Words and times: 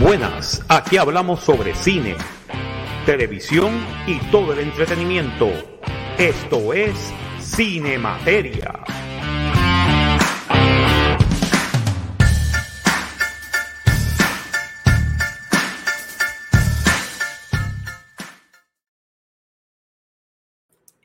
Buenas, 0.00 0.62
aquí 0.68 0.98
hablamos 0.98 1.40
sobre 1.40 1.74
cine, 1.74 2.16
televisión 3.06 3.72
y 4.06 4.18
todo 4.30 4.52
el 4.52 4.58
entretenimiento. 4.58 5.48
Esto 6.18 6.74
es 6.74 6.94
Cine 7.40 7.96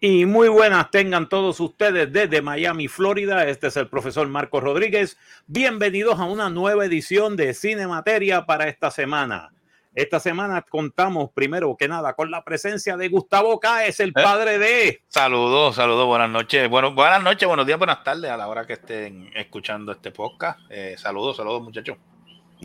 Y 0.04 0.25
muy 0.25 0.49
buenas 0.49 0.89
tengan 0.89 1.29
todos 1.29 1.59
ustedes 1.59 2.11
desde 2.11 2.41
Miami, 2.41 2.88
Florida. 2.88 3.47
Este 3.47 3.68
es 3.68 3.77
el 3.77 3.88
profesor 3.88 4.28
Marcos 4.28 4.64
Rodríguez. 4.64 5.15
Bienvenidos 5.46 6.19
a 6.19 6.23
una 6.23 6.50
nueva 6.50 6.86
edición 6.86 7.37
de 7.37 7.54
Cine 7.54 7.86
Materia 7.86 8.47
para 8.47 8.68
esta 8.68 8.89
semana. 8.89 9.54
Esta 9.93 10.19
semana 10.19 10.64
contamos 10.64 11.29
primero 11.29 11.78
que 11.78 11.87
nada 11.87 12.14
con 12.15 12.32
la 12.32 12.43
presencia 12.43 12.97
de 12.97 13.09
Gustavo 13.09 13.59
Cáez, 13.59 14.00
el 14.00 14.11
padre 14.11 14.57
de. 14.57 15.04
Saludos, 15.07 15.75
saludos, 15.75 16.07
buenas 16.07 16.31
noches. 16.31 16.68
Bueno, 16.68 16.95
buenas 16.95 17.21
noches, 17.21 17.47
buenos 17.47 17.68
días, 17.68 17.78
buenas 17.78 18.04
tardes 18.04 18.31
a 18.31 18.37
la 18.37 18.47
hora 18.47 18.65
que 18.65 18.73
estén 18.73 19.29
escuchando 19.36 19.92
este 19.92 20.09
podcast. 20.09 20.61
Eh, 20.71 20.95
saludos, 20.97 21.37
saludos, 21.37 21.61
muchachos. 21.61 21.97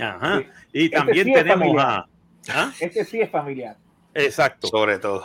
Ajá. 0.01 0.43
Y 0.73 0.89
también 0.89 1.31
tenemos 1.35 1.77
a. 1.79 2.07
¿Ah? 2.49 2.73
Este 2.81 3.05
sí 3.05 3.21
es 3.21 3.31
familiar. 3.31 3.77
Exacto. 4.17 4.67
Sobre 4.69 4.99
todo. 4.99 5.25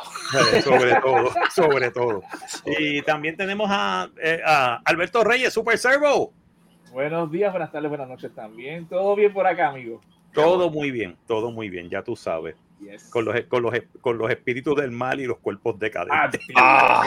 sobre 0.64 0.96
todo, 0.96 1.32
sobre 1.56 1.92
todo. 1.92 2.24
Y 2.66 3.02
también 3.04 3.38
tenemos 3.38 3.70
a, 3.72 4.10
eh, 4.22 4.42
a, 4.46 4.82
Alberto 4.86 5.24
Reyes, 5.24 5.54
Super 5.54 5.78
Servo. 5.78 6.34
Buenos 6.92 7.32
días, 7.32 7.52
buenas 7.52 7.72
tardes, 7.72 7.90
buenas 7.90 8.10
noches 8.10 8.34
también. 8.36 8.88
Todo 8.88 9.16
bien 9.16 9.32
por 9.32 9.48
acá, 9.48 9.70
amigo. 9.70 10.02
Todo 10.34 10.70
muy 10.70 10.92
bien, 10.92 11.18
todo 11.26 11.52
muy 11.52 11.70
bien, 11.70 11.90
ya 11.90 12.04
tú 12.04 12.16
sabes. 12.16 12.56
Yes. 12.82 13.10
Con, 13.12 13.26
los, 13.26 13.40
con, 13.42 13.62
los, 13.62 13.74
con 14.02 14.18
los 14.18 14.30
espíritus 14.32 14.76
del 14.76 14.92
mal 14.92 15.20
y 15.20 15.26
los 15.26 15.38
cuerpos 15.38 15.78
decadentes. 15.78 16.42
Ah, 16.56 17.04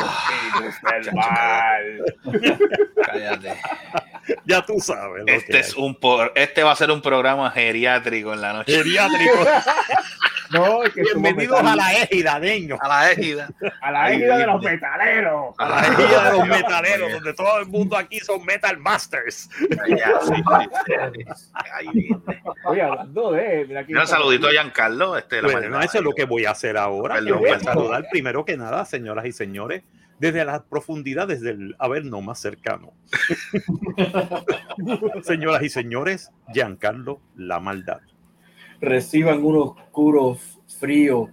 espíritus 0.52 1.04
del 1.04 1.14
mal. 1.14 2.04
Cállate. 3.04 3.54
Ya 4.44 4.64
tú 4.64 4.78
sabes. 4.78 5.24
Este, 5.26 5.58
es 5.58 5.74
un 5.74 5.98
este 6.34 6.62
va 6.62 6.72
a 6.72 6.76
ser 6.76 6.90
un 6.90 7.02
programa 7.02 7.50
geriátrico 7.50 8.32
en 8.32 8.40
la 8.40 8.52
noche. 8.52 8.72
Geriátrico. 8.72 9.34
No, 10.50 10.84
es 10.84 10.92
que 10.92 11.02
Bienvenidos 11.02 11.60
a 11.60 11.74
la 11.74 11.92
égida, 11.94 12.38
niño. 12.38 12.78
A 12.80 12.88
la 12.88 13.10
égida. 13.10 13.48
A 13.80 13.90
la 13.90 14.12
égida 14.12 14.36
de 14.36 14.46
los 14.46 14.62
metaleros. 14.62 15.54
A 15.58 15.68
la 15.68 15.80
égida 15.80 16.30
de 16.30 16.38
los 16.38 16.48
metaleros, 16.48 17.12
donde 17.12 17.34
todo 17.34 17.58
el 17.58 17.66
mundo 17.66 17.96
aquí 17.96 18.20
son 18.20 18.44
metal 18.44 18.78
masters. 18.78 19.48
Oye, 22.66 22.82
hablando 22.82 23.32
de. 23.32 23.64
Mira 23.66 23.80
aquí 23.80 23.94
un 23.94 24.06
saludito 24.06 24.48
a 24.48 24.50
Giancarlo. 24.50 25.16
Este, 25.16 25.40
bueno, 25.68 25.84
eso 25.84 25.98
es 25.98 26.04
lo 26.04 26.12
que 26.12 26.24
voy 26.24 26.44
a 26.44 26.50
hacer 26.50 26.76
ahora. 26.76 27.20
Yo 27.20 27.38
voy 27.38 27.50
a 27.50 27.60
saludar 27.60 28.06
primero 28.10 28.44
que 28.44 28.56
nada, 28.56 28.84
señoras 28.84 29.26
y 29.26 29.32
señores, 29.32 29.84
desde 30.18 30.44
las 30.44 30.62
profundidades 30.62 31.40
del 31.40 31.76
no 32.04 32.22
más 32.22 32.40
cercano. 32.40 32.92
señoras 35.22 35.62
y 35.62 35.68
señores, 35.68 36.30
Giancarlo 36.52 37.20
La 37.36 37.60
Maldad 37.60 38.00
reciban 38.84 39.44
un 39.44 39.56
oscuro, 39.56 40.38
frío 40.78 41.30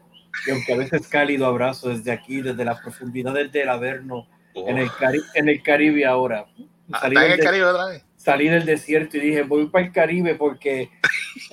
y 0.48 0.52
aunque 0.52 0.74
a 0.74 0.78
veces 0.78 1.08
cálido 1.08 1.46
abrazo 1.46 1.90
desde 1.90 2.12
aquí, 2.12 2.42
desde 2.42 2.64
las 2.64 2.80
profundidades 2.82 3.52
del 3.52 3.70
Averno, 3.70 4.28
en, 4.54 4.78
el 4.78 4.90
en 5.34 5.50
el 5.50 5.62
Caribe 5.62 6.06
ahora. 6.06 6.46
Ah, 6.92 7.00
salí, 7.02 7.16
del, 7.16 7.40
Caribe 7.40 7.66
salí 8.16 8.50
del 8.50 8.66
desierto 8.66 9.18
y 9.18 9.22
dije, 9.22 9.44
voy 9.44 9.68
para 9.68 9.86
el 9.86 9.92
Caribe 9.92 10.36
porque 10.36 10.90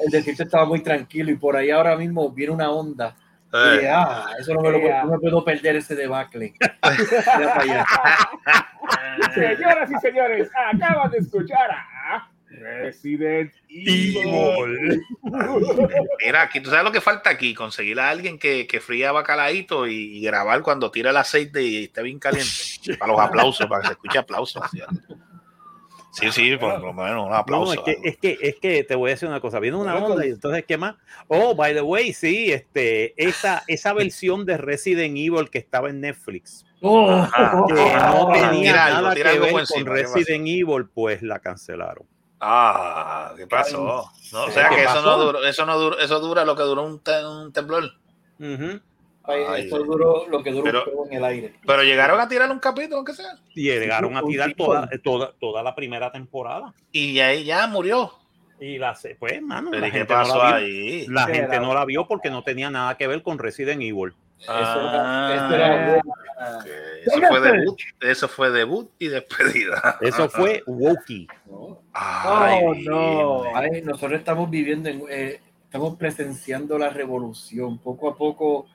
el 0.04 0.10
desierto 0.10 0.44
estaba 0.44 0.64
muy 0.64 0.82
tranquilo 0.82 1.30
y 1.30 1.36
por 1.36 1.56
ahí 1.56 1.70
ahora 1.70 1.96
mismo 1.96 2.30
viene 2.30 2.52
una 2.52 2.70
onda. 2.70 3.14
Y 3.52 3.76
dije, 3.76 3.88
ah, 3.88 4.26
eso 4.38 4.52
no 4.52 4.60
me, 4.60 4.70
lo, 4.70 4.78
no 4.78 5.12
me 5.12 5.18
puedo 5.18 5.42
perder 5.42 5.76
ese 5.76 5.94
debacle. 5.94 6.52
Señoras 9.34 9.90
y 9.90 9.94
señores, 10.00 10.50
acaban 10.54 11.10
de 11.10 11.18
escuchar 11.18 11.70
a 11.70 12.28
Resident 12.50 13.52
Evil. 13.68 15.02
Mira, 16.24 16.42
aquí 16.42 16.60
tú 16.60 16.70
sabes 16.70 16.84
lo 16.84 16.92
que 16.92 17.00
falta 17.00 17.30
aquí, 17.30 17.54
conseguir 17.54 18.00
a 18.00 18.10
alguien 18.10 18.38
que, 18.38 18.66
que 18.66 18.80
fría 18.80 19.12
bacalaíto 19.12 19.86
y, 19.86 20.20
grabar 20.20 20.62
cuando 20.62 20.90
tira 20.90 21.10
el 21.10 21.16
aceite 21.16 21.62
y 21.62 21.84
esté 21.84 22.02
bien 22.02 22.18
caliente. 22.18 22.50
Para 22.98 23.12
los 23.12 23.20
aplausos, 23.20 23.66
para 23.66 23.82
que 23.82 23.86
se 23.88 23.92
escuche 23.94 24.18
aplausos. 24.18 24.62
Sí, 24.70 24.82
sí, 26.10 26.56
por 26.56 26.80
lo 26.80 26.92
menos 26.92 27.26
un 27.26 27.34
aplauso. 27.34 27.74
No, 27.74 27.80
es, 27.80 27.80
que, 27.84 28.08
es, 28.08 28.16
que, 28.18 28.38
es, 28.40 28.56
que, 28.56 28.84
te 28.84 28.94
voy 28.94 29.10
a 29.10 29.14
decir 29.14 29.28
una 29.28 29.40
cosa, 29.40 29.58
viene 29.60 29.76
una 29.76 29.96
onda 29.96 30.26
y 30.26 30.30
entonces, 30.30 30.64
¿qué 30.66 30.76
más? 30.76 30.96
Oh, 31.28 31.54
by 31.54 31.74
the 31.74 31.82
way, 31.82 32.12
sí, 32.12 32.52
este, 32.52 33.14
esa, 33.22 33.62
esa 33.66 33.92
versión 33.94 34.46
de 34.46 34.56
Resident 34.56 35.16
Evil 35.16 35.50
que 35.50 35.58
estaba 35.58 35.90
en 35.90 36.00
Netflix, 36.00 36.64
oh, 36.82 37.26
que 37.68 37.74
no 37.74 38.28
tenía 38.32 38.72
nada 38.74 39.14
que 39.14 39.22
ver 39.22 39.52
con 39.66 39.86
Resident 39.86 40.46
Evil, 40.46 40.86
pues 40.92 41.22
la 41.22 41.38
cancelaron. 41.38 42.06
Ah, 42.40 43.32
¿qué 43.36 43.46
pasó? 43.46 44.10
No, 44.32 44.44
o 44.44 44.50
sea 44.50 44.68
que 44.68 44.84
eso 44.84 45.02
no, 45.02 45.18
duró, 45.18 45.44
eso 45.44 45.66
no 45.66 45.78
duró, 45.78 45.98
eso 45.98 46.20
dura 46.20 46.44
lo 46.44 46.54
que 46.54 46.62
duró 46.62 46.84
un, 46.84 47.02
un 47.26 47.52
temblor. 47.52 47.84
Uh 48.38 48.44
-huh. 48.44 48.82
Ay, 49.28 49.66
eso 49.66 49.78
duró 49.84 50.26
lo 50.28 50.42
que 50.42 50.50
duró 50.50 50.64
pero, 50.64 51.06
en 51.06 51.12
el 51.12 51.24
aire. 51.24 51.54
Pero 51.66 51.82
llegaron 51.82 52.18
a 52.18 52.28
tirar 52.28 52.50
un 52.50 52.58
capítulo, 52.58 52.96
aunque 52.96 53.12
sea. 53.12 53.38
Y 53.54 53.64
llegaron 53.64 54.16
a 54.16 54.22
tirar 54.22 54.54
toda, 54.54 54.88
toda, 55.02 55.32
toda 55.38 55.62
la 55.62 55.74
primera 55.74 56.10
temporada. 56.10 56.74
Y 56.92 57.18
ahí 57.20 57.44
ya 57.44 57.66
murió. 57.66 58.12
Y 58.60 58.78
la 58.78 58.96
pues, 59.18 59.42
mano. 59.42 59.70
¿Pero 59.70 59.86
la 59.86 59.92
qué 59.92 60.04
pasó 60.04 60.34
no 60.34 60.42
la 60.42 60.56
ahí? 60.56 61.06
La 61.08 61.26
gente 61.26 61.60
no 61.60 61.74
la 61.74 61.84
vio 61.84 62.06
porque 62.08 62.30
no 62.30 62.42
tenía 62.42 62.70
nada 62.70 62.96
que 62.96 63.06
ver 63.06 63.22
con 63.22 63.38
Resident 63.38 63.82
Evil. 63.82 64.14
Ah, 64.46 66.00
eso, 67.04 67.20
fue 67.28 67.40
debut, 67.40 67.80
eso 68.00 68.28
fue 68.28 68.50
debut 68.50 68.90
y 68.98 69.08
despedida. 69.08 69.98
Eso 70.00 70.28
fue 70.30 70.62
Wookie. 70.66 71.26
Ay, 71.92 72.60
oh, 72.64 72.74
no. 72.74 73.56
Ay, 73.56 73.82
nosotros 73.82 74.18
estamos 74.18 74.48
viviendo, 74.48 74.88
en, 74.88 75.02
eh, 75.10 75.40
estamos 75.64 75.96
presenciando 75.96 76.78
la 76.78 76.90
revolución. 76.90 77.78
Poco 77.78 78.08
a 78.08 78.16
poco 78.16 78.66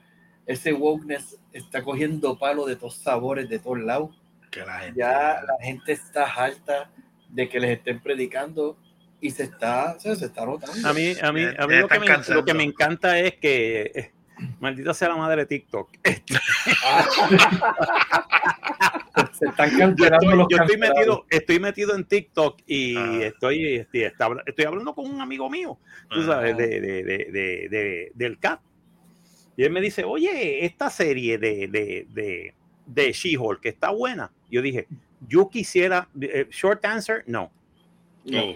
ese 0.46 0.72
wokeness 0.72 1.38
está 1.52 1.82
cogiendo 1.82 2.38
palo 2.38 2.66
de 2.66 2.76
todos 2.76 2.96
sabores, 2.96 3.48
de 3.48 3.58
todos 3.58 3.80
lados. 3.80 4.10
Que 4.50 4.60
la 4.60 4.80
gente... 4.80 5.00
Ya 5.00 5.40
la 5.46 5.56
gente 5.62 5.92
está 5.92 6.24
harta 6.24 6.90
de 7.28 7.48
que 7.48 7.60
les 7.60 7.78
estén 7.78 8.00
predicando 8.00 8.76
y 9.20 9.30
se 9.30 9.44
está, 9.44 9.98
se, 9.98 10.14
se 10.16 10.26
está 10.26 10.44
rotando. 10.44 10.86
A 10.86 10.92
mí, 10.92 11.14
a 11.20 11.32
mí, 11.32 11.44
a 11.58 11.66
mí 11.66 11.76
lo, 11.76 11.88
que 11.88 11.98
me, 11.98 12.06
lo, 12.28 12.44
que 12.44 12.54
me, 12.54 12.64
encanta 12.64 13.18
es 13.18 13.36
que 13.36 14.12
Maldita 14.60 14.94
sea 14.94 15.08
la 15.08 15.16
madre 15.16 15.42
de 15.42 15.46
TikTok. 15.46 15.90
Se 19.32 19.46
están 19.46 19.78
cancelando 19.78 20.30
yo 20.30 20.36
los 20.36 20.46
yo 20.50 20.58
estoy 20.58 20.76
metido, 20.76 21.24
estoy 21.30 21.60
metido 21.60 21.94
en 21.94 22.04
TikTok 22.04 22.60
y 22.66 22.96
ah. 22.96 23.26
estoy, 23.26 23.76
estoy, 23.76 24.02
estoy, 24.02 24.64
hablando 24.64 24.92
con 24.94 25.08
un 25.10 25.20
amigo 25.20 25.50
mío, 25.50 25.78
tú 26.10 26.20
ah. 26.20 26.26
sabes, 26.26 26.56
de, 26.56 26.80
de, 26.80 27.04
de, 27.04 27.68
de, 27.70 28.12
del 28.14 28.38
CAT. 28.38 28.60
Y 29.56 29.64
él 29.64 29.70
me 29.70 29.80
dice, 29.80 30.04
oye, 30.04 30.64
esta 30.64 30.90
serie 30.90 31.38
de, 31.38 31.68
de, 31.68 32.06
de, 32.10 32.54
de 32.86 33.12
She-Hulk 33.12 33.60
que 33.60 33.68
está 33.68 33.90
buena. 33.90 34.30
Yo 34.50 34.62
dije, 34.62 34.86
yo 35.28 35.48
quisiera, 35.48 36.08
eh, 36.20 36.46
short 36.50 36.84
answer, 36.84 37.24
no. 37.26 37.52
no. 38.24 38.54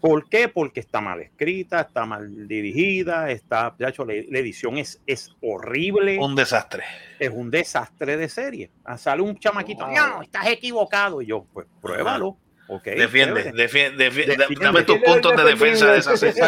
¿Por 0.00 0.28
qué? 0.28 0.48
Porque 0.48 0.80
está 0.80 1.00
mal 1.00 1.20
escrita, 1.20 1.80
está 1.80 2.04
mal 2.04 2.46
dirigida, 2.46 3.30
está, 3.30 3.74
de 3.76 3.88
hecho, 3.88 4.04
la, 4.04 4.14
la, 4.28 4.38
edición 4.38 4.78
es, 4.78 5.00
es 5.06 5.34
horrible. 5.40 6.18
Un 6.18 6.36
desastre. 6.36 6.84
Es 7.18 7.30
un 7.30 7.50
desastre 7.50 8.16
de 8.16 8.28
serie. 8.28 8.70
Ah, 8.84 8.98
sale 8.98 9.22
un 9.22 9.38
chamaquito, 9.38 9.86
no, 9.88 10.22
estás 10.22 10.46
equivocado. 10.46 11.22
Y 11.22 11.26
yo, 11.26 11.46
pues 11.52 11.66
pruébalo. 11.80 12.36
Okay, 12.68 12.98
defiende, 12.98 13.52
defiende, 13.52 14.04
defiende, 14.04 14.36
defiende, 14.36 14.64
dame 14.64 14.82
tus 14.82 14.98
puntos 14.98 15.36
de 15.36 15.44
defensa 15.44 15.92
de 15.92 15.98
esa 15.98 16.16
serie. 16.16 16.42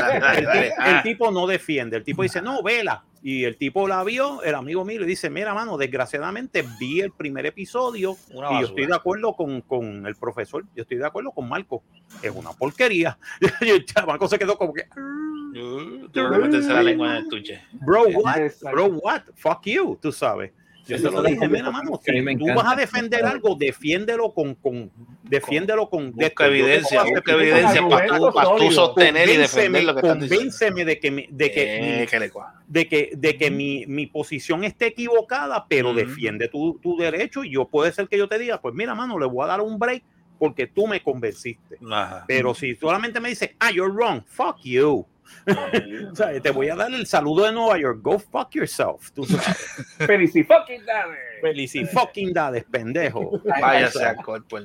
El, 0.84 1.02
tipo 1.02 1.30
no 1.30 1.46
defiende, 1.46 1.96
el 1.96 2.02
tipo 2.02 2.22
dice, 2.22 2.42
no, 2.42 2.62
vela. 2.62 3.04
Y 3.22 3.44
el 3.44 3.56
tipo 3.56 3.88
la 3.88 4.04
vio, 4.04 4.42
el 4.42 4.54
amigo 4.54 4.84
mío 4.84 5.00
le 5.00 5.06
dice, 5.06 5.28
mira, 5.30 5.54
mano, 5.54 5.76
desgraciadamente 5.76 6.64
vi 6.78 7.00
el 7.00 7.10
primer 7.10 7.46
episodio 7.46 8.16
una 8.32 8.52
y 8.52 8.60
yo 8.60 8.66
estoy 8.68 8.86
de 8.86 8.94
acuerdo 8.94 9.34
con, 9.34 9.60
con, 9.62 10.06
el 10.06 10.14
profesor, 10.14 10.64
yo 10.74 10.82
estoy 10.82 10.98
de 10.98 11.06
acuerdo 11.06 11.32
con 11.32 11.48
Marco. 11.48 11.82
Es 12.22 12.32
una 12.34 12.52
porquería. 12.52 13.18
Y 13.60 13.70
el 13.70 13.84
chamaco 13.84 14.28
se 14.28 14.38
quedó 14.38 14.56
como 14.56 14.72
que... 14.72 14.84
Uh, 14.94 16.08
la 16.14 16.82
lengua 16.82 17.10
en 17.10 17.16
el 17.16 17.28
tuche. 17.28 17.62
Bro, 17.72 18.04
what? 18.08 18.50
Bro, 18.70 18.86
what? 19.02 19.22
Fuck 19.34 19.62
you, 19.64 19.98
tú 20.00 20.12
sabes. 20.12 20.52
Yo 20.88 20.96
se 20.98 21.10
lo 21.10 21.22
dije, 21.22 21.46
mira, 21.48 21.70
mano, 21.70 22.00
si 22.02 22.36
tú 22.36 22.46
vas 22.54 22.72
a 22.72 22.76
defender 22.76 23.24
algo, 23.24 23.54
defiéndelo 23.54 24.32
con, 24.32 24.54
con 24.54 24.90
defiéndelo 25.22 25.90
con 25.90 26.12
busca 26.12 26.46
evidencia, 26.46 27.04
busca 27.04 27.32
evidencia 27.32 27.86
para 27.86 28.16
tú, 28.16 28.32
para 28.32 28.56
tú 28.56 28.70
sostener 28.72 29.28
y 29.28 29.36
defender 29.36 29.84
lo 29.84 29.94
que 29.94 30.00
Convénceme 30.00 30.84
de 30.86 30.98
que, 30.98 31.10
mi, 31.10 31.26
de 31.30 31.52
que, 31.52 31.76
eh, 31.76 31.80
mi, 31.80 32.30
de 32.66 32.88
que, 32.88 33.10
de 33.14 33.36
que 33.36 33.50
mi, 33.50 33.84
mi, 33.86 34.06
posición 34.06 34.64
esté 34.64 34.86
equivocada, 34.86 35.66
pero 35.68 35.90
uh 35.90 35.92
-huh. 35.92 35.96
defiende 35.96 36.48
tu, 36.48 36.78
tu 36.78 36.96
derecho 36.96 37.44
y 37.44 37.52
yo 37.52 37.68
puede 37.68 37.92
ser 37.92 38.08
que 38.08 38.16
yo 38.16 38.26
te 38.26 38.38
diga, 38.38 38.60
pues 38.60 38.74
mira, 38.74 38.94
mano, 38.94 39.18
le 39.18 39.26
voy 39.26 39.44
a 39.44 39.48
dar 39.48 39.60
un 39.60 39.78
break 39.78 40.02
porque 40.38 40.66
tú 40.66 40.86
me 40.86 41.02
convenciste. 41.02 41.78
Ajá. 41.90 42.24
Pero 42.26 42.54
si 42.54 42.74
solamente 42.76 43.20
me 43.20 43.28
dices, 43.28 43.50
ah, 43.58 43.70
you're 43.70 43.92
wrong, 43.92 44.22
fuck 44.24 44.56
you. 44.62 45.04
o 46.12 46.14
sea, 46.14 46.40
te 46.40 46.50
voy 46.50 46.68
a 46.68 46.76
dar 46.76 46.92
el 46.92 47.06
saludo 47.06 47.44
de 47.46 47.52
Nueva 47.52 47.78
York. 47.78 48.00
Go 48.02 48.18
fuck 48.18 48.50
yourself. 48.54 49.10
Tú 49.12 49.24
sabes. 49.24 49.86
Felicidades. 49.98 51.18
Felicidades, 51.40 52.64
pendejo. 52.64 53.40
Vaya, 53.60 53.86
mundo 53.86 54.24
cuerpo, 54.24 54.58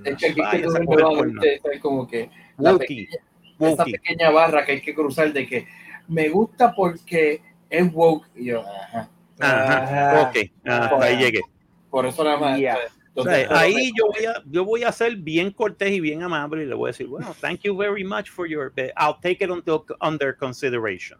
como 1.82 2.08
que 2.08 2.30
la 2.58 2.74
Wookie. 2.74 3.06
pequeña- 3.08 3.24
esa 3.60 3.84
Wookie. 3.84 3.92
pequeña 3.94 4.30
barra 4.32 4.66
que 4.66 4.72
hay 4.74 4.82
que 4.82 4.94
cruzar 4.94 5.32
de 5.32 5.48
que 5.48 5.68
me 6.08 6.30
gusta 6.30 6.74
porque 6.74 7.42
es 7.70 7.94
woke. 7.94 8.28
Y 8.36 8.46
yo, 8.46 8.62
ajá. 8.62 9.10
Ajá. 9.40 9.84
Ajá. 9.84 10.22
Ok. 10.30 10.38
Hasta 10.66 11.04
ahí 11.04 11.18
llegué. 11.18 11.42
Por 11.90 12.06
eso 12.06 12.24
nada 12.24 12.38
más. 12.38 12.60
Ya. 12.60 12.76
pues, 12.76 12.92
O 13.16 13.24
sea, 13.24 13.48
ahí 13.60 13.92
yo 13.98 14.06
voy, 14.08 14.26
a, 14.26 14.42
yo 14.46 14.66
voy 14.66 14.84
a 14.84 14.92
ser 14.92 15.16
bien 15.18 15.52
cortés 15.52 15.92
y 15.92 16.00
bien 16.00 16.24
amable 16.24 16.64
y 16.64 16.66
le 16.66 16.74
voy 16.74 16.88
a 16.88 16.92
decir, 16.92 17.06
bueno, 17.08 17.36
thank 17.40 17.62
you 17.62 17.78
very 17.78 18.04
much 18.04 18.30
for 18.30 18.48
your, 18.48 18.74
I'll 18.98 19.18
take 19.22 19.44
it 19.44 19.52
until, 19.52 19.84
under 20.02 20.36
consideration. 20.36 21.20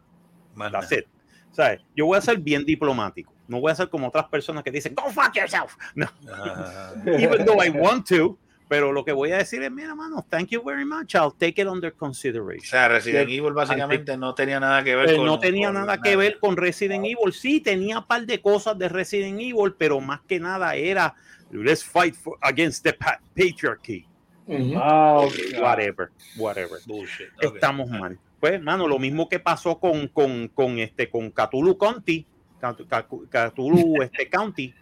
That's 0.56 0.90
it. 0.92 1.06
O 1.52 1.54
sea, 1.54 1.78
yo 1.94 2.06
voy 2.06 2.18
a 2.18 2.20
ser 2.20 2.38
bien 2.38 2.64
diplomático. 2.64 3.32
No 3.46 3.60
voy 3.60 3.70
a 3.70 3.74
ser 3.76 3.88
como 3.88 4.08
otras 4.08 4.24
personas 4.28 4.64
que 4.64 4.72
dicen, 4.72 4.94
go 4.94 5.08
fuck 5.10 5.34
yourself. 5.36 5.76
No, 5.94 6.06
Ah, 6.32 6.92
even 7.18 7.44
though 7.44 7.62
I 7.62 7.70
want 7.70 8.08
to. 8.08 8.38
Pero 8.66 8.92
lo 8.92 9.04
que 9.04 9.12
voy 9.12 9.30
a 9.30 9.36
decir 9.36 9.62
es, 9.62 9.70
mira, 9.70 9.94
mano, 9.94 10.24
thank 10.30 10.48
you 10.48 10.62
very 10.64 10.86
much. 10.86 11.14
I'll 11.14 11.30
take 11.38 11.60
it 11.60 11.68
under 11.68 11.92
o 11.92 11.96
consideration. 11.96 12.64
sea, 12.66 12.88
Resident 12.88 13.28
Evil 13.28 13.52
básicamente 13.52 14.16
no 14.16 14.34
tenía 14.34 14.58
nada 14.58 14.82
que 14.82 14.96
ver 14.96 15.10
Eh, 15.10 15.16
con. 15.16 15.26
no 15.26 15.38
tenía 15.38 15.66
con 15.68 15.74
nada 15.74 16.00
que 16.00 16.16
ver 16.16 16.38
con 16.40 16.56
Resident 16.56 17.04
Evil. 17.04 17.32
Sí, 17.32 17.60
tenía 17.60 17.98
un 17.98 18.06
par 18.06 18.24
de 18.24 18.40
cosas 18.40 18.76
de 18.78 18.88
Resident 18.88 19.38
Evil, 19.38 19.74
pero 19.78 20.00
más 20.00 20.22
que 20.22 20.40
nada 20.40 20.74
era 20.76 21.14
let's 21.50 21.82
fight 21.82 22.14
for, 22.14 22.36
against 22.42 22.82
the 22.84 22.92
pa- 22.92 23.20
patriarchy. 23.34 24.06
Oh, 24.48 25.30
Whatever, 25.60 26.10
whatever. 26.36 26.78
Bullshit. 26.86 27.28
ok. 27.44 27.54
Estamos 27.54 27.88
mal. 27.88 28.18
Pues, 28.40 28.52
hermano, 28.54 28.86
lo 28.86 28.98
mismo 28.98 29.28
que 29.28 29.38
pasó 29.40 29.78
con, 29.78 30.08
con, 30.08 30.48
con 30.48 30.78
este 30.78 31.08
con 31.08 31.30
Cthulhu 31.30 31.78
County, 31.78 32.26
Catu- 32.60 32.86
Catu- 32.86 33.26
Cthulhu 33.30 34.02
este 34.02 34.28
County, 34.28 34.74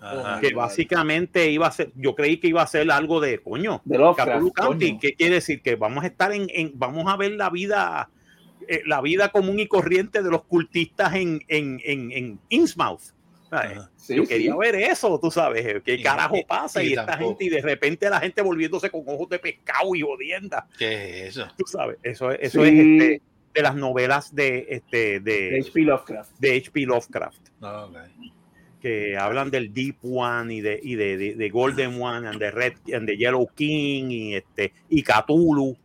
Ajá. 0.00 0.40
que 0.40 0.52
básicamente 0.52 1.48
iba 1.48 1.68
a 1.68 1.70
ser, 1.70 1.92
yo 1.94 2.14
creí 2.16 2.38
que 2.38 2.48
iba 2.48 2.60
a 2.62 2.66
ser 2.66 2.90
algo 2.90 3.20
de 3.20 3.38
coño. 3.40 3.82
De 3.84 3.96
Cthulhu 3.96 4.52
County, 4.52 4.88
coño. 4.88 4.98
¿qué 5.00 5.12
quiere 5.14 5.36
decir? 5.36 5.62
Que 5.62 5.76
vamos 5.76 6.02
a 6.02 6.08
estar 6.08 6.32
en, 6.32 6.46
en- 6.50 6.72
vamos 6.74 7.06
a 7.06 7.16
ver 7.16 7.32
la 7.32 7.50
vida, 7.50 8.10
eh, 8.66 8.82
la 8.84 9.00
vida 9.00 9.28
común 9.28 9.60
y 9.60 9.68
corriente 9.68 10.20
de 10.22 10.30
los 10.30 10.42
cultistas 10.44 11.14
en, 11.14 11.40
en, 11.46 11.80
en, 11.84 12.10
en 12.10 12.40
Innsmouth. 12.48 13.12
Sí, 13.96 14.16
Yo 14.16 14.22
sí. 14.24 14.28
quería 14.28 14.56
ver 14.56 14.74
eso, 14.76 15.18
tú 15.20 15.30
sabes, 15.30 15.64
eh, 15.66 15.82
qué 15.84 15.94
Y- 15.94 16.02
carajo 16.02 16.36
pasa 16.46 16.82
y 16.82 16.88
y, 16.88 16.90
esta 16.90 17.06
tampoco. 17.06 17.30
gente 17.30 17.44
y 17.44 17.48
de 17.48 17.62
repente 17.62 18.10
la 18.10 18.20
gente 18.20 18.42
volviéndose 18.42 18.90
con 18.90 19.02
ojos 19.06 19.28
de 19.28 19.38
pescado 19.38 19.94
y 19.94 20.00
jodienda, 20.02 20.66
¿Qué 20.78 21.26
es 21.28 21.36
eso? 21.36 21.48
tú 21.56 21.64
sabes, 21.66 21.96
eso, 22.02 22.30
es- 22.32 22.38
eso 22.42 22.64
Sí. 22.64 22.68
es 22.68 22.74
este, 22.78 23.22
de 23.54 23.62
las 23.62 23.74
novelas 23.76 24.34
de 24.34 24.66
este 24.68 25.20
De 25.20 25.50
de, 25.50 25.58
H.P. 25.60 25.80
Lovecraft. 25.82 26.30
de 26.38 26.56
H.P. 26.56 26.80
Lovecraft 26.86 27.48
No, 27.60 27.84
ok. 27.86 27.96
que 28.82 29.16
hablan 29.16 29.50
del 29.50 29.72
Deep 29.72 29.96
One 30.02 30.54
y 30.54 30.60
de, 30.60 30.78
y 30.82 30.94
de, 30.96 31.16
de- 31.16 31.34
de 31.36 31.48
Golden 31.50 32.00
One 32.02 32.28
and 32.28 32.38
de 32.38 32.50
Red 32.50 32.74
and 32.94 33.06
de 33.08 33.16
Yellow 33.16 33.46
King 33.54 34.10
y 34.10 34.34
este 34.34 34.72
y 34.90 35.02
Cthulhu 35.02 35.76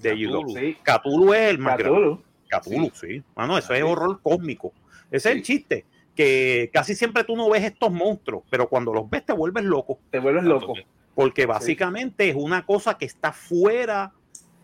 de 0.00 0.14
Cthulhu. 0.14 0.56
Sí. 0.56 0.76
Cthulhu 0.82 1.34
es 1.34 1.50
el 1.50 1.58
más 1.58 1.76
grande. 1.76 1.98
Cthulhu. 1.98 2.22
Cthulhu, 2.48 2.90
sí. 2.94 3.22
Mano, 3.36 3.58
eso 3.58 3.74
es 3.74 3.80
Sí. 3.80 3.82
horror 3.84 4.20
cósmico. 4.22 4.72
Ese 5.10 5.30
es 5.30 5.36
el 5.36 5.42
chiste. 5.42 5.84
Que 6.18 6.68
casi 6.72 6.96
siempre 6.96 7.22
tú 7.22 7.36
no 7.36 7.48
ves 7.48 7.62
estos 7.62 7.92
monstruos, 7.92 8.42
pero 8.50 8.68
cuando 8.68 8.92
los 8.92 9.08
ves 9.08 9.24
te 9.24 9.32
vuelves 9.32 9.62
loco. 9.62 10.00
Te 10.10 10.18
vuelves 10.18 10.42
loco. 10.42 10.74
Porque 11.14 11.46
básicamente 11.46 12.28
es 12.28 12.34
una 12.34 12.66
cosa 12.66 12.98
que 12.98 13.04
está 13.04 13.32
fuera 13.32 14.12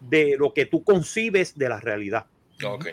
de 0.01 0.35
lo 0.37 0.53
que 0.53 0.67
tú 0.67 0.83
concibes 0.83 1.57
de 1.57 1.69
la 1.69 1.79
realidad. 1.79 2.27
Ok. 2.67 2.89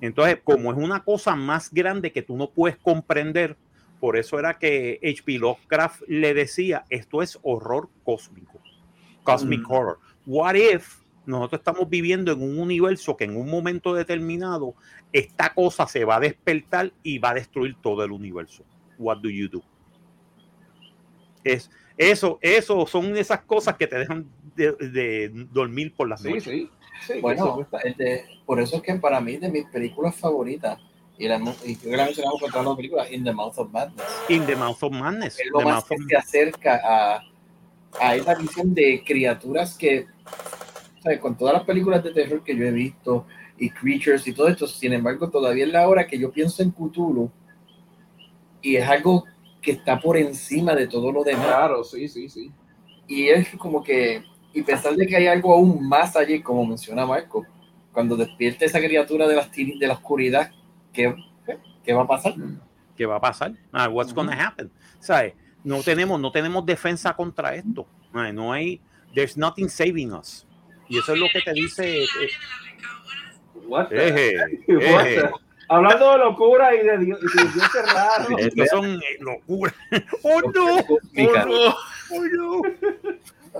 Entonces, 0.00 0.38
como 0.42 0.72
es 0.72 0.78
una 0.78 1.04
cosa 1.04 1.36
más 1.36 1.70
grande 1.70 2.10
que 2.10 2.22
tú 2.22 2.38
no 2.38 2.48
puedes 2.48 2.78
comprender, 2.78 3.58
por 4.00 4.16
eso 4.16 4.38
era 4.38 4.58
que 4.58 4.98
H.P. 5.02 5.38
Lovecraft 5.38 6.00
le 6.08 6.32
decía, 6.32 6.84
esto 6.88 7.20
es 7.20 7.38
horror 7.42 7.90
cósmico, 8.02 8.60
cosmic 9.24 9.60
Mm. 9.60 9.70
horror. 9.72 9.98
What 10.24 10.54
if 10.54 11.00
nosotros 11.26 11.60
estamos 11.60 11.88
viviendo 11.90 12.32
en 12.32 12.40
un 12.42 12.58
universo 12.58 13.16
que 13.16 13.24
en 13.24 13.36
un 13.36 13.50
momento 13.50 13.92
determinado 13.94 14.74
esta 15.12 15.52
cosa 15.52 15.86
se 15.86 16.04
va 16.04 16.16
a 16.16 16.20
despertar 16.20 16.92
y 17.02 17.18
va 17.18 17.30
a 17.30 17.34
destruir 17.34 17.76
todo 17.82 18.02
el 18.04 18.12
universo? 18.12 18.64
What 18.98 19.18
do 19.18 19.28
you 19.28 19.48
do? 19.48 19.62
Es, 21.44 21.70
eso, 21.96 22.38
eso 22.42 22.86
son 22.86 23.16
esas 23.16 23.40
cosas 23.42 23.76
que 23.76 23.86
te 23.86 23.98
dejan 23.98 24.26
de, 24.56 24.72
de 24.72 25.30
dormir 25.52 25.94
por 25.94 26.08
las 26.08 26.20
Sí, 26.20 26.28
noches. 26.28 26.44
sí. 26.44 26.70
sí 27.06 27.20
Bueno, 27.20 27.60
eso 27.70 27.78
este, 27.84 28.24
por 28.44 28.60
eso 28.60 28.76
es 28.76 28.82
que 28.82 28.94
para 28.96 29.20
mí 29.20 29.36
de 29.36 29.48
mis 29.50 29.64
películas 29.66 30.14
favoritas, 30.16 30.78
y, 31.18 31.28
la, 31.28 31.36
y 31.64 31.76
creo 31.76 31.90
que 31.92 31.96
la 31.96 32.04
mencionamos 32.06 32.40
con 32.40 32.50
todas 32.50 32.66
las 32.66 32.76
películas, 32.76 33.12
In 33.12 33.24
the 33.24 33.32
Mouth 33.32 33.58
of 33.58 33.70
Madness, 33.70 34.04
In 34.28 34.44
the 34.46 34.56
Mouth 34.56 34.82
of 34.82 34.92
Madness. 34.92 35.38
es 35.40 35.46
lo 35.50 35.58
The 35.60 35.64
más 35.64 35.84
que 35.84 35.94
of- 35.94 36.00
se 36.08 36.16
acerca 36.16 36.80
a, 36.84 37.22
a 38.00 38.14
esa 38.16 38.34
visión 38.34 38.74
de 38.74 39.02
criaturas 39.06 39.78
que, 39.78 40.06
sea, 41.10 41.20
con 41.20 41.36
todas 41.36 41.54
las 41.54 41.64
películas 41.64 42.02
de 42.02 42.12
terror 42.12 42.42
que 42.42 42.56
yo 42.56 42.64
he 42.64 42.72
visto, 42.72 43.26
y 43.58 43.70
Creatures 43.70 44.26
y 44.26 44.32
todo 44.32 44.48
esto, 44.48 44.66
sin 44.66 44.92
embargo, 44.92 45.30
todavía 45.30 45.64
es 45.64 45.72
la 45.72 45.88
hora 45.88 46.06
que 46.06 46.18
yo 46.18 46.30
pienso 46.30 46.62
en 46.62 46.70
Cthulhu, 46.70 47.30
y 48.60 48.76
es 48.76 48.88
algo 48.88 49.24
que 49.62 49.72
está 49.72 50.00
por 50.00 50.16
encima 50.16 50.74
de 50.74 50.86
todo 50.86 51.10
lo 51.10 51.24
demás. 51.24 51.46
Claro, 51.46 51.84
sí, 51.84 52.08
sí, 52.08 52.28
sí. 52.28 52.52
Y 53.08 53.28
es 53.28 53.48
como 53.56 53.82
que, 53.82 54.22
y 54.52 54.62
pensar 54.62 54.94
de 54.94 55.06
que 55.06 55.16
hay 55.16 55.26
algo 55.26 55.54
aún 55.54 55.88
más 55.88 56.16
allí, 56.16 56.40
como 56.40 56.66
menciona 56.66 57.06
Marco, 57.06 57.46
cuando 57.92 58.16
despierte 58.16 58.64
esa 58.64 58.78
criatura 58.78 59.26
de 59.26 59.36
la, 59.36 59.48
de 59.48 59.86
la 59.86 59.94
oscuridad, 59.94 60.50
¿qué, 60.92 61.14
¿qué 61.84 61.92
va 61.92 62.02
a 62.02 62.06
pasar? 62.06 62.34
¿Qué 62.96 63.06
va 63.06 63.16
a 63.16 63.20
pasar? 63.20 63.54
Ah, 63.72 63.88
what's 63.88 64.12
gonna 64.12 64.32
happen? 64.32 64.70
¿Sabes? 64.98 65.34
No 65.62 65.82
tenemos, 65.82 66.20
no 66.20 66.30
tenemos 66.30 66.64
defensa 66.64 67.14
contra 67.14 67.54
esto. 67.54 67.86
No 68.12 68.52
hay, 68.52 68.80
there's 69.14 69.36
nothing 69.36 69.68
saving 69.68 70.12
us. 70.12 70.46
Y 70.88 70.98
eso 70.98 71.12
es 71.14 71.18
lo 71.20 71.26
que 71.32 71.40
te 71.42 71.52
dice. 71.52 72.02
eh, 72.04 72.06
What 73.66 73.88
the- 73.88 74.08
eje, 74.08 74.36
what 74.68 75.06
eje. 75.06 75.20
the- 75.22 75.30
Hablando 75.68 76.12
de 76.12 76.18
locura 76.18 76.72
y 76.76 76.86
de 76.86 76.98
Dios, 76.98 77.18
y 77.20 77.36
de 77.38 77.52
Dios 77.52 77.70
raro. 77.92 78.38
Estos 78.38 78.68
son 78.68 78.84
eh, 79.02 79.16
locuras. 79.18 79.74
¡Oh 80.22 80.40
no! 80.54 80.84
Cósmica. 80.86 81.44
¡Oh 81.44 81.46
no! 81.48 81.76
¡Oh 82.10 82.24
no! 82.32 82.62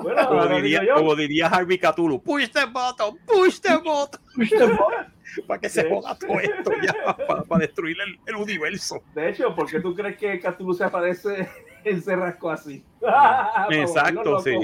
Bueno, 0.03 0.29
Como 0.29 0.47
diría, 0.61 0.83
como 0.95 1.15
diría 1.15 1.47
Harvey 1.49 1.79
Cthulhu, 1.79 2.23
push 2.23 2.49
the 2.51 2.65
button, 2.67 3.19
push 3.27 3.61
the 3.61 3.77
button, 3.77 4.21
para 5.47 5.61
que 5.61 5.69
se 5.69 5.83
Sí. 5.83 5.89
joda 5.91 6.17
todo 6.19 6.41
esto 6.41 6.71
ya, 6.83 7.17
para, 7.27 7.43
para 7.43 7.61
destruir 7.61 7.97
el, 8.01 8.19
el 8.27 8.37
universo. 8.37 9.03
De 9.15 9.31
hecho, 9.31 9.55
¿por 9.55 9.69
qué 9.71 9.81
tú 9.81 9.95
crees 9.95 10.17
que 10.17 10.39
Cthulhu 10.41 10.75
se 10.75 10.85
aparece 10.85 11.49
en 11.85 12.03
Cerrasco 12.03 12.51
así? 12.51 12.85
Exacto, 13.71 14.41
sí. 14.41 14.55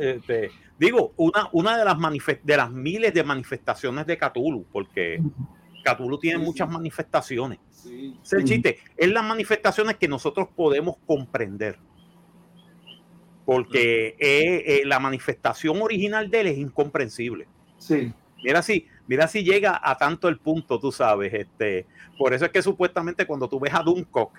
este, 0.00 0.50
digo, 0.78 1.12
una, 1.16 1.48
una 1.52 1.76
de, 1.78 1.84
las 1.84 1.96
de 2.42 2.56
las 2.56 2.70
miles 2.70 3.12
de 3.14 3.24
manifestaciones 3.24 4.06
de 4.06 4.18
Cthulhu, 4.18 4.64
porque 4.72 5.20
Cthulhu 5.84 6.18
tiene 6.18 6.38
Sí, 6.38 6.42
sí. 6.44 6.46
muchas 6.46 6.68
manifestaciones. 6.70 7.58
Sí. 7.70 8.16
Es 8.22 8.32
el 8.32 8.44
chiste. 8.44 8.78
Es 8.96 9.08
las 9.08 9.24
manifestaciones 9.24 9.96
que 9.96 10.08
nosotros 10.08 10.48
podemos 10.54 10.96
comprender. 11.06 11.78
Porque 13.48 14.08
eh, 14.18 14.62
eh, 14.66 14.82
la 14.84 15.00
manifestación 15.00 15.80
original 15.80 16.30
de 16.30 16.40
él 16.42 16.46
es 16.48 16.58
incomprensible. 16.58 17.48
Sí. 17.78 18.12
Mira 18.44 18.60
si, 18.60 18.86
mira 19.06 19.26
si 19.26 19.42
llega 19.42 19.80
a 19.82 19.96
tanto 19.96 20.28
el 20.28 20.36
punto, 20.36 20.78
tú 20.78 20.92
sabes. 20.92 21.32
Este, 21.32 21.86
por 22.18 22.34
eso 22.34 22.44
es 22.44 22.50
que 22.50 22.60
supuestamente 22.60 23.24
cuando 23.26 23.48
tú 23.48 23.58
ves 23.58 23.72
a 23.72 23.82
Duncock, 23.82 24.38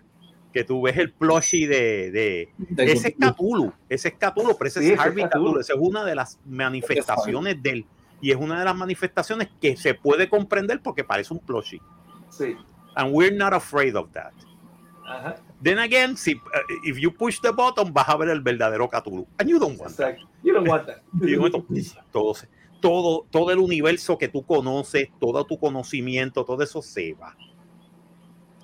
que 0.53 0.63
tú 0.63 0.83
ves 0.83 0.95
el 0.97 1.11
plushie 1.11 1.67
de, 1.67 2.11
de, 2.11 2.49
De 2.59 2.91
ese 2.91 3.07
es 3.07 3.15
Cthulhu, 3.15 3.73
ese 3.89 4.09
es 4.09 4.13
Cthulhu, 4.13 4.55
pero 4.55 4.67
ese 4.67 4.81
Sí, 4.81 4.91
es 4.91 4.99
Harvey. 4.99 5.25
Cthulhu, 5.27 5.59
esa 5.59 5.73
es 5.73 5.79
una 5.81 6.05
de 6.05 6.13
las 6.13 6.39
manifestaciones 6.45 7.63
de 7.63 7.69
él. 7.71 7.85
Y 8.21 8.29
es 8.29 8.37
una 8.37 8.59
de 8.59 8.65
las 8.65 8.75
manifestaciones 8.75 9.49
que 9.59 9.75
se 9.75 9.95
puede 9.95 10.29
comprender 10.29 10.81
porque 10.83 11.03
parece 11.03 11.33
un 11.33 11.39
plushie. 11.39 11.81
Sí. 12.29 12.55
And 12.93 13.11
we're 13.11 13.35
not 13.35 13.53
afraid 13.53 13.95
of 13.95 14.11
that. 14.11 14.33
Ajá. 15.09 15.35
Then 15.61 15.79
again, 15.79 16.15
si, 16.15 16.35
uh, 16.35 16.39
if 16.85 16.97
you 16.97 17.11
push 17.11 17.39
the 17.41 17.51
button, 17.51 17.91
vas 17.93 18.07
a 18.07 18.15
ver 18.17 18.29
el 18.29 18.41
verdadero 18.41 18.87
Cthulhu. 18.87 19.27
And 19.39 19.49
you 19.49 19.59
don't 19.59 19.79
want 19.79 19.95
that. 19.97 20.17
You 20.43 20.53
don't 20.53 20.67
want 20.67 20.85
that. 20.85 21.01
Todo, 22.11 22.33
todo, 22.81 23.25
todo 23.29 23.51
el 23.51 23.57
universo 23.59 24.17
que 24.17 24.27
tú 24.29 24.45
conoces, 24.45 25.09
todo 25.19 25.43
tu 25.45 25.57
conocimiento, 25.59 26.45
todo 26.45 26.63
eso 26.63 26.81
se 26.81 27.13
va. 27.13 27.35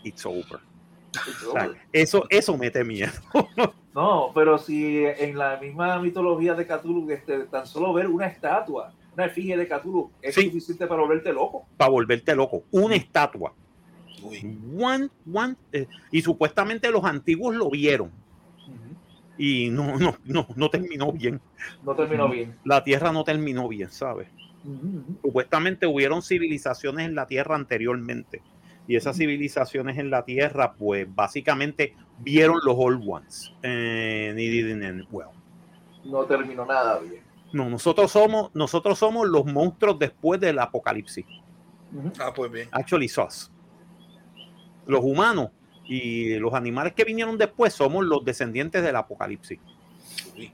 It's 0.04 0.26
over. 0.26 0.60
O 1.48 1.52
sea, 1.52 1.72
eso, 1.92 2.26
eso 2.30 2.58
mete 2.58 2.84
miedo. 2.84 3.12
No, 3.96 4.32
pero 4.36 4.58
si 4.58 5.06
en 5.06 5.38
la 5.38 5.56
misma 5.56 5.98
mitología 6.00 6.54
de 6.54 6.68
Cthulhu, 6.68 7.10
este, 7.12 7.46
tan 7.46 7.66
solo 7.66 7.94
ver 7.94 8.08
una 8.10 8.26
estatua, 8.28 8.94
una 9.14 9.28
efigie 9.28 9.56
de 9.56 9.66
Cthulhu, 9.70 10.12
es 10.22 10.36
Sí. 10.36 10.48
suficiente 10.48 10.86
para 10.86 11.00
volverte 11.02 11.32
loco. 11.32 11.66
para 11.78 11.90
volverte 11.92 12.36
loco. 12.36 12.64
Una 12.72 12.96
estatua. 12.98 13.54
One, 14.78 15.10
one, 15.32 15.56
eh, 15.72 15.88
y 16.12 16.22
supuestamente 16.22 16.92
los 16.92 17.04
antiguos 17.04 17.56
lo 17.56 17.70
vieron. 17.70 18.12
y 19.38 19.70
no, 19.70 19.98
no, 20.00 20.16
no, 20.26 20.48
no 20.56 20.70
terminó 20.70 21.12
bien. 21.12 21.42
No 21.84 21.96
terminó 21.96 22.30
bien. 22.30 22.56
La 22.64 22.84
Tierra 22.84 23.12
no 23.12 23.24
terminó 23.24 23.68
bien, 23.68 23.92
¿sabes? 23.92 24.28
Supuestamente 25.22 25.86
hubieron 25.86 26.22
civilizaciones 26.24 27.06
en 27.06 27.16
la 27.16 27.28
Tierra 27.28 27.56
anteriormente 27.56 28.42
y 28.88 28.96
esas 28.96 29.18
civilizaciones 29.18 29.98
en 29.98 30.10
la 30.10 30.26
Tierra, 30.26 30.74
pues 30.74 31.08
básicamente 31.14 31.96
vieron 32.20 32.60
los 32.64 32.76
Old 32.78 33.04
Ones. 33.06 33.52
and 33.64 34.40
it 34.40 34.52
didn't 34.52 34.84
end 34.84 35.06
well. 35.12 35.30
No 36.04 36.24
terminó 36.26 36.66
nada 36.66 37.00
bien. 37.00 37.22
No, 37.52 37.70
nosotros 37.70 38.12
somos, 38.12 38.52
nosotros 38.54 38.98
somos 39.00 39.28
los 39.28 39.46
monstruos 39.46 39.98
después 39.98 40.40
del 40.40 40.60
apocalipsis. 40.60 41.26
Ah, 42.20 42.34
pues 42.36 42.52
bien. 42.52 42.68
Actually, 42.72 43.08
sos. 43.08 43.52
Los 44.88 45.04
humanos 45.04 45.50
y 45.86 46.36
los 46.40 46.54
animales 46.54 46.94
que 46.94 47.04
vinieron 47.04 47.38
después 47.38 47.74
somos 47.74 48.06
los 48.06 48.24
descendientes 48.26 48.84
del 48.84 48.96
apocalipsis. 48.96 49.60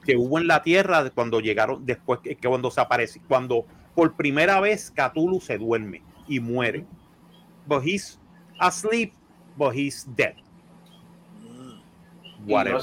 Que 0.05 0.15
hubo 0.15 0.39
en 0.39 0.47
la 0.47 0.61
tierra 0.63 1.09
cuando 1.09 1.39
llegaron 1.39 1.85
después 1.85 2.19
que, 2.19 2.35
cuando 2.35 2.71
se 2.71 2.81
aparece 2.81 3.21
cuando 3.27 3.65
por 3.95 4.15
primera 4.15 4.59
vez 4.59 4.91
Cthulhu 4.91 5.39
se 5.41 5.57
duerme 5.57 6.01
y 6.27 6.39
muere. 6.39 6.85
But 7.67 7.83
he's 7.83 8.19
asleep 8.59 9.13
but 9.57 9.73
he's 9.73 10.07
dead. 10.15 10.35
No 11.43 11.81
whatever. 12.45 12.81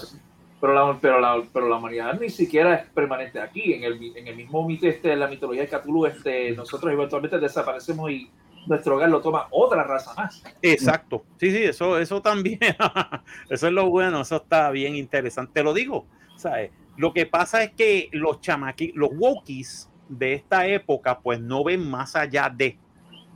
Pero, 0.60 0.74
la, 0.74 0.98
pero, 1.00 1.20
la, 1.20 1.42
pero 1.52 1.68
la 1.68 1.76
humanidad 1.76 2.18
ni 2.18 2.30
siquiera 2.30 2.74
es 2.74 2.86
permanente 2.90 3.40
aquí. 3.40 3.74
En 3.74 3.84
el, 3.84 4.16
en 4.16 4.26
el 4.26 4.36
mismo 4.36 4.66
mito, 4.66 4.88
este, 4.88 5.12
en 5.12 5.20
la 5.20 5.28
mitología 5.28 5.62
de 5.62 5.68
Cthulhu, 5.68 6.06
este, 6.06 6.50
nosotros 6.52 6.92
eventualmente 6.92 7.38
desaparecemos 7.38 8.10
y 8.10 8.28
nuestro 8.66 8.96
hogar 8.96 9.08
lo 9.08 9.20
toma 9.20 9.46
otra 9.50 9.84
raza 9.84 10.14
más. 10.14 10.42
Exacto. 10.62 11.24
Sí, 11.38 11.50
sí, 11.50 11.64
eso, 11.64 11.98
eso 11.98 12.20
también. 12.20 12.58
eso 13.48 13.66
es 13.66 13.72
lo 13.72 13.88
bueno, 13.88 14.20
eso 14.20 14.36
está 14.36 14.70
bien 14.70 14.96
interesante. 14.96 15.52
Te 15.54 15.62
lo 15.62 15.72
digo, 15.72 16.06
¿sabes? 16.36 16.70
Lo 16.96 17.12
que 17.12 17.26
pasa 17.26 17.62
es 17.62 17.70
que 17.72 18.08
los 18.12 18.40
chamaqui, 18.40 18.92
los 18.94 19.10
wokies 19.12 19.88
de 20.08 20.34
esta 20.34 20.66
época, 20.66 21.20
pues 21.20 21.40
no 21.40 21.62
ven 21.64 21.88
más 21.88 22.16
allá 22.16 22.52
de. 22.54 22.76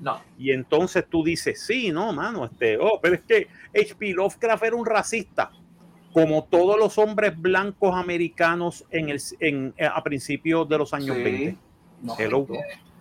No. 0.00 0.20
Y 0.36 0.50
entonces 0.50 1.06
tú 1.08 1.22
dices, 1.22 1.60
sí, 1.64 1.92
no, 1.92 2.12
mano, 2.12 2.44
este, 2.44 2.76
oh, 2.76 2.98
pero 3.00 3.14
es 3.14 3.20
que 3.20 3.46
H.P. 3.74 4.14
Lovecraft 4.14 4.64
era 4.64 4.74
un 4.74 4.84
racista, 4.84 5.52
como 6.12 6.44
todos 6.44 6.76
los 6.76 6.98
hombres 6.98 7.40
blancos 7.40 7.94
americanos 7.94 8.84
en 8.90 9.10
el, 9.10 9.20
en, 9.38 9.74
a 9.78 10.02
principios 10.02 10.68
de 10.68 10.78
los 10.78 10.92
años 10.92 11.16
Sí. 11.16 11.22
20. 11.22 11.56
No, 12.02 12.16
Hello. 12.18 12.46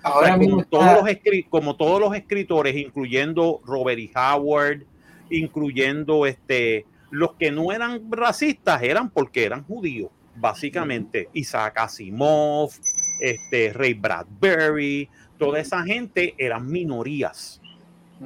O 0.04 0.08
ahora 0.08 0.28
sea, 0.28 0.38
mismo 0.38 0.52
como, 0.56 0.62
está- 0.64 0.78
todos 0.80 0.94
los 1.04 1.10
escri- 1.12 1.50
como 1.50 1.76
todos 1.76 2.00
los 2.00 2.16
escritores, 2.16 2.76
incluyendo 2.76 3.62
Robert 3.66 4.00
E. 4.00 4.12
Howard, 4.16 4.84
incluyendo 5.30 6.26
este, 6.26 6.86
los 7.10 7.34
que 7.36 7.52
no 7.52 7.72
eran 7.72 8.12
racistas, 8.12 8.82
eran 8.84 9.10
porque 9.10 9.44
eran 9.46 9.64
judíos, 9.64 10.10
básicamente. 10.36 11.30
Isaac 11.34 11.78
Asimov, 11.78 12.72
este, 13.20 13.74
Ray 13.74 13.94
Bradbury, 13.94 15.10
toda 15.38 15.60
esa 15.60 15.84
gente 15.84 16.34
eran 16.38 16.68
minorías. 16.68 17.62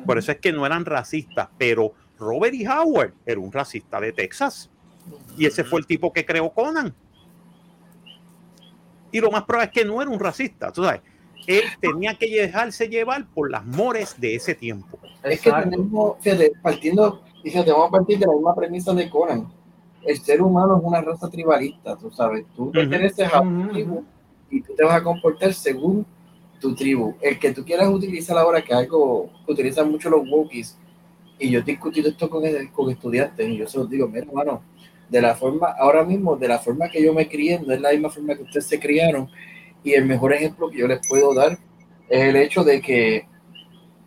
Por 0.05 0.17
eso 0.17 0.31
es 0.31 0.39
que 0.39 0.51
no 0.51 0.65
eran 0.65 0.83
racistas, 0.85 1.47
pero 1.57 1.93
Robert 2.19 2.53
E. 2.53 2.67
Howard 2.67 3.13
era 3.25 3.39
un 3.39 3.51
racista 3.51 3.99
de 3.99 4.11
Texas. 4.13 4.69
Y 5.37 5.45
ese 5.45 5.63
fue 5.63 5.79
el 5.79 5.85
tipo 5.85 6.11
que 6.11 6.25
creó 6.25 6.49
Conan. 6.51 6.93
Y 9.11 9.19
lo 9.21 9.31
más 9.31 9.43
probable 9.43 9.67
es 9.67 9.71
que 9.71 9.85
no 9.85 10.01
era 10.01 10.09
un 10.11 10.19
racista. 10.19 10.71
Tú 10.71 10.83
sabes, 10.83 11.01
él 11.47 11.63
tenía 11.79 12.15
que 12.15 12.27
dejarse 12.27 12.87
llevar 12.87 13.25
por 13.33 13.51
las 13.51 13.65
mores 13.65 14.19
de 14.19 14.35
ese 14.35 14.55
tiempo. 14.55 14.99
Es 15.23 15.41
que 15.41 15.49
Exacto. 15.49 15.69
tenemos, 15.69 16.17
fíjate, 16.21 16.51
partiendo, 16.61 17.21
fíjate, 17.43 17.71
vamos 17.71 17.87
a 17.87 17.91
partir 17.91 18.19
de 18.19 18.25
la 18.25 18.33
misma 18.33 18.55
premisa 18.55 18.93
de 18.93 19.09
Conan. 19.09 19.47
El 20.03 20.19
ser 20.19 20.41
humano 20.41 20.77
es 20.77 20.83
una 20.83 21.01
raza 21.01 21.29
tribalista, 21.29 21.95
tú 21.95 22.11
sabes. 22.11 22.45
Tú 22.55 22.71
perteneces 22.71 23.33
a 23.33 23.41
una 23.41 23.69
tribu 23.69 24.03
y 24.51 24.61
tú 24.61 24.73
te 24.75 24.83
vas 24.83 24.95
a 24.95 25.03
comportar 25.03 25.53
según 25.53 26.05
tu 26.59 26.75
tribu. 26.75 27.15
El 27.21 27.39
que 27.39 27.51
tú 27.51 27.65
quieras 27.65 27.87
utilizar 27.89 28.37
ahora, 28.37 28.63
que 28.63 28.73
algo 28.73 29.29
que 29.45 29.51
utilizan 29.51 29.91
mucho 29.91 30.09
los 30.09 30.27
wokies, 30.29 30.77
y 31.39 31.49
yo 31.49 31.59
he 31.59 31.63
discutido 31.63 32.09
esto 32.09 32.29
con, 32.29 32.43
con 32.67 32.91
estudiantes, 32.91 33.49
y 33.49 33.57
yo 33.57 33.67
se 33.67 33.77
los 33.77 33.89
digo, 33.89 34.07
mira, 34.07 34.25
hermano, 34.25 34.61
de 35.09 35.21
la 35.21 35.35
forma, 35.35 35.67
ahora 35.77 36.03
mismo, 36.03 36.35
de 36.35 36.47
la 36.47 36.59
forma 36.59 36.89
que 36.89 37.03
yo 37.03 37.13
me 37.13 37.27
crié, 37.27 37.59
no 37.59 37.73
es 37.73 37.81
la 37.81 37.91
misma 37.91 38.09
forma 38.09 38.35
que 38.35 38.43
ustedes 38.43 38.67
se 38.67 38.79
criaron, 38.79 39.29
y 39.85 39.93
el 39.93 40.05
mejor 40.05 40.33
ejemplo 40.33 40.69
que 40.69 40.79
yo 40.79 40.87
les 40.87 41.07
puedo 41.07 41.33
dar 41.33 41.57
es 42.09 42.23
el 42.23 42.35
hecho 42.35 42.63
de 42.63 42.81
que 42.81 43.27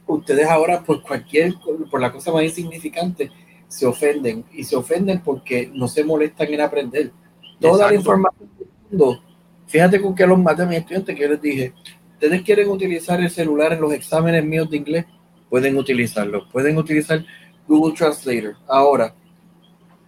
ustedes 0.06 0.47
ahora 0.49 0.82
por 0.82 1.00
cualquier, 1.02 1.54
por 1.90 2.00
la 2.00 2.12
cosa 2.12 2.32
más 2.32 2.42
insignificante, 2.42 3.30
se 3.68 3.87
ofenden 3.87 4.44
y 4.52 4.64
se 4.64 4.75
ofenden 4.75 5.20
porque 5.20 5.70
no 5.73 5.87
se 5.87 6.02
molestan 6.02 6.52
en 6.52 6.61
aprender. 6.61 7.12
Toda 7.61 7.90
la 7.90 7.94
información 7.94 8.50
del 8.58 8.68
mundo, 8.90 9.23
fíjate 9.68 10.00
con 10.00 10.14
que 10.16 10.26
los 10.26 10.38
más 10.38 10.56
de 10.56 10.66
mis 10.66 10.78
estudiantes 10.78 11.14
que 11.14 11.23
yo 11.23 11.28
les 11.28 11.40
dije, 11.40 11.73
ustedes 12.14 12.42
quieren 12.42 12.68
utilizar 12.68 13.20
el 13.20 13.30
celular 13.30 13.73
en 13.73 13.80
los 13.80 13.92
exámenes 13.92 14.44
míos 14.44 14.68
de 14.68 14.78
inglés, 14.78 15.06
pueden 15.49 15.76
utilizarlo, 15.76 16.49
pueden 16.50 16.76
utilizar 16.76 17.25
Google 17.68 17.94
Translator. 17.94 18.56
Ahora, 18.66 19.14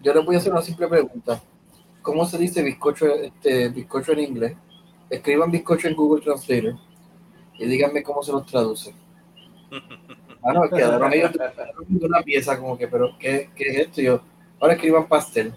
yo 0.03 0.15
les 0.15 0.25
voy 0.25 0.35
a 0.35 0.39
hacer 0.39 0.53
una 0.53 0.63
simple 0.63 0.89
pregunta. 0.89 1.41
¿Cómo 2.03 2.25
se 2.25 2.39
dice 2.39 2.63
bizcocho, 2.63 3.07
este, 3.15 3.69
bizcocho 3.69 4.13
en 4.13 4.21
inglés? 4.21 4.57
Escriban 5.11 5.51
bizcocho 5.51 5.89
en 5.89 5.97
Google 5.97 6.23
Translator 6.23 6.77
y 7.59 7.67
díganme 7.67 8.03
cómo 8.03 8.23
se 8.23 8.33
los 8.33 8.47
traduce. 8.47 8.95
Ah, 10.43 10.55
no, 10.55 10.63
quedaron 10.71 11.13
ellos 11.13 11.33
una 12.01 12.23
pieza 12.23 12.59
como 12.59 12.79
que, 12.79 12.89
pero 12.89 13.11
¿qué, 13.19 13.51
qué 13.55 13.65
es 13.69 13.77
esto? 13.81 14.01
Y 14.01 14.05
yo, 14.05 14.23
ahora 14.59 14.73
escriban 14.73 15.07
pastel. 15.07 15.53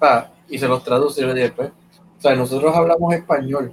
Pa, 0.00 0.32
y 0.48 0.58
se 0.58 0.66
los 0.68 0.82
traduce 0.84 1.20
y 1.20 1.22
yo 1.22 1.28
le 1.32 1.42
dije, 1.42 1.52
pues, 1.54 1.70
o 1.70 2.20
sea, 2.20 2.34
nosotros 2.34 2.74
hablamos 2.74 3.14
español, 3.14 3.72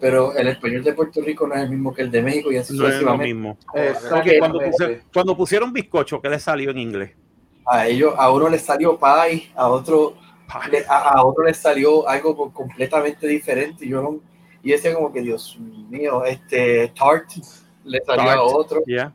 pero 0.00 0.34
el 0.34 0.48
español 0.48 0.82
de 0.82 0.92
Puerto 0.92 1.20
Rico 1.22 1.46
no 1.46 1.54
es 1.54 1.62
el 1.62 1.70
mismo 1.70 1.94
que 1.94 2.02
el 2.02 2.10
de 2.10 2.20
México 2.20 2.50
y 2.52 2.56
así 2.56 2.76
No 2.76 2.88
es 2.88 3.00
lo 3.00 3.16
mismo. 3.16 3.56
Exactamente. 3.74 4.38
Cuando, 4.40 4.58
puse- 4.60 5.02
cuando 5.12 5.36
pusieron 5.36 5.72
bizcocho, 5.72 6.20
¿qué 6.20 6.28
le 6.28 6.38
salió 6.40 6.70
en 6.70 6.78
inglés? 6.78 7.12
A 7.64 7.86
ellos, 7.86 8.12
a 8.16 8.30
uno 8.32 8.48
les 8.48 8.62
salió 8.62 8.98
pie, 8.98 9.50
a 9.54 9.68
otro, 9.68 10.14
le- 10.70 10.84
a, 10.88 11.10
a 11.10 11.24
otro 11.24 11.44
les 11.44 11.56
salió 11.56 12.08
algo 12.08 12.36
co- 12.36 12.52
completamente 12.52 13.26
diferente. 13.26 13.84
Y 13.84 13.90
yo 13.90 14.02
no, 14.02 14.20
y 14.62 14.70
decía 14.72 14.94
como 14.94 15.12
que, 15.12 15.20
Dios 15.22 15.56
mío, 15.90 16.24
este 16.24 16.88
tart 16.98 17.28
le 17.84 18.00
salió 18.04 18.22
a 18.24 18.26
Tart. 18.34 18.40
otro. 18.42 18.82
Yeah. 18.86 19.12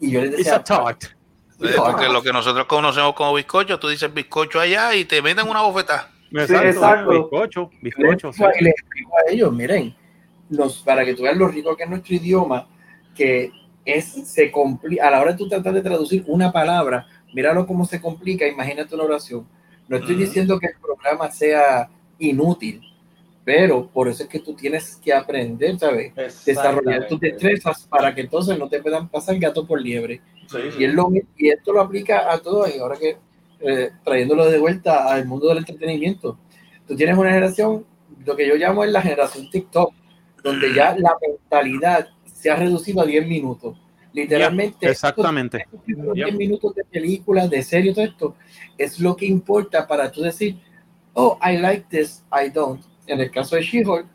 Y 0.00 0.10
yo 0.10 0.20
It's 0.24 0.36
decía, 0.38 0.56
a 0.56 0.64
tart. 0.64 1.04
Eh, 1.62 1.72
Porque 1.76 2.08
lo 2.08 2.22
que 2.22 2.32
nosotros 2.32 2.66
conocemos 2.66 3.14
como 3.14 3.32
bizcocho, 3.34 3.78
tú 3.78 3.88
dices 3.88 4.12
bizcocho 4.12 4.60
allá 4.60 4.94
y 4.94 5.06
te 5.06 5.22
meten 5.22 5.48
una 5.48 5.62
bofetada. 5.62 6.10
Exacto, 6.30 6.66
exacto. 6.68 7.10
Bizcocho, 7.10 7.70
bizcocho. 7.80 8.32
sí. 8.32 8.42
y 8.60 8.64
les 8.64 8.74
explico 8.74 9.12
a 9.16 9.30
ellos, 9.32 9.52
miren, 9.52 9.96
los, 10.50 10.78
para 10.82 11.04
que 11.04 11.14
tú 11.14 11.22
veas 11.22 11.36
lo 11.36 11.48
rico 11.48 11.74
que 11.76 11.84
es 11.84 11.88
nuestro 11.88 12.14
idioma, 12.14 12.68
que 13.14 13.50
es, 13.86 14.04
se 14.28 14.50
complica, 14.50 15.06
a 15.08 15.10
la 15.12 15.20
hora 15.20 15.32
de 15.32 15.38
tú 15.38 15.48
tratar 15.48 15.72
de 15.72 15.80
traducir 15.80 16.24
una 16.26 16.52
palabra, 16.52 17.06
míralo 17.32 17.66
cómo 17.66 17.86
se 17.86 18.00
complica, 18.02 18.46
imagínate 18.46 18.94
una 18.94 19.04
oración. 19.04 19.48
No 19.88 19.96
estoy 19.96 20.16
diciendo 20.16 20.58
que 20.58 20.66
el 20.66 20.76
programa 20.80 21.30
sea 21.30 21.88
inútil, 22.18 22.80
pero 23.44 23.88
por 23.88 24.08
eso 24.08 24.24
es 24.24 24.28
que 24.28 24.40
tú 24.40 24.54
tienes 24.54 24.96
que 24.96 25.12
aprender, 25.12 25.78
¿sabes? 25.78 26.12
Desarrollar 26.44 27.06
tus 27.06 27.20
destrezas 27.20 27.86
para 27.88 28.14
que 28.14 28.22
entonces 28.22 28.58
no 28.58 28.68
te 28.68 28.82
puedan 28.82 29.08
pasar 29.08 29.38
gato 29.38 29.66
por 29.66 29.80
liebre. 29.80 30.20
Sí, 30.48 30.58
sí. 30.70 30.76
Y, 30.80 30.84
es 30.84 30.94
lo, 30.94 31.08
y 31.36 31.48
esto 31.48 31.72
lo 31.72 31.80
aplica 31.80 32.32
a 32.32 32.38
todo, 32.38 32.66
y 32.68 32.78
ahora 32.78 32.96
que 32.96 33.16
eh, 33.60 33.90
trayéndolo 34.04 34.50
de 34.50 34.58
vuelta 34.58 35.06
al 35.08 35.26
mundo 35.26 35.48
del 35.48 35.58
entretenimiento, 35.58 36.38
tú 36.86 36.96
tienes 36.96 37.16
una 37.16 37.30
generación, 37.30 37.86
lo 38.24 38.36
que 38.36 38.48
yo 38.48 38.56
llamo 38.56 38.84
es 38.84 38.90
la 38.90 39.02
generación 39.02 39.48
TikTok, 39.48 39.94
donde 40.42 40.74
ya 40.74 40.96
la 40.96 41.16
mentalidad 41.20 42.08
se 42.24 42.50
ha 42.50 42.56
reducido 42.56 43.00
a 43.00 43.06
10 43.06 43.26
minutos. 43.26 43.76
Literalmente, 44.22 44.88
Exactamente. 44.90 45.58
estos 45.58 45.80
primeros 45.82 46.16
Yep. 46.16 46.24
10 46.26 46.36
minutos 46.38 46.74
de 46.74 46.84
películas, 46.84 47.50
de 47.50 47.62
serie, 47.62 47.92
todo 47.92 48.04
esto, 48.06 48.34
es 48.78 48.98
lo 48.98 49.14
que 49.14 49.26
importa 49.26 49.86
para 49.86 50.10
tú 50.10 50.22
decir, 50.22 50.56
oh, 51.12 51.38
I 51.46 51.58
like 51.58 51.84
this, 51.90 52.24
I 52.32 52.48
don't. 52.50 52.82
En 53.06 53.20
el 53.20 53.30
caso 53.30 53.56
de 53.56 53.62
She-Hulk, 53.62 54.06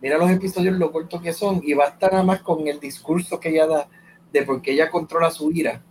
mira 0.00 0.16
los 0.16 0.30
episodios, 0.30 0.78
lo 0.78 0.92
cortos 0.92 1.20
que 1.20 1.32
son, 1.32 1.60
y 1.64 1.74
basta 1.74 2.08
nada 2.08 2.22
más 2.22 2.40
con 2.42 2.66
el 2.68 2.78
discurso 2.78 3.40
que 3.40 3.48
ella 3.48 3.66
da 3.66 3.88
de 4.32 4.42
por 4.44 4.62
qué 4.62 4.72
ella 4.72 4.90
controla 4.90 5.30
su 5.30 5.50
ira 5.50 5.82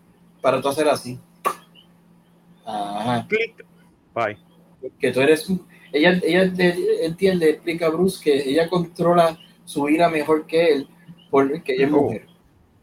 para 0.41 0.61
tú 0.61 0.69
hacer 0.69 0.87
así. 0.87 1.19
Ajá. 2.65 3.27
Bye. 4.13 4.37
que 4.99 5.11
tú 5.11 5.19
eres 5.21 5.47
ella, 5.91 6.19
ella 6.23 6.45
de- 6.45 7.05
entiende, 7.05 7.49
explica 7.49 7.87
a 7.87 7.89
Bruce 7.89 8.23
que 8.23 8.49
ella 8.49 8.69
controla 8.69 9.37
su 9.65 9.87
ira 9.89 10.09
mejor 10.09 10.45
que 10.45 10.67
él, 10.73 10.87
porque 11.29 11.73
ella 11.73 11.87
es 11.87 11.91
Oh. 11.93 12.01
mujer. 12.01 12.27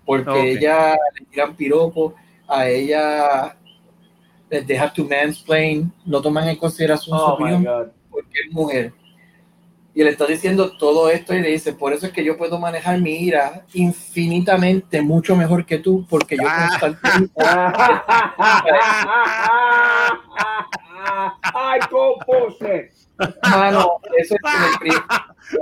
Porque 0.05 0.53
ella 0.53 0.97
le 1.19 1.27
tiran 1.27 1.55
piropo, 1.57 2.15
a 2.49 2.69
ella 2.69 3.57
les 4.51 4.67
deja 4.67 4.93
to 4.93 5.05
mansplain, 5.05 5.93
no 6.05 6.21
toman 6.21 6.49
en 6.49 6.57
consideración 6.57 7.17
su 7.19 7.25
Oh 7.25 7.35
opinión 7.35 7.93
porque 8.13 8.41
es 8.47 8.53
mujer. 8.53 8.93
Y 9.95 10.03
le 10.03 10.11
está 10.11 10.27
diciendo 10.27 10.77
todo 10.77 11.11
esto 11.11 11.35
y 11.35 11.41
le 11.41 11.49
dice, 11.49 11.73
por 11.75 11.93
eso 11.93 12.07
es 12.07 12.13
que 12.13 12.25
yo 12.25 12.39
puedo 12.39 12.59
manejar 12.59 12.99
mi 13.01 13.15
ira 13.15 13.67
infinitamente 13.75 15.03
mucho 15.03 15.37
mejor 15.37 15.67
que 15.67 15.79
tú, 15.79 16.07
porque 16.09 16.37
yo 16.37 16.43
constantemente 16.81 17.33
¡Ay, 21.55 21.81
compose! 21.91 22.91
Mano, 23.43 24.01
eso 24.19 24.35
es 24.35 24.41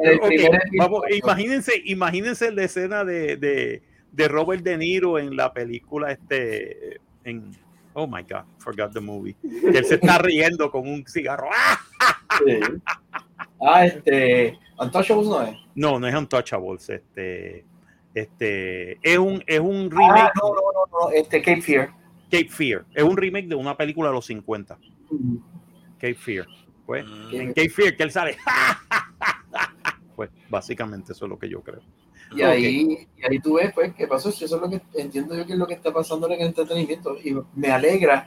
el, 0.02 0.12
el 0.12 0.20
primer 0.20 0.60
vamos, 0.78 1.02
imagínense, 1.10 1.72
imagínense 1.84 2.52
la 2.52 2.62
escena 2.62 3.04
de, 3.04 3.36
de, 3.36 3.82
de 4.12 4.28
Robert 4.28 4.62
De 4.62 4.76
Niro 4.76 5.18
en 5.18 5.36
la 5.36 5.52
película 5.52 6.10
este 6.12 7.00
en 7.24 7.50
Oh 7.92 8.06
my 8.06 8.22
god, 8.22 8.44
forgot 8.58 8.92
the 8.92 9.00
movie. 9.00 9.34
Él 9.42 9.84
se 9.84 9.96
está 9.96 10.18
riendo 10.22 10.70
con 10.70 10.88
un 10.88 11.04
cigarro. 11.06 11.48
¡Ah! 11.52 11.78
Sí. 12.44 12.60
Ah, 13.60 13.84
este. 13.84 14.58
Untouchables 14.78 15.26
no 15.26 15.42
es. 15.42 15.56
No, 15.74 15.98
no 15.98 16.06
es 16.06 16.14
Untouchables, 16.14 16.88
este 16.88 17.64
este 18.14 18.98
es 19.02 19.18
un 19.18 19.42
es 19.46 19.60
un 19.60 19.90
Ah, 19.92 19.96
remake 19.96 20.32
no, 20.40 20.48
no, 20.48 20.54
no, 20.54 21.06
no, 21.08 21.10
este 21.12 21.42
Cape 21.42 21.60
Fear. 21.62 21.90
Cape 22.30 22.48
Fear. 22.48 22.84
Es 22.94 23.02
un 23.02 23.16
remake 23.16 23.48
de 23.48 23.54
una 23.56 23.76
película 23.76 24.08
de 24.08 24.14
los 24.14 24.24
50, 24.26 24.78
Cape 25.98 26.14
Fear. 26.14 26.46
Pues 26.86 27.04
Mm. 27.04 27.34
en 27.34 27.48
Cape 27.48 27.68
Fear 27.70 27.96
que 27.96 28.02
él 28.04 28.10
sale. 28.12 28.36
Pues 30.16 30.28
básicamente 30.50 31.12
eso 31.12 31.24
es 31.24 31.28
lo 31.30 31.38
que 31.38 31.48
yo 31.48 31.62
creo. 31.62 31.80
Y 32.36 32.42
ahí, 32.42 33.08
y 33.16 33.26
ahí 33.26 33.40
tú 33.40 33.54
ves, 33.54 33.72
pues, 33.74 33.92
qué 33.94 34.06
pasó. 34.06 34.28
Eso 34.28 34.44
es 34.44 34.52
lo 34.52 34.70
que 34.70 34.80
entiendo 34.94 35.36
yo 35.36 35.44
que 35.44 35.52
es 35.52 35.58
lo 35.58 35.66
que 35.66 35.74
está 35.74 35.92
pasando 35.92 36.26
en 36.28 36.40
el 36.40 36.46
entretenimiento. 36.46 37.16
Y 37.22 37.36
me 37.54 37.70
alegra 37.70 38.26